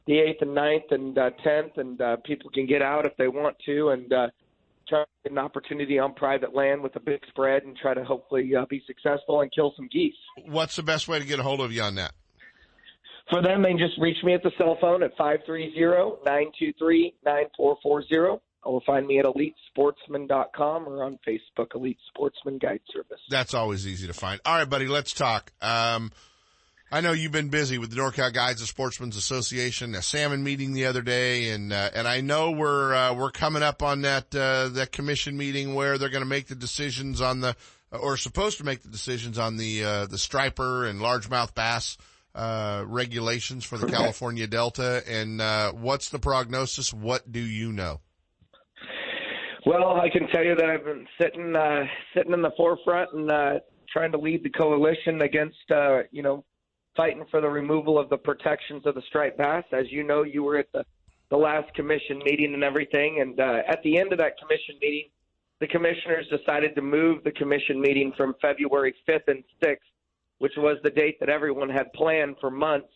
[0.07, 3.27] the 8th and 9th and uh, 10th, and uh, people can get out if they
[3.27, 4.27] want to and uh,
[4.87, 8.05] try to get an opportunity on private land with a big spread and try to
[8.05, 10.15] hopefully uh, be successful and kill some geese.
[10.45, 12.13] What's the best way to get a hold of you on that?
[13.29, 15.75] For them, they can just reach me at the cell phone at 530
[16.25, 23.19] 923 9440 or find me at elitesportsman.com or on Facebook, Elite Sportsman Guide Service.
[23.29, 24.39] That's always easy to find.
[24.45, 25.51] All right, buddy, let's talk.
[25.61, 26.11] Um,
[26.91, 30.73] I know you've been busy with the NorCal Guides and Sportsmen's Association, a salmon meeting
[30.73, 34.33] the other day, and uh, and I know we're uh, we're coming up on that
[34.35, 37.55] uh, that commission meeting where they're going to make the decisions on the
[37.91, 41.97] or supposed to make the decisions on the uh, the striper and largemouth bass
[42.35, 45.03] uh, regulations for the California Delta.
[45.07, 46.93] And uh, what's the prognosis?
[46.93, 48.01] What do you know?
[49.65, 53.31] Well, I can tell you that I've been sitting uh, sitting in the forefront and
[53.31, 53.59] uh,
[53.89, 56.43] trying to lead the coalition against uh, you know
[56.97, 59.63] fighting for the removal of the protections of the striped bass.
[59.71, 60.83] As you know, you were at the
[61.29, 65.09] the last commission meeting and everything, and uh, at the end of that commission meeting,
[65.61, 69.77] the commissioners decided to move the commission meeting from February 5th and 6th,
[70.39, 72.93] which was the date that everyone had planned for months,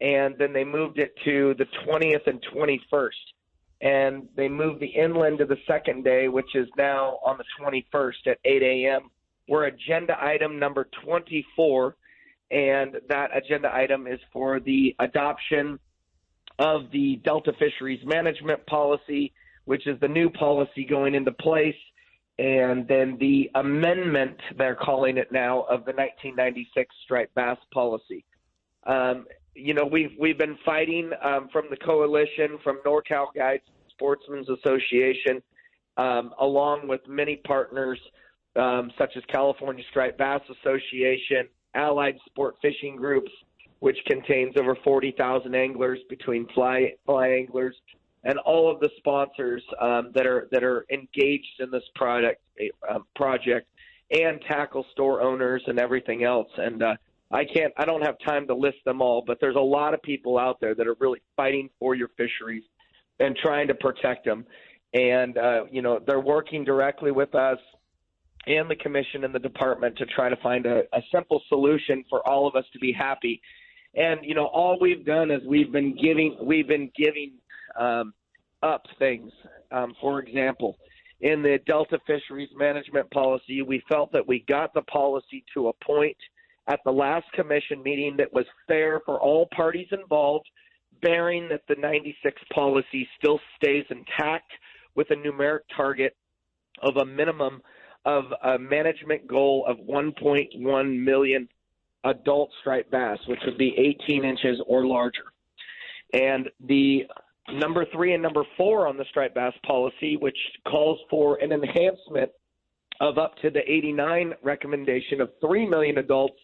[0.00, 3.10] and then they moved it to the 20th and 21st
[3.80, 8.26] and they moved the inland to the second day, which is now on the 21st
[8.26, 9.10] at 8 a.m.
[9.48, 11.96] We're agenda item number 24,
[12.50, 15.78] and that agenda item is for the adoption
[16.58, 19.32] of the Delta Fisheries Management Policy,
[19.64, 21.74] which is the new policy going into place,
[22.38, 28.24] and then the amendment, they're calling it now, of the 1996 striped bass policy.
[28.86, 29.26] Um,
[29.60, 35.42] you know, we've we've been fighting um, from the coalition, from NorCal Guides Sportsmen's Association,
[35.96, 37.98] um, along with many partners
[38.56, 43.30] um, such as California Striped Bass Association, Allied Sport Fishing Groups,
[43.80, 47.76] which contains over 40,000 anglers between fly fly anglers
[48.24, 52.40] and all of the sponsors um, that are that are engaged in this product
[52.90, 53.66] uh, project,
[54.10, 56.48] and tackle store owners and everything else.
[56.56, 56.96] And uh,
[57.30, 60.02] I can't, I don't have time to list them all, but there's a lot of
[60.02, 62.64] people out there that are really fighting for your fisheries
[63.20, 64.44] and trying to protect them.
[64.94, 67.58] And, uh, you know, they're working directly with us
[68.46, 72.26] and the commission and the department to try to find a, a simple solution for
[72.28, 73.40] all of us to be happy.
[73.94, 77.34] And, you know, all we've done is we've been giving, we've been giving
[77.78, 78.12] um,
[78.62, 79.30] up things.
[79.70, 80.76] Um, for example,
[81.20, 83.62] in the Delta Fisheries Management Policy.
[83.62, 86.16] We felt that we got the policy to a point
[86.68, 90.46] at the last commission meeting that was fair for all parties involved,
[91.02, 94.52] bearing that the 96 policy still stays intact
[94.94, 96.16] with a numeric target
[96.82, 97.60] of a minimum
[98.04, 101.48] of a management goal of 1.1 million
[102.04, 103.74] adult striped bass, which would be
[104.06, 105.24] 18 inches or larger.
[106.12, 107.02] And the
[107.52, 112.30] number three and number four on the striped bass policy, which calls for an enhancement
[113.00, 116.38] of up to the 89 recommendation of 3 million adults,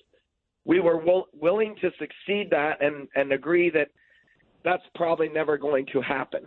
[0.67, 3.89] we were will, willing to succeed that and, and agree that
[4.65, 6.43] that's probably never going to happen.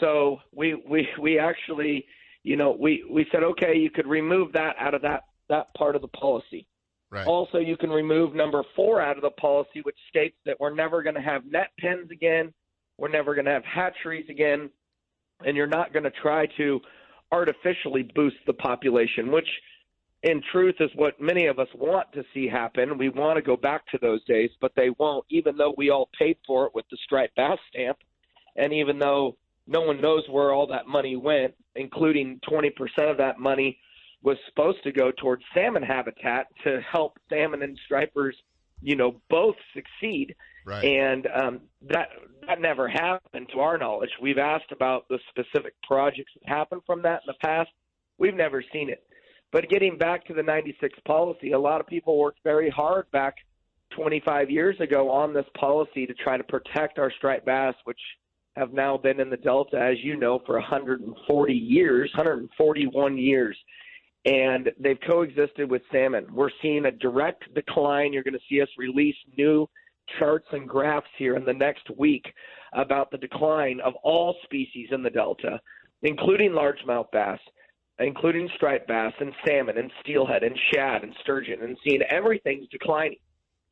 [0.00, 2.06] So we, we, we actually,
[2.44, 5.96] you know, we, we said, okay, you could remove that out of that, that part
[5.96, 6.66] of the policy.
[7.10, 7.26] Right.
[7.26, 11.02] Also, you can remove number four out of the policy, which states that we're never
[11.02, 12.54] going to have net pens again,
[12.96, 14.70] we're never going to have hatcheries again,
[15.44, 16.80] and you're not going to try to
[17.32, 19.48] artificially boost the population, which
[20.24, 22.96] in truth is what many of us want to see happen.
[22.96, 26.08] We want to go back to those days, but they won't, even though we all
[26.18, 27.98] paid for it with the striped bass stamp,
[28.56, 29.36] and even though
[29.66, 32.70] no one knows where all that money went, including 20%
[33.10, 33.78] of that money
[34.22, 38.34] was supposed to go towards salmon habitat to help salmon and stripers,
[38.80, 40.34] you know, both succeed.
[40.66, 40.84] Right.
[40.84, 41.60] And um,
[41.90, 42.08] that
[42.46, 44.08] that never happened to our knowledge.
[44.22, 47.68] We've asked about the specific projects that happened from that in the past.
[48.16, 49.04] We've never seen it.
[49.52, 53.36] But getting back to the 96 policy, a lot of people worked very hard back
[53.94, 58.00] 25 years ago on this policy to try to protect our striped bass, which
[58.56, 63.56] have now been in the Delta, as you know, for 140 years, 141 years.
[64.24, 66.26] And they've coexisted with salmon.
[66.32, 68.12] We're seeing a direct decline.
[68.12, 69.68] You're going to see us release new
[70.18, 72.24] charts and graphs here in the next week
[72.72, 75.60] about the decline of all species in the Delta,
[76.02, 77.38] including largemouth bass,
[77.98, 83.18] including striped bass and salmon and steelhead and shad and sturgeon, and seeing everything's declining.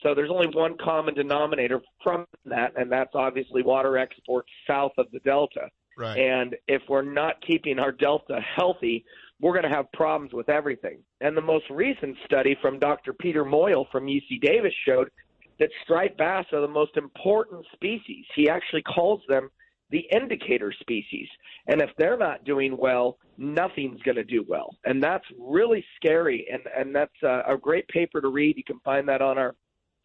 [0.03, 5.07] So there's only one common denominator from that, and that's obviously water exports south of
[5.13, 5.69] the Delta.
[5.97, 6.19] Right.
[6.19, 9.05] And if we're not keeping our Delta healthy,
[9.41, 10.99] we're going to have problems with everything.
[11.21, 13.13] And the most recent study from Dr.
[13.13, 15.11] Peter Moyle from UC Davis showed
[15.59, 18.25] that striped bass are the most important species.
[18.35, 19.51] He actually calls them
[19.93, 21.29] the indicator species.
[21.69, 24.75] And if they're not doing well, nothing's going to do well.
[24.85, 26.47] And that's really scary.
[26.51, 28.57] And, and that's a, a great paper to read.
[28.57, 29.55] You can find that on our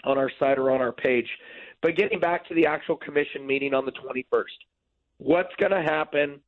[0.04, 1.28] on our site or on our page.
[1.82, 4.44] But getting back to the actual commission meeting on the 21st,
[5.18, 6.40] what's going to happen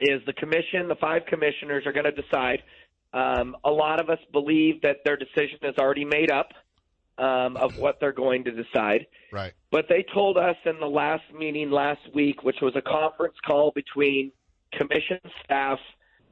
[0.00, 2.62] is the commission, the five commissioners are going to decide.
[3.12, 6.50] Um, a lot of us believe that their decision is already made up
[7.18, 9.06] um, of what they're going to decide.
[9.32, 9.52] Right.
[9.70, 13.72] But they told us in the last meeting last week, which was a conference call
[13.74, 14.32] between
[14.72, 15.78] commission staff,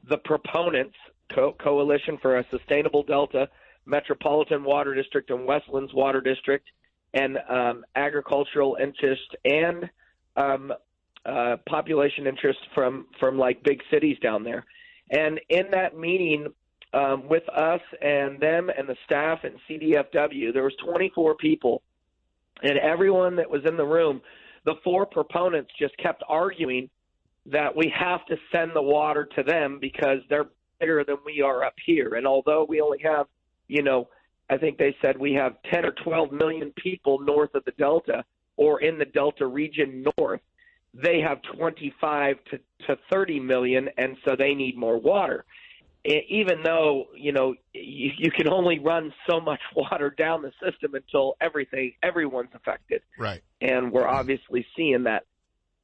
[0.09, 0.95] the proponents,
[1.33, 3.49] Co- Coalition for a Sustainable Delta,
[3.85, 6.65] Metropolitan Water District, and Westlands Water District,
[7.13, 9.89] and um, agricultural interest and
[10.35, 10.71] um,
[11.25, 14.65] uh, population interest from from like big cities down there.
[15.09, 16.47] And in that meeting,
[16.97, 21.83] um, with us and them and the staff and CDFW, there was 24 people,
[22.63, 24.21] and everyone that was in the room,
[24.65, 26.89] the four proponents just kept arguing
[27.45, 30.47] that we have to send the water to them because they're
[30.79, 32.15] bigger than we are up here.
[32.15, 33.27] And although we only have,
[33.67, 34.09] you know,
[34.49, 38.23] I think they said we have 10 or 12 million people north of the Delta
[38.55, 40.41] or in the Delta region north,
[40.93, 42.57] they have 25 to,
[42.87, 45.45] to 30 million, and so they need more water
[46.07, 50.95] even though you know you, you can only run so much water down the system
[50.95, 53.41] until everything everyone's affected Right.
[53.61, 55.23] and we're obviously seeing that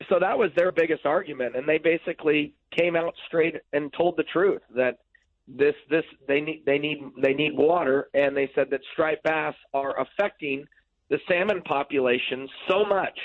[0.09, 4.23] so that was their biggest argument and they basically came out straight and told the
[4.23, 4.99] truth that
[5.47, 9.55] this this they need they need they need water and they said that striped bass
[9.73, 10.65] are affecting
[11.09, 13.17] the salmon population so much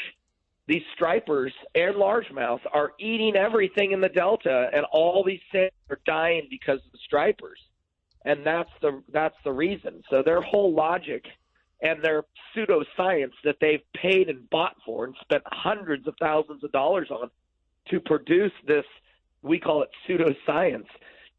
[0.69, 5.99] these stripers and largemouth are eating everything in the delta and all these salmon are
[6.05, 7.59] dying because of the stripers.
[8.27, 10.03] And that's the that's the reason.
[10.11, 11.24] So their whole logic
[11.81, 12.24] and their
[12.55, 17.31] pseudoscience that they've paid and bought for and spent hundreds of thousands of dollars on
[17.90, 18.85] to produce this
[19.40, 20.86] we call it pseudoscience.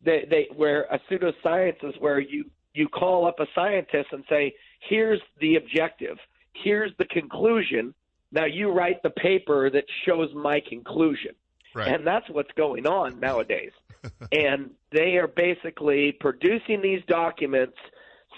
[0.03, 4.55] They they where a pseudoscience is where you you call up a scientist and say
[4.79, 6.17] here's the objective.
[6.53, 7.93] Here's the conclusion
[8.31, 11.31] now you write the paper that shows my conclusion.
[11.73, 11.87] Right.
[11.87, 13.71] And that's what's going on nowadays.
[14.31, 17.77] and they are basically producing these documents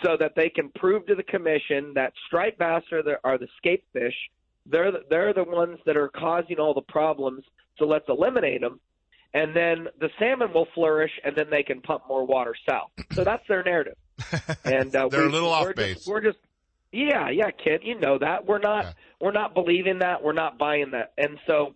[0.04, 3.48] so that they can prove to the commission that striped bass are the, are the
[3.58, 4.16] scape fish.
[4.66, 7.44] They're the, they're the ones that are causing all the problems.
[7.78, 8.80] So let's eliminate them.
[9.34, 12.90] and then the salmon will flourish, and then they can pump more water south.
[13.14, 13.96] So that's their narrative.
[14.66, 15.96] And uh, They're we, a little off base.
[15.96, 16.38] Just, we're just,
[16.92, 18.46] yeah, yeah, kid, you know that.
[18.46, 20.24] We're not, we're not believing that.
[20.24, 21.14] We're not buying that.
[21.18, 21.76] And so,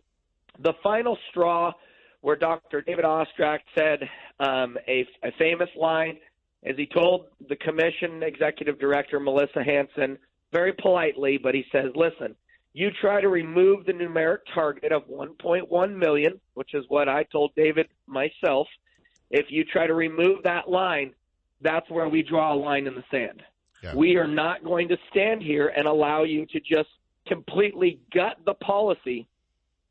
[0.59, 1.73] the final straw,
[2.21, 2.81] where Dr.
[2.81, 3.99] David Ostrach said
[4.39, 6.17] um, a, a famous line,
[6.63, 10.17] as he told the commission executive director Melissa Henson
[10.51, 12.35] very politely, but he says, "Listen,
[12.75, 17.55] you try to remove the numeric target of 1.1 million, which is what I told
[17.55, 18.67] David myself.
[19.31, 21.13] If you try to remove that line,
[21.61, 23.41] that's where we draw a line in the sand.
[23.93, 26.89] We are not going to stand here and allow you to just
[27.27, 29.27] completely gut the policy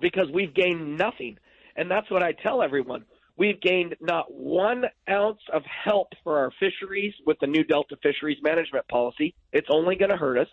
[0.00, 1.38] because we've gained nothing.
[1.76, 3.04] And that's what I tell everyone.
[3.36, 8.38] We've gained not one ounce of help for our fisheries with the new Delta Fisheries
[8.42, 9.34] Management Policy.
[9.52, 10.48] It's only going to hurt us.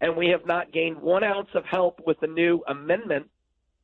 [0.00, 3.30] And we have not gained one ounce of help with the new amendment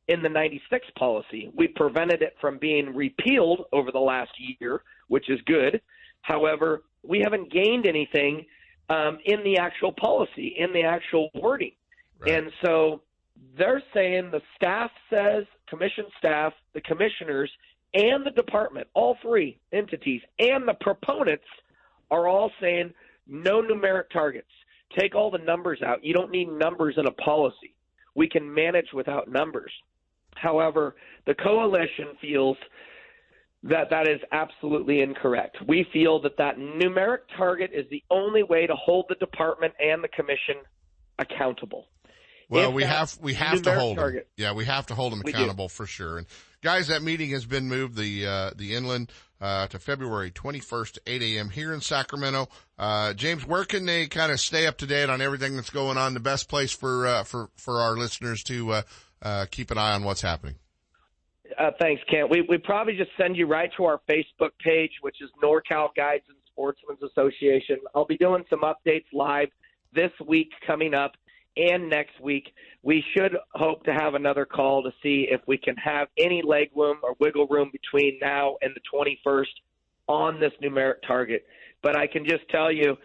[0.07, 1.49] in the 96 policy.
[1.55, 5.81] We prevented it from being repealed over the last year, which is good.
[6.21, 8.45] However, we haven't gained anything
[8.89, 11.71] um, in the actual policy, in the actual wording.
[12.25, 13.01] And so
[13.57, 17.51] they're saying the staff says, commission staff, the commissioners,
[17.93, 21.43] and the department, all three entities, and the proponents
[22.09, 22.93] are all saying
[23.27, 24.47] no numeric targets.
[24.97, 26.03] Take all the numbers out.
[26.03, 27.73] You don't need numbers in a policy.
[28.15, 29.71] We can manage without numbers.
[30.35, 30.95] However,
[31.25, 32.57] the coalition feels
[33.63, 35.57] that that is absolutely incorrect.
[35.67, 40.03] We feel that that numeric target is the only way to hold the department and
[40.03, 40.55] the commission
[41.17, 41.87] accountable.
[42.49, 44.21] Well, If we have we have to hold them.
[44.37, 46.17] Yeah, we have to hold them accountable for sure.
[46.17, 46.27] And
[46.61, 49.11] guys, that meeting has been moved the uh, the inland
[49.41, 51.49] uh, to February 21st, 8 a.m.
[51.49, 52.49] here in Sacramento.
[52.77, 55.97] Uh, James, where can they kind of stay up to date on everything that's going
[55.97, 56.13] on?
[56.13, 58.81] The best place for uh, for for our listeners to uh,
[59.21, 60.55] uh, keep an eye on what's happening.
[61.59, 62.29] Uh, thanks, Kent.
[62.29, 66.23] We we probably just send you right to our Facebook page, which is NorCal Guides
[66.27, 67.77] and Sportsmen's Association.
[67.95, 69.49] I'll be doing some updates live
[69.93, 71.13] this week coming up
[71.57, 72.53] and next week.
[72.81, 76.69] We should hope to have another call to see if we can have any leg
[76.75, 78.81] room or wiggle room between now and the
[79.27, 79.45] 21st
[80.07, 81.45] on this numeric target.
[81.81, 82.97] But I can just tell you,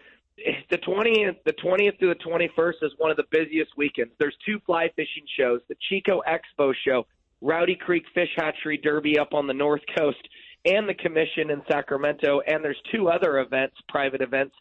[0.69, 4.13] the 20th, the 20th through the 21st is one of the busiest weekends.
[4.19, 7.05] There's two fly fishing shows: the Chico Expo show,
[7.41, 10.27] Rowdy Creek Fish Hatchery Derby up on the North Coast,
[10.65, 12.41] and the Commission in Sacramento.
[12.45, 14.55] And there's two other events, private events,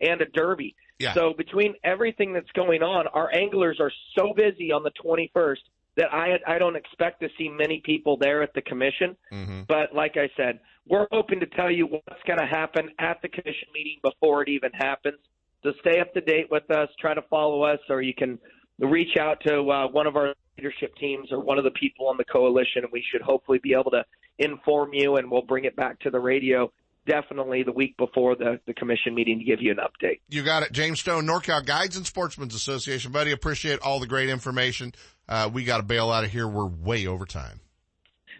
[0.00, 0.74] and a derby.
[0.98, 1.14] Yeah.
[1.14, 5.56] So between everything that's going on, our anglers are so busy on the 21st
[5.96, 9.16] that I I don't expect to see many people there at the commission.
[9.32, 9.62] Mm-hmm.
[9.66, 13.28] But like I said, we're hoping to tell you what's going to happen at the
[13.28, 15.18] commission meeting before it even happens.
[15.62, 16.88] So stay up to date with us.
[17.00, 18.38] Try to follow us, or you can
[18.86, 22.16] reach out to uh, one of our leadership teams or one of the people on
[22.16, 24.04] the coalition, and we should hopefully be able to
[24.38, 26.70] inform you, and we'll bring it back to the radio
[27.06, 30.20] definitely the week before the, the commission meeting to give you an update.
[30.28, 30.72] You got it.
[30.72, 33.10] James Stone, NorCal Guides and Sportsmen's Association.
[33.10, 34.92] Buddy, appreciate all the great information.
[35.28, 36.46] Uh, we got to bail out of here.
[36.46, 37.60] We're way over time.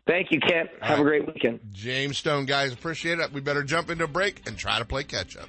[0.06, 0.70] Thank you, Kent.
[0.80, 1.60] Have a great weekend.
[1.72, 3.32] James Stone, guys, appreciate it.
[3.32, 5.48] We better jump into a break and try to play catch up.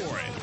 [0.01, 0.33] it.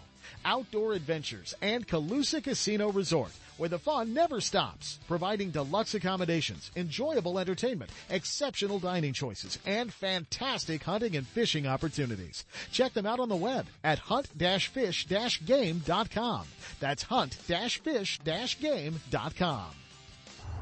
[0.43, 7.39] Outdoor adventures, and Colusa Casino Resort, where the fun never stops, providing deluxe accommodations, enjoyable
[7.39, 12.43] entertainment, exceptional dining choices, and fantastic hunting and fishing opportunities.
[12.71, 16.47] Check them out on the web at hunt-fish-game.com.
[16.79, 19.84] That's hunt-fish-game.com.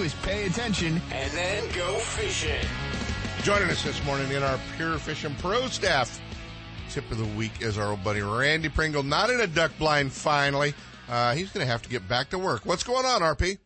[0.00, 2.66] is pay attention and then go fishing.
[3.42, 6.20] Joining us this morning in our Pure Fishing Pro staff
[6.90, 9.02] tip of the week is our old buddy Randy Pringle.
[9.02, 10.74] Not in a duck blind finally.
[11.08, 12.64] Uh, he's going to have to get back to work.
[12.64, 13.58] What's going on, RP?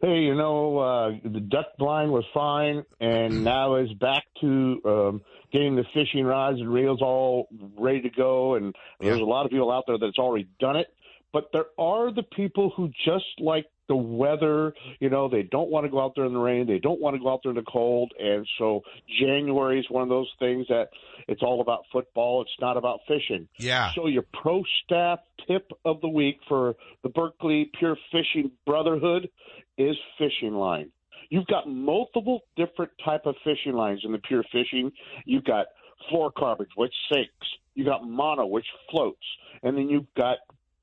[0.00, 5.22] Hey, you know, uh, the duck blind was fine, and now is back to um,
[5.52, 8.54] getting the fishing rods and reels all ready to go.
[8.54, 10.86] And there's a lot of people out there that's already done it,
[11.32, 14.74] but there are the people who just like the weather.
[15.00, 16.66] You know, they don't want to go out there in the rain.
[16.66, 18.12] They don't want to go out there in the cold.
[18.18, 18.82] And so
[19.20, 20.88] January is one of those things that
[21.26, 22.42] it's all about football.
[22.42, 23.48] It's not about fishing.
[23.58, 23.90] Yeah.
[23.94, 29.28] So your pro staff tip of the week for the Berkley Pure Fishing Brotherhood
[29.76, 30.90] is fishing line.
[31.30, 34.90] You've got multiple different type of fishing lines in the pure fishing.
[35.26, 35.66] You've got
[36.10, 37.46] fluorocarbons, which sinks.
[37.74, 39.22] You've got mono, which floats,
[39.62, 40.38] and then you've got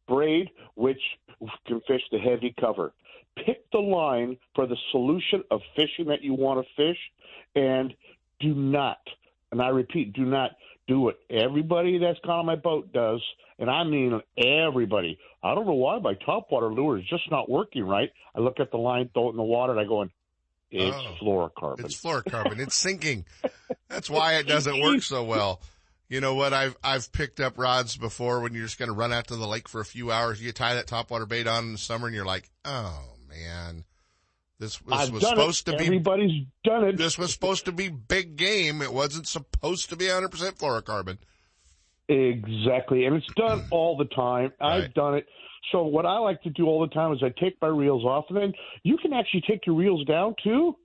[0.08, 1.02] braid, which
[1.68, 2.94] can fish the heavy cover.
[3.46, 6.98] Pick the line for the solution of fishing that you want to fish,
[7.56, 7.94] and
[8.40, 9.00] do not,
[9.52, 10.52] and I repeat, do not
[10.88, 13.22] do what everybody that's gone on my boat does,
[13.60, 15.18] and I mean everybody.
[15.44, 18.12] I don't know why my topwater lure is just not working right.
[18.36, 20.08] I look at the line, throw it in the water, and I go,
[20.72, 21.16] it's Oh.
[21.22, 21.86] fluorocarbon.
[21.86, 22.60] It's fluorocarbon.
[22.60, 23.26] it's sinking.
[23.90, 25.62] That's why it doesn't work so well.
[26.08, 26.54] You know what?
[26.54, 29.48] I've I've picked up rods before when you're just going to run out to the
[29.48, 30.42] lake for a few hours.
[30.42, 33.86] You tie that topwater bait on in the summer, and you're like, oh man,
[34.60, 35.72] this, this I've was supposed it.
[35.72, 35.86] to be.
[35.86, 36.98] Everybody's done it.
[36.98, 38.82] This was supposed to be big game.
[38.82, 41.18] It wasn't supposed to be 100 percent fluorocarbon.
[42.08, 43.06] Exactly.
[43.06, 44.52] And it's done all the time.
[44.62, 45.26] I've done it.
[45.72, 48.26] So what I like to do all the time is I take my reels off
[48.30, 48.54] and then
[48.84, 50.76] you can actually take your reels down to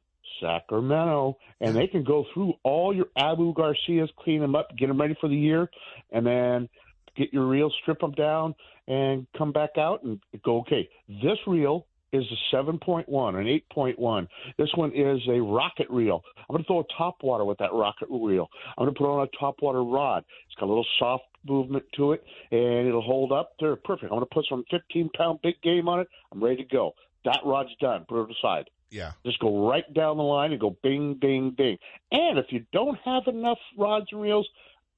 [0.41, 5.01] Sacramento and they can go through all your Abu Garcias, clean them up, get them
[5.01, 5.71] ready for the year,
[6.11, 6.69] and then
[7.17, 8.55] get your reels, strip them down,
[8.89, 14.29] and come back out and go, okay, this reel is a 7.1, an 8.1.
[14.59, 16.23] This one is a rocket reel.
[16.37, 18.49] I'm going to throw a top water with that rocket reel.
[18.77, 20.25] I'm going to put on a top water rod.
[20.47, 23.77] It's got a little soft movement to it, and it'll hold up there.
[23.77, 24.05] Perfect.
[24.05, 26.09] I'm going to put some 15 pound big game on it.
[26.33, 26.95] I'm ready to go.
[27.25, 28.07] That rod's done.
[28.09, 28.69] Put it aside.
[28.91, 29.12] Yeah.
[29.25, 31.79] Just go right down the line and go bing, bing, bing.
[32.11, 34.49] And if you don't have enough rods and reels,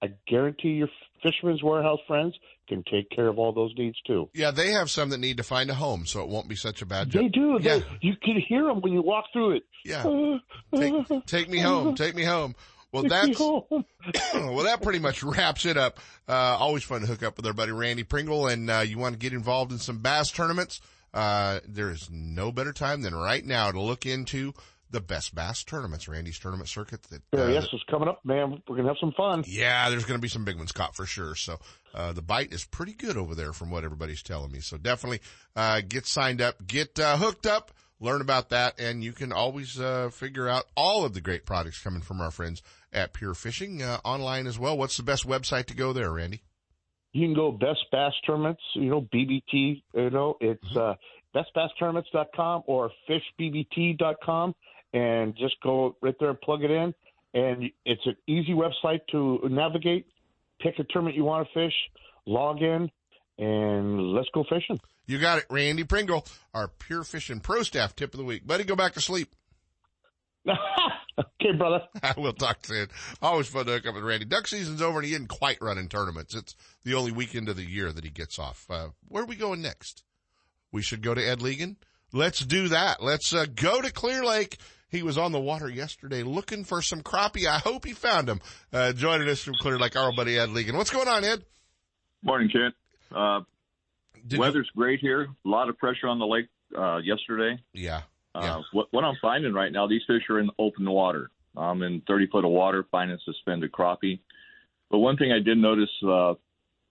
[0.02, 0.88] I guarantee your
[1.22, 2.34] Fisherman's Warehouse friends
[2.68, 4.28] can take care of all those needs too.
[4.34, 6.82] Yeah, they have some that need to find a home, so it won't be such
[6.82, 7.22] a bad job.
[7.22, 7.58] They do.
[7.58, 9.62] They, you can hear them when you walk through it.
[9.84, 10.02] Yeah.
[10.74, 11.94] Take, take me home.
[11.94, 12.54] Take me home.
[12.92, 13.38] Well, that's
[14.34, 15.98] well, that pretty much wraps it up.
[16.28, 19.14] Uh, always fun to hook up with our buddy Randy Pringle, and uh, you want
[19.14, 20.80] to get involved in some bass tournaments.
[21.12, 24.54] Uh, there is no better time than right now to look into
[24.92, 27.02] the best bass tournaments, Randy's tournament circuit.
[27.04, 28.62] That Yeah, uh, yes, it's coming up, man.
[28.68, 29.42] We're gonna have some fun.
[29.46, 31.34] yeah, there's going to be some big ones caught for sure.
[31.34, 31.58] So
[31.94, 34.60] uh, the bite is pretty good over there, from what everybody's telling me.
[34.60, 35.20] So definitely
[35.56, 39.80] uh, get signed up, get uh, hooked up, learn about that, and you can always
[39.80, 42.62] uh, figure out all of the great products coming from our friends
[42.92, 44.76] at Pure Fishing uh, online as well.
[44.76, 46.42] What's the best website to go there, Randy?
[47.12, 50.94] You can go best bass tournaments, you know, BBT, you know, it's uh,
[51.34, 54.54] bestbasstournaments.com or fishbbt.com
[54.94, 56.94] and just go right there and plug it in.
[57.34, 60.06] And it's an easy website to navigate.
[60.60, 61.74] Pick a tournament you want to fish,
[62.26, 62.90] log in,
[63.38, 64.78] and let's go fishing.
[65.06, 66.24] You got it, Randy Pringle,
[66.54, 68.46] our Pure Fishing Pro Staff tip of the week.
[68.46, 69.34] Buddy, go back to sleep.
[71.18, 71.82] okay, brother.
[72.16, 72.88] we'll talk soon.
[73.20, 74.26] Always fun to hook up with Randy.
[74.26, 76.34] Duck season's over and he didn't quite run in tournaments.
[76.34, 78.66] It's the only weekend of the year that he gets off.
[78.70, 80.04] Uh, where are we going next?
[80.70, 81.76] We should go to Ed Legan.
[82.12, 83.02] Let's do that.
[83.02, 84.58] Let's uh, go to Clear Lake.
[84.88, 87.46] He was on the water yesterday looking for some crappie.
[87.46, 88.40] I hope he found them.
[88.72, 90.76] Uh, joining us from Clear Lake, our old buddy Ed Legan.
[90.76, 91.42] What's going on, Ed?
[92.22, 92.74] Morning, Kent.
[93.10, 93.40] Uh,
[94.36, 95.28] weather's great here.
[95.44, 97.58] A lot of pressure on the lake uh, yesterday.
[97.72, 98.02] Yeah.
[98.34, 101.30] Uh, what, what I'm finding right now, these fish are in open water.
[101.56, 104.20] I'm in 30 foot of water finding suspended crappie.
[104.90, 106.34] But one thing I did notice uh,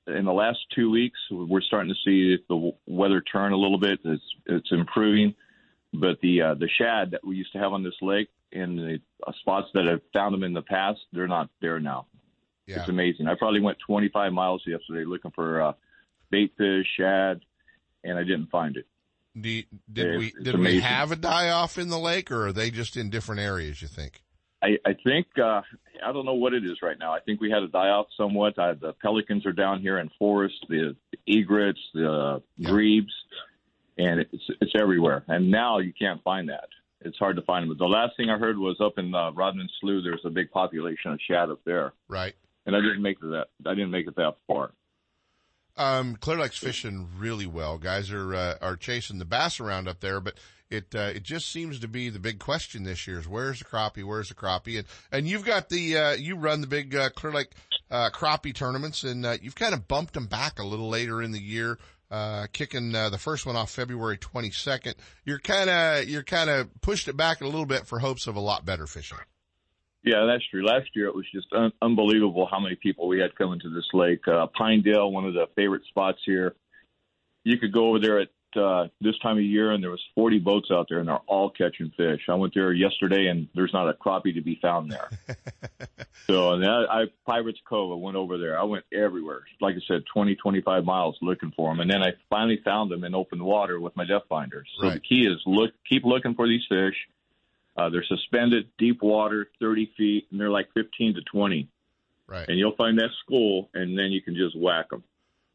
[0.08, 4.00] in the last two weeks, we're starting to see the weather turn a little bit.
[4.04, 5.36] It's it's improving,
[5.94, 9.00] but the uh, the shad that we used to have on this lake in the
[9.26, 12.08] uh, spots that I've found them in the past, they're not there now.
[12.66, 12.80] Yeah.
[12.80, 13.28] It's amazing.
[13.28, 15.74] I probably went 25 miles yesterday looking for uh,
[16.30, 17.42] bait fish, shad,
[18.04, 18.86] and I didn't find it.
[19.40, 22.48] Did, did It's- we it's did we have a die off in the lake, or
[22.48, 23.82] are they just in different areas?
[23.82, 24.22] You think?
[24.64, 25.62] I, I think uh,
[26.06, 27.14] I don't know what it is right now.
[27.14, 28.60] I think we had a die off somewhat.
[28.60, 30.96] Uh, the pelicans are down here in forest, the
[31.28, 33.14] egrets, the grebes,
[33.98, 35.24] and it's it's everywhere.
[35.28, 36.68] And now you can't find that.
[37.04, 37.76] It's hard to find them.
[37.80, 40.04] The last thing I heard was up in uh, Rodman Slough.
[40.04, 42.36] There's a big population of shad up there, Right.
[42.68, 43.48] and I didn't make it that.
[43.66, 44.72] I didn't make it that far.
[45.78, 47.78] Um, Clear Lake's fishing really well.
[47.78, 50.36] Guys are uh, are chasing the bass around up there, but
[50.70, 53.66] it uh, it just seems to be the big question this year is where's the
[53.66, 54.04] crappie?
[54.04, 54.80] Where's the crappie?
[54.80, 57.52] And and you've got the uh, you run the big uh, Clear Lake
[57.90, 61.32] uh, crappie tournaments, and uh, you've kind of bumped them back a little later in
[61.32, 61.78] the year.
[62.10, 64.96] Uh, kicking uh, the first one off February 22nd.
[65.24, 68.36] You're kind of you're kind of pushed it back a little bit for hopes of
[68.36, 69.18] a lot better fishing.
[70.04, 70.66] Yeah, that's true.
[70.66, 73.88] Last year it was just un- unbelievable how many people we had coming to this
[73.94, 74.28] lake.
[74.28, 76.56] Uh, Pinedale, one of the favorite spots here.
[77.44, 80.40] You could go over there at uh, this time of year, and there was 40
[80.40, 82.22] boats out there, and they're all catching fish.
[82.30, 85.10] I went there yesterday, and there's not a crappie to be found there.
[86.28, 88.60] so, and I, I Pirates Cove, I went over there.
[88.60, 89.42] I went everywhere.
[89.60, 93.04] Like I said, 20, 25 miles looking for them, and then I finally found them
[93.04, 94.64] in open water with my depth finder.
[94.80, 96.96] So the key is look, keep looking for these fish.
[97.78, 101.68] Uh, they're suspended, deep water, 30 feet, and they're like 15 to 20.
[102.28, 102.48] Right.
[102.48, 105.04] And you'll find that school, and then you can just whack them.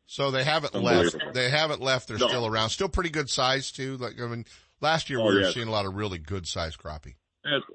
[0.06, 1.16] So they haven't left.
[1.34, 2.08] They haven't left.
[2.08, 2.28] They're No.
[2.28, 2.70] still around.
[2.70, 3.96] Still pretty good size too.
[3.96, 4.44] Like I mean,
[4.80, 5.50] last year we Oh, were yeah.
[5.50, 7.14] seeing a lot of really good size crappie.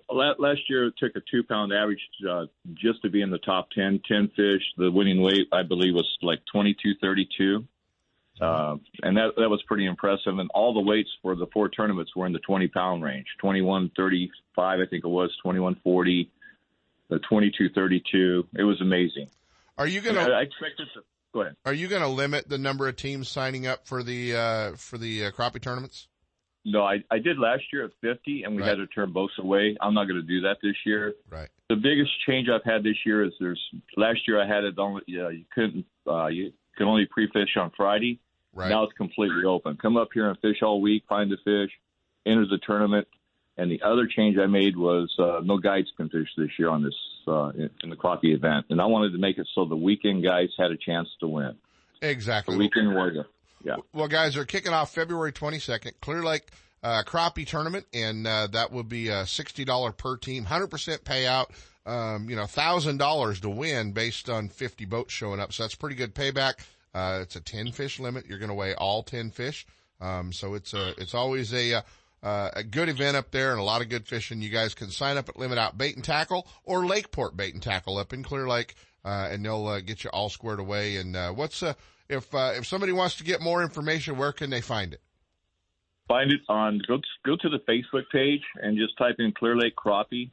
[0.10, 2.00] Last year, it took a two pound average
[2.30, 4.02] uh, just to be in the top 10.
[4.08, 4.62] 10 fish.
[4.78, 7.66] The winning weight, I believe, was like 22.32.
[8.42, 10.38] Uh, and that that was pretty impressive.
[10.40, 14.30] And all the weights for the four tournaments were in the 20 pound range 21.35,
[14.58, 16.28] I think it was, 21.40,
[17.10, 18.48] the 22.32.
[18.58, 19.28] It was amazing.
[19.78, 20.22] Are you gonna?
[20.22, 21.02] I, I expected to.
[21.34, 21.56] Go ahead.
[21.66, 24.98] Are you going to limit the number of teams signing up for the uh, for
[24.98, 26.08] the uh, crappie tournaments?
[26.64, 29.76] No, I, I did last year at 50, and we had to turn both away.
[29.82, 31.16] I'm not going to do that this year.
[31.30, 31.50] Right.
[31.70, 33.60] The biggest change I've had this year is there's
[33.98, 37.72] last year I had it only uh, you couldn't uh, you could only pre-fish on
[37.76, 38.20] Friday.
[38.54, 38.70] Right.
[38.70, 39.78] Now it's completely open.
[39.78, 41.72] Come up here and fish all week, find the fish,
[42.26, 43.08] enter the tournament.
[43.58, 46.84] And the other change I made was uh, no guides can fish this year on
[46.84, 46.96] this
[47.28, 50.24] uh, in, in the crappie event, and I wanted to make it so the weekend
[50.24, 51.56] guys had a chance to win.
[52.02, 52.56] Exactly.
[52.56, 53.28] The weekend warrior.
[53.64, 53.76] Yeah.
[53.94, 56.48] Well, guys, they're kicking off February 22nd, Clear Lake
[56.84, 61.48] uh, Crappie Tournament, and uh, that will be a $60 per team, 100% payout,
[61.86, 65.54] um, you know, $1,000 to win based on 50 boats showing up.
[65.54, 66.54] So that's pretty good payback.
[66.94, 68.26] Uh, it's a 10 fish limit.
[68.28, 69.66] You're going to weigh all 10 fish.
[70.00, 71.82] Um, so it's a, it's always a, uh,
[72.24, 74.42] uh, a good event up there and a lot of good fishing.
[74.42, 77.64] You guys can sign up at Limit Out Bait and Tackle or Lakeport Bait and
[77.64, 80.98] Tackle up in Clear Lake, uh, and they'll uh, get you all squared away.
[80.98, 81.74] And uh, what's uh,
[82.10, 85.02] if if somebody wants to get more information, where can they find it?
[86.08, 89.76] Find it on go go to the Facebook page and just type in Clear Lake
[89.76, 90.32] Crappie,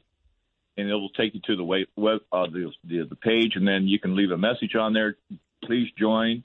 [0.77, 3.87] and it will take you to the web, web the, the the page, and then
[3.87, 5.15] you can leave a message on there.
[5.63, 6.43] Please join,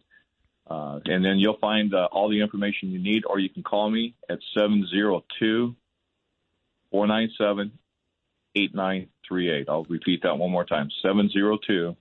[0.67, 3.91] uh, and then you'll find uh, all the information you need, or you can call
[3.91, 5.77] me at 702
[6.91, 7.73] 497
[8.57, 9.69] 8938.
[9.69, 11.97] I'll repeat that one more time 702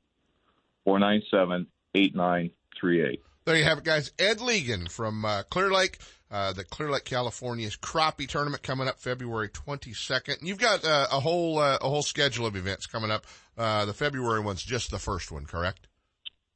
[0.85, 3.22] 497 8938.
[3.45, 4.11] There you have it, guys.
[4.18, 5.98] Ed Legan from uh, Clear Lake,
[6.31, 10.38] uh, the Clear Lake, California's crappie tournament coming up February 22nd.
[10.41, 13.26] You've got uh, a whole uh, a whole schedule of events coming up.
[13.57, 15.88] Uh, the February one's just the first one, correct?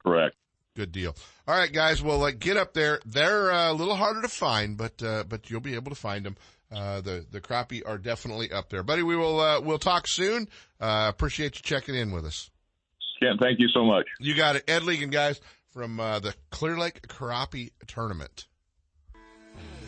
[0.02, 0.36] Correct.
[0.78, 1.16] Good deal.
[1.48, 2.00] All right, guys.
[2.00, 3.00] Well, uh, get up there.
[3.04, 6.24] They're uh, a little harder to find, but uh, but you'll be able to find
[6.24, 6.36] them.
[6.70, 9.02] Uh, the the crappie are definitely up there, buddy.
[9.02, 10.46] We will uh, we'll talk soon.
[10.80, 12.48] Uh, appreciate you checking in with us.
[13.18, 14.06] Ken, thank you so much.
[14.20, 15.40] You got it, Ed Legan, guys,
[15.72, 18.46] from uh, the Clear Lake Crappie Tournament.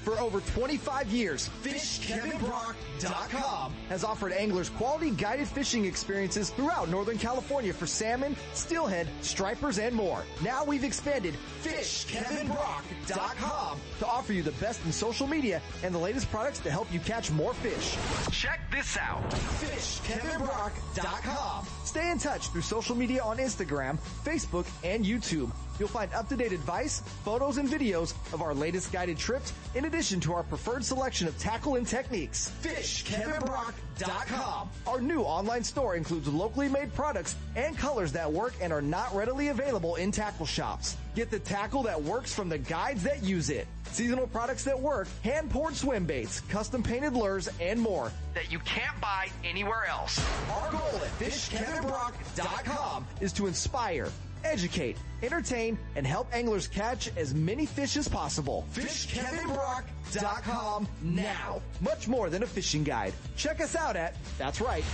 [0.05, 7.75] For over 25 years, FishKevinBrock.com has offered anglers quality guided fishing experiences throughout Northern California
[7.75, 10.25] for salmon, steelhead, stripers, and more.
[10.43, 16.31] Now we've expanded FishKevinBrock.com to offer you the best in social media and the latest
[16.31, 17.99] products to help you catch more fish.
[18.33, 19.29] Check this out.
[19.31, 21.67] FishKevinBrock.com.
[21.85, 25.51] Stay in touch through social media on Instagram, Facebook, and YouTube.
[25.81, 30.35] You'll find up-to-date advice, photos, and videos of our latest guided trips, in addition to
[30.35, 32.53] our preferred selection of tackle and techniques.
[32.63, 34.69] FishKevinBrock.com.
[34.87, 39.15] Our new online store includes locally made products and colors that work and are not
[39.15, 40.99] readily available in tackle shops.
[41.15, 43.67] Get the tackle that works from the guides that use it.
[43.91, 49.01] Seasonal products that work, hand-poured swim baits, custom painted lures, and more that you can't
[49.01, 50.23] buy anywhere else.
[50.51, 54.11] Our goal at FishKevinBrock.com is to inspire,
[54.45, 58.67] educate, entertain, and help anglers catch as many fish as possible.
[58.75, 61.61] FishKevinBrock.com now.
[61.81, 63.13] Much more than a fishing guide.
[63.37, 64.85] Check us out at, that's right,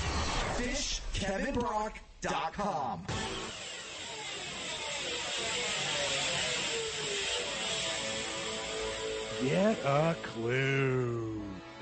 [0.57, 3.07] FishKevinBrock.com.
[9.43, 11.36] Get a clue.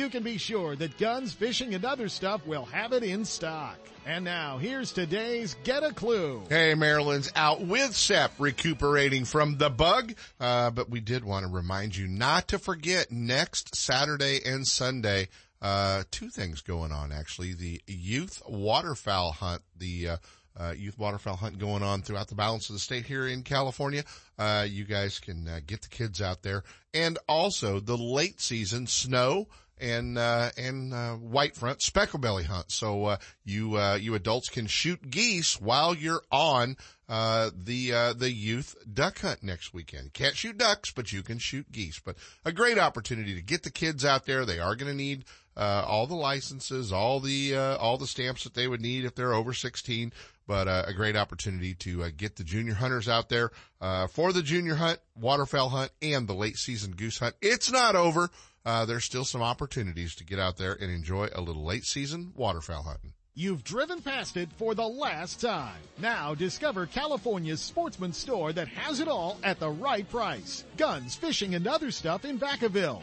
[0.00, 3.76] you can be sure that guns, fishing, and other stuff will have it in stock.
[4.06, 6.42] And now, here's today's Get a Clue.
[6.48, 10.14] Hey, Marilyn's out with Sep recuperating from the bug.
[10.40, 15.28] Uh, but we did want to remind you not to forget next Saturday and Sunday,
[15.60, 17.52] uh, two things going on actually.
[17.52, 20.16] The youth waterfowl hunt, the, uh,
[20.58, 24.02] uh, youth waterfowl hunt going on throughout the balance of the state here in California.
[24.38, 26.64] Uh, you guys can uh, get the kids out there
[26.94, 29.46] and also the late season snow
[29.80, 32.70] and uh, and uh, white front specklebelly hunt.
[32.70, 36.76] So uh, you uh, you adults can shoot geese while you're on
[37.08, 40.12] uh, the uh, the youth duck hunt next weekend.
[40.12, 41.98] Can't shoot ducks, but you can shoot geese.
[41.98, 44.44] But a great opportunity to get the kids out there.
[44.44, 45.24] They are going to need
[45.56, 49.14] uh, all the licenses, all the uh, all the stamps that they would need if
[49.14, 50.12] they're over 16.
[50.46, 53.50] But uh, a great opportunity to uh, get the junior hunters out there
[53.80, 57.36] uh, for the junior hunt, waterfowl hunt, and the late season goose hunt.
[57.40, 58.30] It's not over.
[58.64, 62.32] Uh, there's still some opportunities to get out there and enjoy a little late season
[62.36, 63.12] waterfowl hunting.
[63.34, 65.78] You've driven past it for the last time.
[65.98, 70.64] Now discover California's sportsman store that has it all at the right price.
[70.76, 73.02] Guns, fishing, and other stuff in Vacaville.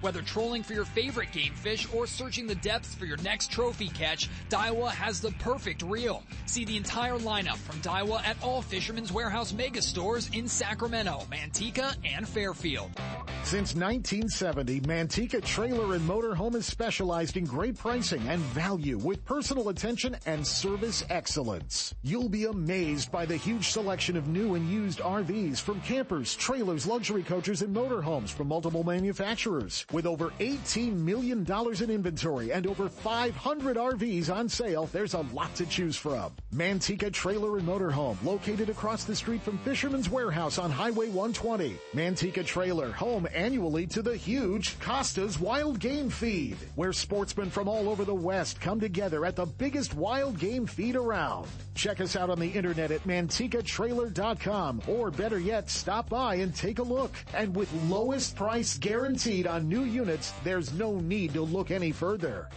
[0.00, 3.88] Whether trolling for your favorite game fish or searching the depths for your next trophy
[3.88, 6.22] catch, Daiwa has the perfect reel.
[6.46, 11.96] See the entire lineup from Daiwa at all Fisherman's Warehouse mega stores in Sacramento, Manteca,
[12.04, 12.90] and Fairfield.
[13.42, 19.70] Since 1970, Manteca Trailer and Motorhome has specialized in great pricing and value with personal
[19.70, 21.94] attention and service excellence.
[22.02, 26.86] You'll be amazed by the huge selection of new and used RVs from campers, trailers,
[26.86, 29.84] luxury coaches, and motorhomes from multiple manufacturers.
[29.90, 35.54] With over $18 million in inventory and over 500 RVs on sale, there's a lot
[35.54, 36.34] to choose from.
[36.54, 41.78] Manteca Trailer and Motorhome, located across the street from Fisherman's Warehouse on Highway 120.
[41.94, 47.88] Manteca Trailer, home annually to the huge Costa's Wild Game Feed, where sportsmen from all
[47.88, 51.48] over the West come together at the biggest wild game feed around.
[51.74, 56.78] Check us out on the internet at mantecatrailer.com or better yet, stop by and take
[56.78, 57.12] a look.
[57.32, 62.48] And with lowest price guaranteed on new units, there's no need to look any further.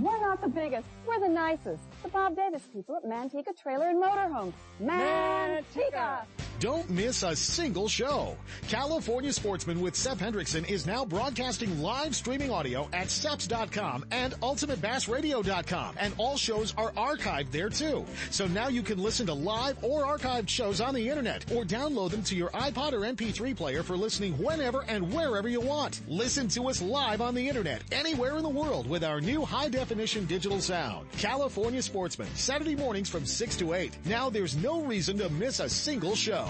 [0.00, 1.82] We're not the biggest, we're the nicest.
[2.02, 4.52] The Bob Davis people at Manteca Trailer and Motorhome.
[4.82, 6.24] Manteca!
[6.58, 8.36] Don't miss a single show.
[8.68, 15.96] California Sportsman with Sep Hendrickson is now broadcasting live streaming audio at seps.com and ultimatebassradio.com
[15.98, 18.04] and all shows are archived there too.
[18.30, 22.12] So now you can listen to live or archived shows on the internet or download
[22.12, 26.00] them to your iPod or MP3 player for listening whenever and wherever you want.
[26.06, 29.68] Listen to us live on the internet anywhere in the world with our new high
[29.68, 31.10] definition digital sound.
[31.12, 34.06] California Sportsman, Saturday mornings from 6 to 8.
[34.06, 36.48] Now there's no reason to miss a single show.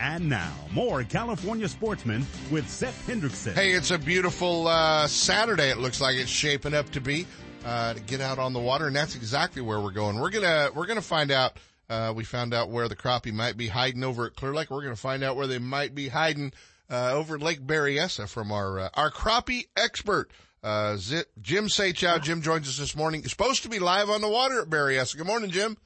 [0.00, 3.54] And now, more California sportsmen with Sep Hendrickson.
[3.54, 5.70] Hey, it's a beautiful uh, Saturday.
[5.70, 7.24] It looks like it's shaping up to be
[7.64, 10.18] uh, to get out on the water, and that's exactly where we're going.
[10.18, 11.56] We're gonna we're gonna find out.
[11.88, 14.70] Uh, we found out where the crappie might be hiding over at Clear Lake.
[14.70, 16.52] We're gonna find out where they might be hiding
[16.90, 20.30] uh, over Lake Berryessa from our uh, our crappie expert.
[20.62, 20.96] Uh,
[21.40, 22.20] Jim Sachow.
[22.20, 23.22] Jim joins us this morning.
[23.22, 25.16] He's supposed to be live on the water at Berryessa.
[25.16, 25.76] Good morning, Jim.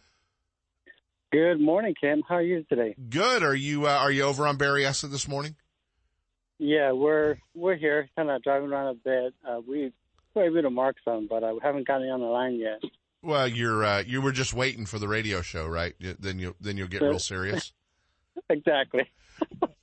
[1.33, 2.23] Good morning, Kim.
[2.29, 2.95] How are you today?
[3.09, 3.43] Good.
[3.43, 5.55] Are you uh, are you over on Berryessa this morning?
[6.59, 9.35] Yeah, we're we're here, kind of driving around a bit.
[9.47, 9.93] Uh, we
[10.35, 12.81] we're able to mark some, but uh, we haven't gotten on the line yet.
[13.23, 15.95] Well, you're uh, you were just waiting for the radio show, right?
[16.01, 17.73] Then you then you'll get real serious.
[18.51, 19.09] exactly.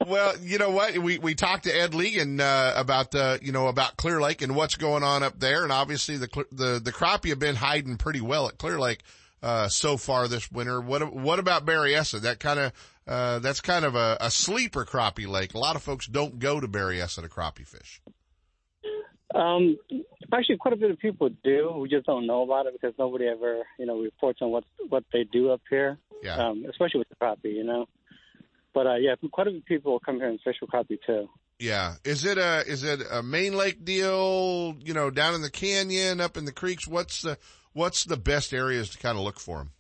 [0.08, 0.98] Well, you know what?
[0.98, 4.56] We we talked to Ed Legan uh, about the you know about Clear Lake and
[4.56, 8.22] what's going on up there, and obviously the the the crappie have been hiding pretty
[8.22, 9.02] well at Clear Lake
[9.44, 10.82] uh, so far this winter.
[10.82, 12.22] What what about Berryessa?
[12.22, 12.74] That kind of
[13.08, 15.54] uh, that's kind of a, a sleeper crappie lake.
[15.54, 18.02] A lot of folks don't go to Berryessa to crappie fish.
[19.36, 19.78] Um,
[20.34, 21.78] actually, quite a bit of people do.
[21.80, 25.04] We just don't know about it because nobody ever, you know, reports on what what
[25.12, 25.98] they do up here.
[26.24, 26.36] Yeah.
[26.36, 27.88] Um, especially with the crappie, you know.
[28.78, 31.28] But uh, yeah, quite a few people come here and fish for crappie too.
[31.58, 31.96] Yeah.
[32.06, 34.76] Is it a is it a main lake deal?
[34.80, 36.88] You know, down in the canyon, up in the creeks.
[36.88, 37.40] What's the
[37.74, 39.72] what's the best areas to kind of look for them?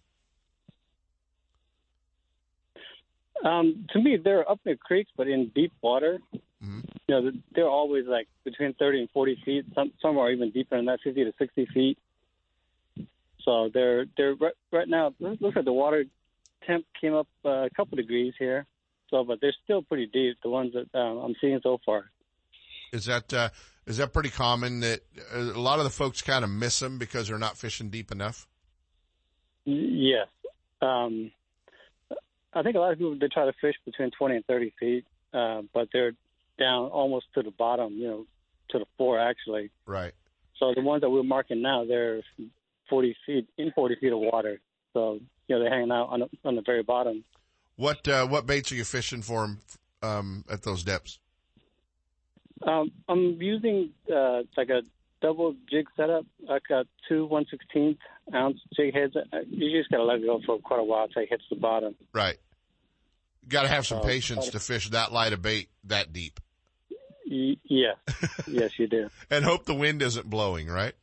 [3.45, 6.17] Um, to me, they're up in the creeks, but in deep water.
[6.33, 6.79] Mm-hmm.
[7.07, 9.65] You know, they're always like between 30 and 40 feet.
[9.75, 11.99] Some some are even deeper than that, 50 to 60 feet.
[13.43, 15.13] So they're they're right, right now.
[15.19, 16.05] Looks like the water
[16.65, 18.65] temp came up uh, a couple degrees here.
[19.09, 20.37] So, but they're still pretty deep.
[20.43, 22.05] The ones that um, I'm seeing so far.
[22.91, 23.49] Is that uh,
[23.85, 25.01] is that pretty common that
[25.33, 28.11] uh, a lot of the folks kind of miss them because they're not fishing deep
[28.11, 28.47] enough?
[29.65, 30.27] Yes.
[30.81, 31.31] Um,
[32.53, 35.05] I think a lot of people they try to fish between 20 and 30 feet,
[35.33, 36.13] uh, but they're
[36.59, 38.25] down almost to the bottom, you know,
[38.69, 39.69] to the floor actually.
[39.85, 40.13] Right.
[40.59, 42.21] So the ones that we're marking now, they're
[42.89, 44.59] 40 feet in 40 feet of water.
[44.93, 47.23] So you know they're hanging out on the, on the very bottom.
[47.77, 49.59] What uh, what baits are you fishing for them
[50.03, 51.19] um, at those depths?
[52.63, 54.81] Um, I'm using uh, like a
[55.21, 56.25] double jig setup.
[56.49, 57.97] I got two 116th
[58.33, 59.15] ounce jig heads.
[59.49, 61.55] You just got to let it go for quite a while until it hits the
[61.55, 61.95] bottom.
[62.13, 62.37] Right.
[63.47, 66.39] Got to have some Uh, patience to fish that light of bait that deep.
[67.29, 67.95] Y- yes,
[68.47, 69.09] yes, you do.
[69.29, 70.93] And hope the wind isn't blowing, right?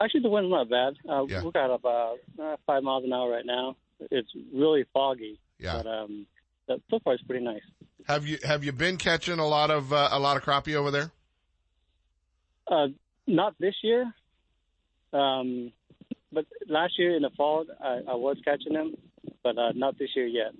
[0.00, 0.94] Actually, the wind's not bad.
[1.08, 1.42] Uh, Yeah.
[1.42, 3.76] We got about uh, five miles an hour right now.
[4.10, 5.76] It's really foggy, Yeah.
[5.82, 6.26] but um,
[6.68, 7.62] that, so far it's pretty nice.
[8.06, 10.90] Have you have you been catching a lot of uh, a lot of crappie over
[10.90, 11.10] there?
[12.70, 12.88] Uh,
[13.26, 14.12] not this year,
[15.12, 15.72] um,
[16.32, 18.94] but last year in the fall I, I was catching them,
[19.42, 20.52] but uh, not this year yet.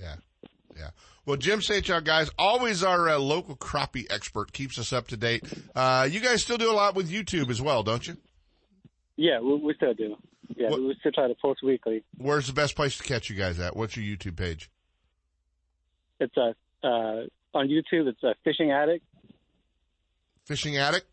[0.00, 0.16] Yeah.
[0.76, 0.90] Yeah.
[1.26, 5.44] Well, Jim Sachow, guys, always our uh, local crappie expert, keeps us up to date.
[5.74, 8.16] Uh, you guys still do a lot with YouTube as well, don't you?
[9.16, 10.16] Yeah, we, we still do.
[10.56, 12.04] Yeah, we still try to post weekly.
[12.18, 13.76] Where's the best place to catch you guys at?
[13.76, 14.70] What's your YouTube page?
[16.20, 16.54] It's a
[16.86, 17.22] uh,
[17.54, 18.08] on YouTube.
[18.08, 19.04] It's a fishing addict.
[20.46, 21.06] Fishing Addict.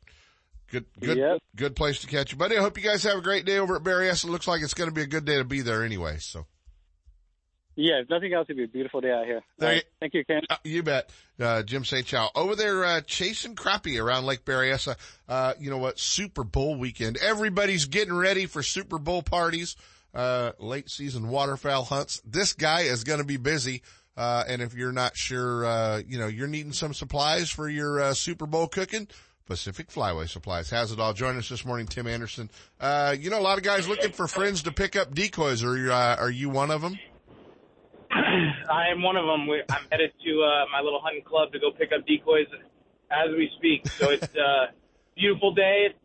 [0.69, 1.39] Good, good, Yep.
[1.55, 2.57] good place to catch you, buddy.
[2.57, 4.25] I hope you guys have a great day over at Berryessa.
[4.25, 6.17] It looks like it's going to be a good day to be there anyway.
[6.19, 6.45] So
[7.75, 9.41] Yeah, if nothing else, it'd be a beautiful day out here.
[9.57, 10.41] There All you- Thank you, Ken.
[10.49, 11.09] Uh, you bet.
[11.39, 14.95] Uh, Jim Sachow over there, uh, chasing crappie around Lake Berryessa.
[15.27, 15.97] Uh, you know what?
[15.97, 17.17] Super Bowl weekend.
[17.17, 19.75] Everybody's getting ready for Super Bowl parties,
[20.13, 22.21] uh, late season waterfowl hunts.
[22.25, 23.81] This guy is going to be busy.
[24.17, 28.01] Uh, and if you're not sure, uh, you know, you're needing some supplies for your,
[28.01, 29.07] uh, Super Bowl cooking,
[29.47, 31.13] Pacific Flyway Supplies has it all.
[31.13, 32.51] Join us this morning, Tim Anderson.
[32.79, 35.63] Uh, you know, a lot of guys looking for friends to pick up decoys.
[35.63, 36.99] Are you, uh, are you one of them?
[38.71, 39.47] I am one of them.
[39.47, 42.47] We, I'm headed to uh, my little hunting club to go pick up decoys
[43.09, 43.87] as we speak.
[43.87, 44.65] So it's a uh,
[45.15, 45.87] beautiful day.
[45.89, 45.99] It's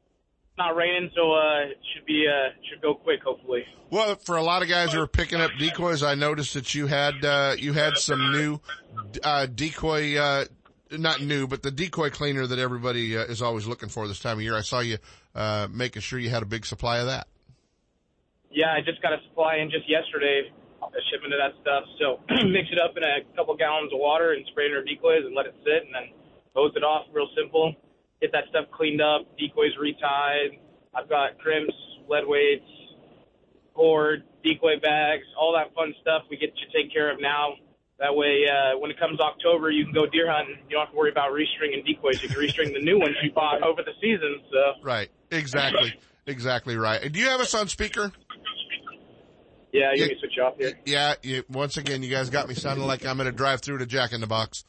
[0.58, 3.20] not raining, so uh, it should be uh, should go quick.
[3.24, 3.64] Hopefully.
[3.90, 6.86] Well, for a lot of guys who are picking up decoys, I noticed that you
[6.86, 8.60] had uh, you had some new
[9.22, 10.44] uh, decoy, uh,
[10.90, 14.38] not new, but the decoy cleaner that everybody uh, is always looking for this time
[14.38, 14.56] of year.
[14.56, 14.98] I saw you
[15.34, 17.26] uh, making sure you had a big supply of that.
[18.50, 20.50] Yeah, I just got a supply in just yesterday,
[20.96, 21.84] a shipment of that stuff.
[22.00, 22.06] So
[22.48, 25.28] mix it up in a couple gallons of water and spray it in our decoys
[25.28, 26.16] and let it sit, and then
[26.56, 27.06] hose it off.
[27.12, 27.76] Real simple.
[28.20, 29.28] Get that stuff cleaned up.
[29.36, 30.56] Decoys retied.
[30.96, 31.76] I've got crimps,
[32.08, 32.64] lead weights,
[33.74, 36.22] cord, decoy bags, all that fun stuff.
[36.30, 37.54] We get you taken care of now.
[37.98, 40.56] That way, uh, when it comes October, you can go deer hunting.
[40.68, 42.22] You don't have to worry about restringing decoys.
[42.22, 44.40] You can restring the new ones you bought over the season.
[44.52, 45.08] So Right.
[45.30, 45.94] Exactly.
[46.26, 47.02] exactly right.
[47.02, 48.12] And do you have us on speaker?
[49.72, 50.78] Yeah, you can switch off here.
[50.84, 51.14] Yeah.
[51.22, 53.86] You, once again, you guys got me sounding like I'm going to drive through to
[53.86, 54.64] Jack in the Box.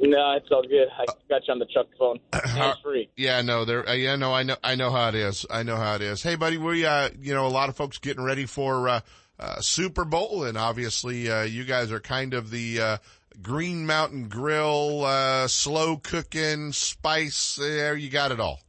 [0.00, 0.88] No, it's all good.
[0.98, 2.18] I got you on the Chuck phone.
[2.82, 3.08] Free.
[3.16, 3.88] Yeah, no, there.
[3.88, 5.46] Uh, yeah, no, I know, I know how it is.
[5.50, 6.22] I know how it is.
[6.22, 9.00] Hey, buddy, we, uh, you know, a lot of folks getting ready for uh,
[9.38, 12.96] uh, Super Bowl, and obviously, uh, you guys are kind of the uh,
[13.40, 17.56] Green Mountain Grill, uh, slow cooking, spice.
[17.56, 18.60] There, you got it all.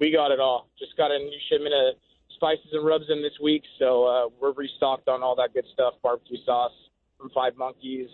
[0.00, 0.68] We got it all.
[0.78, 1.96] Just got a new shipment of
[2.38, 5.94] spices and rubs in this week, so uh, we're restocked on all that good stuff.
[6.02, 6.72] Barbecue sauce
[7.18, 8.08] from Five Monkeys,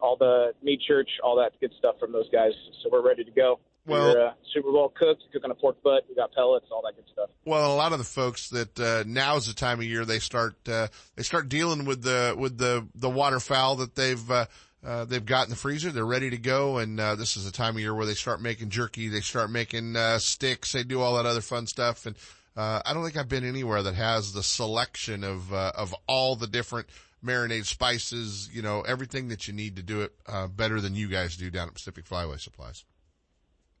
[0.00, 2.52] all the meat church, all that good stuff from those guys.
[2.82, 3.58] So we're ready to go.
[3.86, 6.04] Well- we're uh, Super Bowl cooked, cooking a pork butt.
[6.08, 7.30] We got pellets, all that good stuff.
[7.44, 9.04] Well, a lot of the folks that uh,
[9.36, 12.86] is the time of year they start uh, they start dealing with the with the
[12.94, 14.46] the waterfowl that they've uh,
[14.84, 15.90] uh, they've got in the freezer.
[15.90, 18.40] They're ready to go, and uh, this is the time of year where they start
[18.40, 19.08] making jerky.
[19.08, 20.72] They start making uh, sticks.
[20.72, 22.06] They do all that other fun stuff.
[22.06, 22.16] And
[22.56, 26.36] uh, I don't think I've been anywhere that has the selection of uh, of all
[26.36, 26.88] the different
[27.24, 28.48] marinade spices.
[28.52, 31.50] You know, everything that you need to do it uh, better than you guys do
[31.50, 32.84] down at Pacific Flyway Supplies.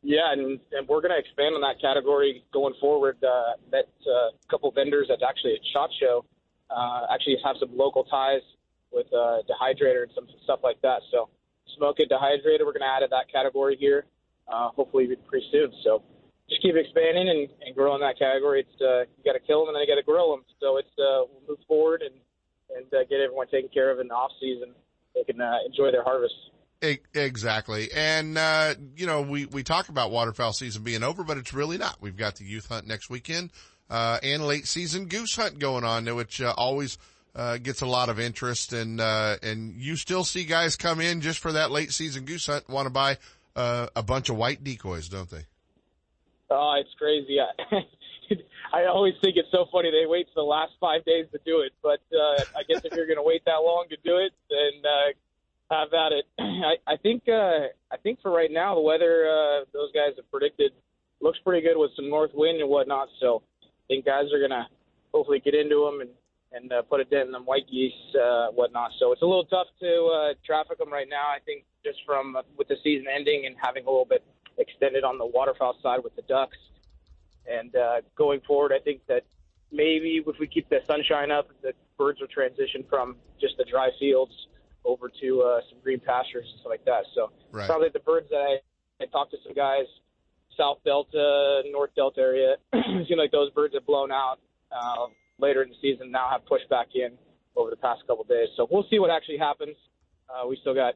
[0.02, 3.16] Yeah, and, and we're going to expand on that category going forward.
[3.24, 6.24] Uh, that uh, couple vendors that's actually at Shot Show
[6.70, 8.42] uh, actually have some local ties
[8.92, 11.00] with uh, Dehydrator and some stuff like that.
[11.10, 11.28] So
[11.76, 14.06] Smoke It Dehydrator, we're going to add to that category here,
[14.46, 15.72] uh, hopefully pretty soon.
[15.82, 16.02] So
[16.48, 18.60] just keep expanding and, and growing that category.
[18.60, 20.44] It's uh, you got to kill them and then you got to grill them.
[20.60, 22.14] So it's uh, we'll move forward and
[22.76, 24.74] and uh, get everyone taken care of in the off season.
[25.14, 26.34] They can uh, enjoy their harvest.
[27.14, 27.90] Exactly.
[27.94, 31.78] And, uh, you know, we, we talk about waterfowl season being over, but it's really
[31.78, 31.96] not.
[32.00, 33.50] We've got the youth hunt next weekend,
[33.88, 36.98] uh, and late season goose hunt going on, which, uh, always,
[37.34, 41.22] uh, gets a lot of interest and, uh, and you still see guys come in
[41.22, 43.16] just for that late season goose hunt, want to buy,
[43.54, 45.46] uh, a bunch of white decoys, don't they?
[46.50, 47.38] Oh, it's crazy.
[47.40, 47.82] I,
[48.72, 51.60] I always think it's so funny they wait for the last five days to do
[51.60, 51.72] it.
[51.82, 54.82] But uh, I guess if you're going to wait that long to do it, then
[54.84, 56.24] uh, have at it.
[56.38, 60.30] I, I think uh, I think for right now the weather uh, those guys have
[60.30, 60.72] predicted
[61.20, 63.08] looks pretty good with some north wind and whatnot.
[63.20, 64.66] So I think guys are going to
[65.12, 66.10] hopefully get into them and
[66.52, 68.92] and uh, put a dent in them white geese uh, whatnot.
[68.98, 71.26] So it's a little tough to uh, traffic them right now.
[71.28, 74.24] I think just from uh, with the season ending and having a little bit
[74.58, 76.56] extended on the waterfowl side with the ducks.
[77.46, 79.22] And uh, going forward, I think that
[79.70, 83.90] maybe if we keep the sunshine up, the birds will transition from just the dry
[83.98, 84.32] fields
[84.84, 87.04] over to uh, some green pastures and stuff like that.
[87.14, 87.66] So Right.
[87.66, 88.58] probably the birds that I,
[89.02, 89.86] I talked to some guys,
[90.56, 94.38] South Delta, North Delta area, it seemed like those birds have blown out
[94.72, 95.06] uh,
[95.38, 96.10] later in the season.
[96.10, 97.12] Now have pushed back in
[97.56, 98.48] over the past couple of days.
[98.56, 99.76] So we'll see what actually happens.
[100.28, 100.94] Uh, we still got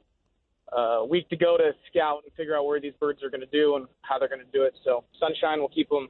[0.72, 3.46] a week to go to scout and figure out where these birds are going to
[3.46, 4.74] do and how they're going to do it.
[4.84, 6.08] So sunshine will keep them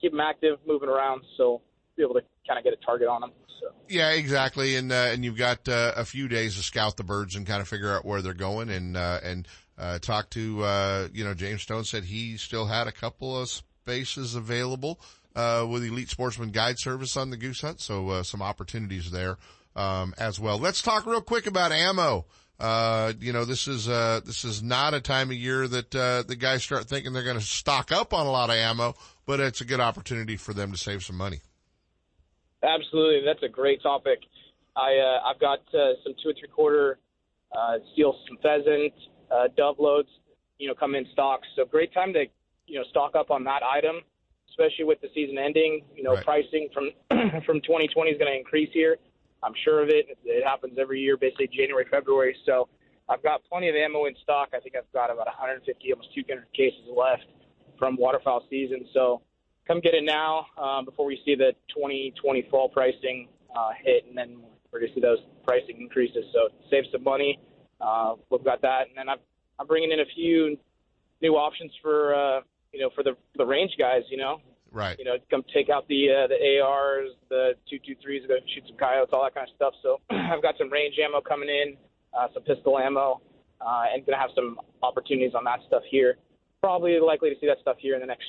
[0.00, 1.22] keep them active, moving around.
[1.36, 1.62] So
[1.96, 3.30] be able to kind of get a target on them.
[3.60, 4.76] So Yeah, exactly.
[4.76, 7.62] And, uh, and you've got, uh, a few days to scout the birds and kind
[7.62, 9.46] of figure out where they're going and, uh, and,
[9.78, 13.48] uh, talk to, uh, you know, James Stone said he still had a couple of
[13.48, 15.00] spaces available,
[15.34, 17.80] uh, with Elite Sportsman Guide Service on the goose hunt.
[17.80, 19.38] So, uh, some opportunities there,
[19.76, 20.58] um, as well.
[20.58, 22.26] Let's talk real quick about ammo.
[22.60, 26.22] Uh, you know, this is, uh, this is not a time of year that, uh,
[26.22, 28.94] the guys start thinking they're going to stock up on a lot of ammo,
[29.26, 31.40] but it's a good opportunity for them to save some money.
[32.62, 34.20] absolutely, that's a great topic.
[34.76, 36.98] I uh, I've got uh, some two and three quarter
[37.52, 38.92] uh, steel, some pheasant,
[39.30, 40.08] uh, dove loads,
[40.58, 41.40] you know, come in stock.
[41.56, 42.24] So great time to
[42.66, 43.96] you know stock up on that item,
[44.50, 45.84] especially with the season ending.
[45.94, 46.24] You know, Right.
[46.24, 46.90] pricing from
[47.44, 48.96] from 2020 is going to increase here.
[49.42, 50.06] I'm sure of it.
[50.24, 52.36] It happens every year, basically January, February.
[52.46, 52.68] So
[53.08, 54.50] I've got plenty of ammo in stock.
[54.54, 57.24] I think I've got about 150, almost 200 cases left
[57.78, 58.86] from waterfowl season.
[58.94, 59.22] So
[59.66, 64.16] come get it now um, before we see the 2020 fall pricing uh, hit, and
[64.16, 64.42] then
[64.72, 66.24] we're going to see those pricing increases.
[66.32, 67.40] So save some money.
[67.80, 69.18] Uh, we've got that, and then I'm,
[69.58, 70.56] I'm bringing in a few
[71.20, 72.40] new options for uh,
[72.72, 74.02] you know for the the range guys.
[74.08, 74.40] You know,
[74.72, 74.98] Right.
[74.98, 78.64] you know, come take out the uh, the ARs, the two two threes, go shoot
[78.66, 79.74] some coyotes, all that kind of stuff.
[79.82, 81.76] So I've got some range ammo coming in,
[82.16, 83.20] uh, some pistol ammo,
[83.60, 86.16] uh, and gonna have some opportunities on that stuff here.
[86.62, 88.24] Probably likely to see that stuff here in the next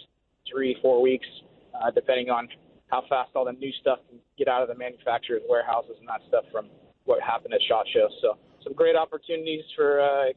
[0.52, 1.28] three four weeks,
[1.74, 2.50] uh, depending on
[2.92, 6.22] how fast all the new stuff can get out of the manufacturers' warehouses and that
[6.28, 6.68] stuff from
[7.06, 8.08] what happened at Shot Show.
[8.22, 10.34] So some great opportunities for uh,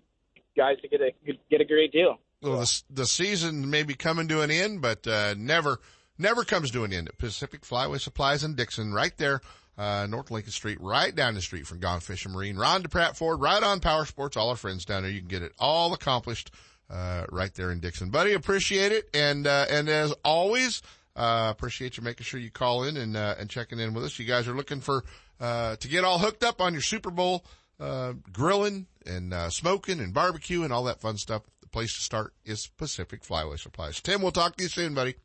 [0.56, 1.10] guys to get a
[1.50, 2.18] get a great deal.
[2.42, 5.80] Well, the, the season may be coming to an end, but uh, never
[6.18, 9.40] never comes to an end at Pacific Flyway Supplies in Dixon, right there.
[9.78, 12.56] Uh, North Lincoln Street, right down the street from Gone Fishing Marine.
[12.56, 14.34] Ron Dupratt Ford, right on Power Sports.
[14.34, 15.12] All our friends down there.
[15.12, 16.50] You can get it all accomplished,
[16.88, 18.08] uh, right there in Dixon.
[18.08, 19.10] Buddy, appreciate it.
[19.12, 20.80] And, uh, and as always,
[21.14, 24.18] uh, appreciate you making sure you call in and, uh, and checking in with us.
[24.18, 25.04] You guys are looking for,
[25.40, 27.44] uh, to get all hooked up on your Super Bowl,
[27.78, 31.42] uh, grilling and, uh, smoking and barbecue and all that fun stuff.
[31.60, 34.00] The place to start is Pacific Flyway Supplies.
[34.00, 35.16] Tim, we'll talk to you soon, buddy.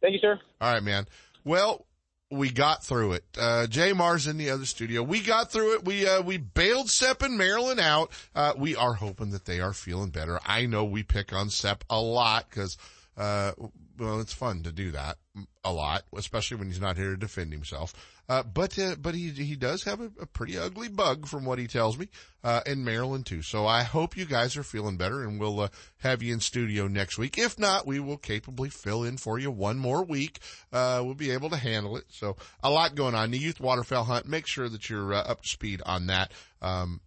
[0.00, 0.40] Thank you, sir.
[0.60, 1.06] All right, man.
[1.44, 1.86] Well,
[2.30, 3.24] we got through it.
[3.36, 5.02] Uh, Jay Mars in the other studio.
[5.02, 5.84] We got through it.
[5.84, 8.12] We, uh, we bailed Sep and Marilyn out.
[8.34, 10.38] Uh, we are hoping that they are feeling better.
[10.46, 12.76] I know we pick on Sep a lot because,
[13.20, 13.52] uh,
[13.98, 15.18] well, it's fun to do that
[15.62, 17.92] a lot, especially when he's not here to defend himself.
[18.30, 21.58] Uh, but, uh, but he, he does have a, a, pretty ugly bug from what
[21.58, 22.08] he tells me,
[22.42, 23.42] uh, in Marilyn too.
[23.42, 25.68] So I hope you guys are feeling better and we'll, uh,
[25.98, 27.36] have you in studio next week.
[27.36, 30.38] If not, we will capably fill in for you one more week.
[30.72, 32.04] Uh, we'll be able to handle it.
[32.08, 33.32] So a lot going on.
[33.32, 36.32] The youth waterfowl hunt, make sure that you're uh, up to speed on that.
[36.62, 37.02] Um,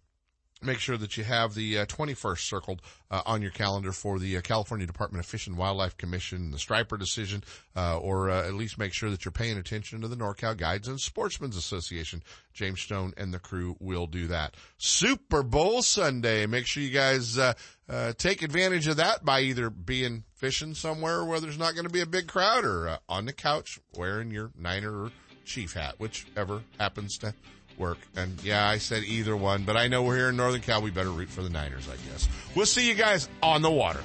[0.64, 4.36] make sure that you have the uh, 21st circled uh, on your calendar for the
[4.36, 7.42] uh, California Department of Fish and Wildlife Commission, the Striper decision,
[7.76, 10.88] uh, or uh, at least make sure that you're paying attention to the NorCal Guides
[10.88, 12.22] and Sportsmen's Association.
[12.52, 14.54] James Stone and the crew will do that.
[14.78, 16.46] Super Bowl Sunday.
[16.46, 17.38] Make sure you guys
[18.16, 22.00] take advantage of that by either being fishing somewhere where there's not going to be
[22.00, 25.10] a big crowd or on the couch wearing your Niner or
[25.44, 27.34] Chief hat, whichever happens to
[27.78, 27.98] work.
[28.16, 30.82] And yeah, I said either one, but I know we're here in Northern Cal.
[30.82, 32.28] We better root for the Niners, I guess.
[32.54, 34.00] We'll see you guys on the water.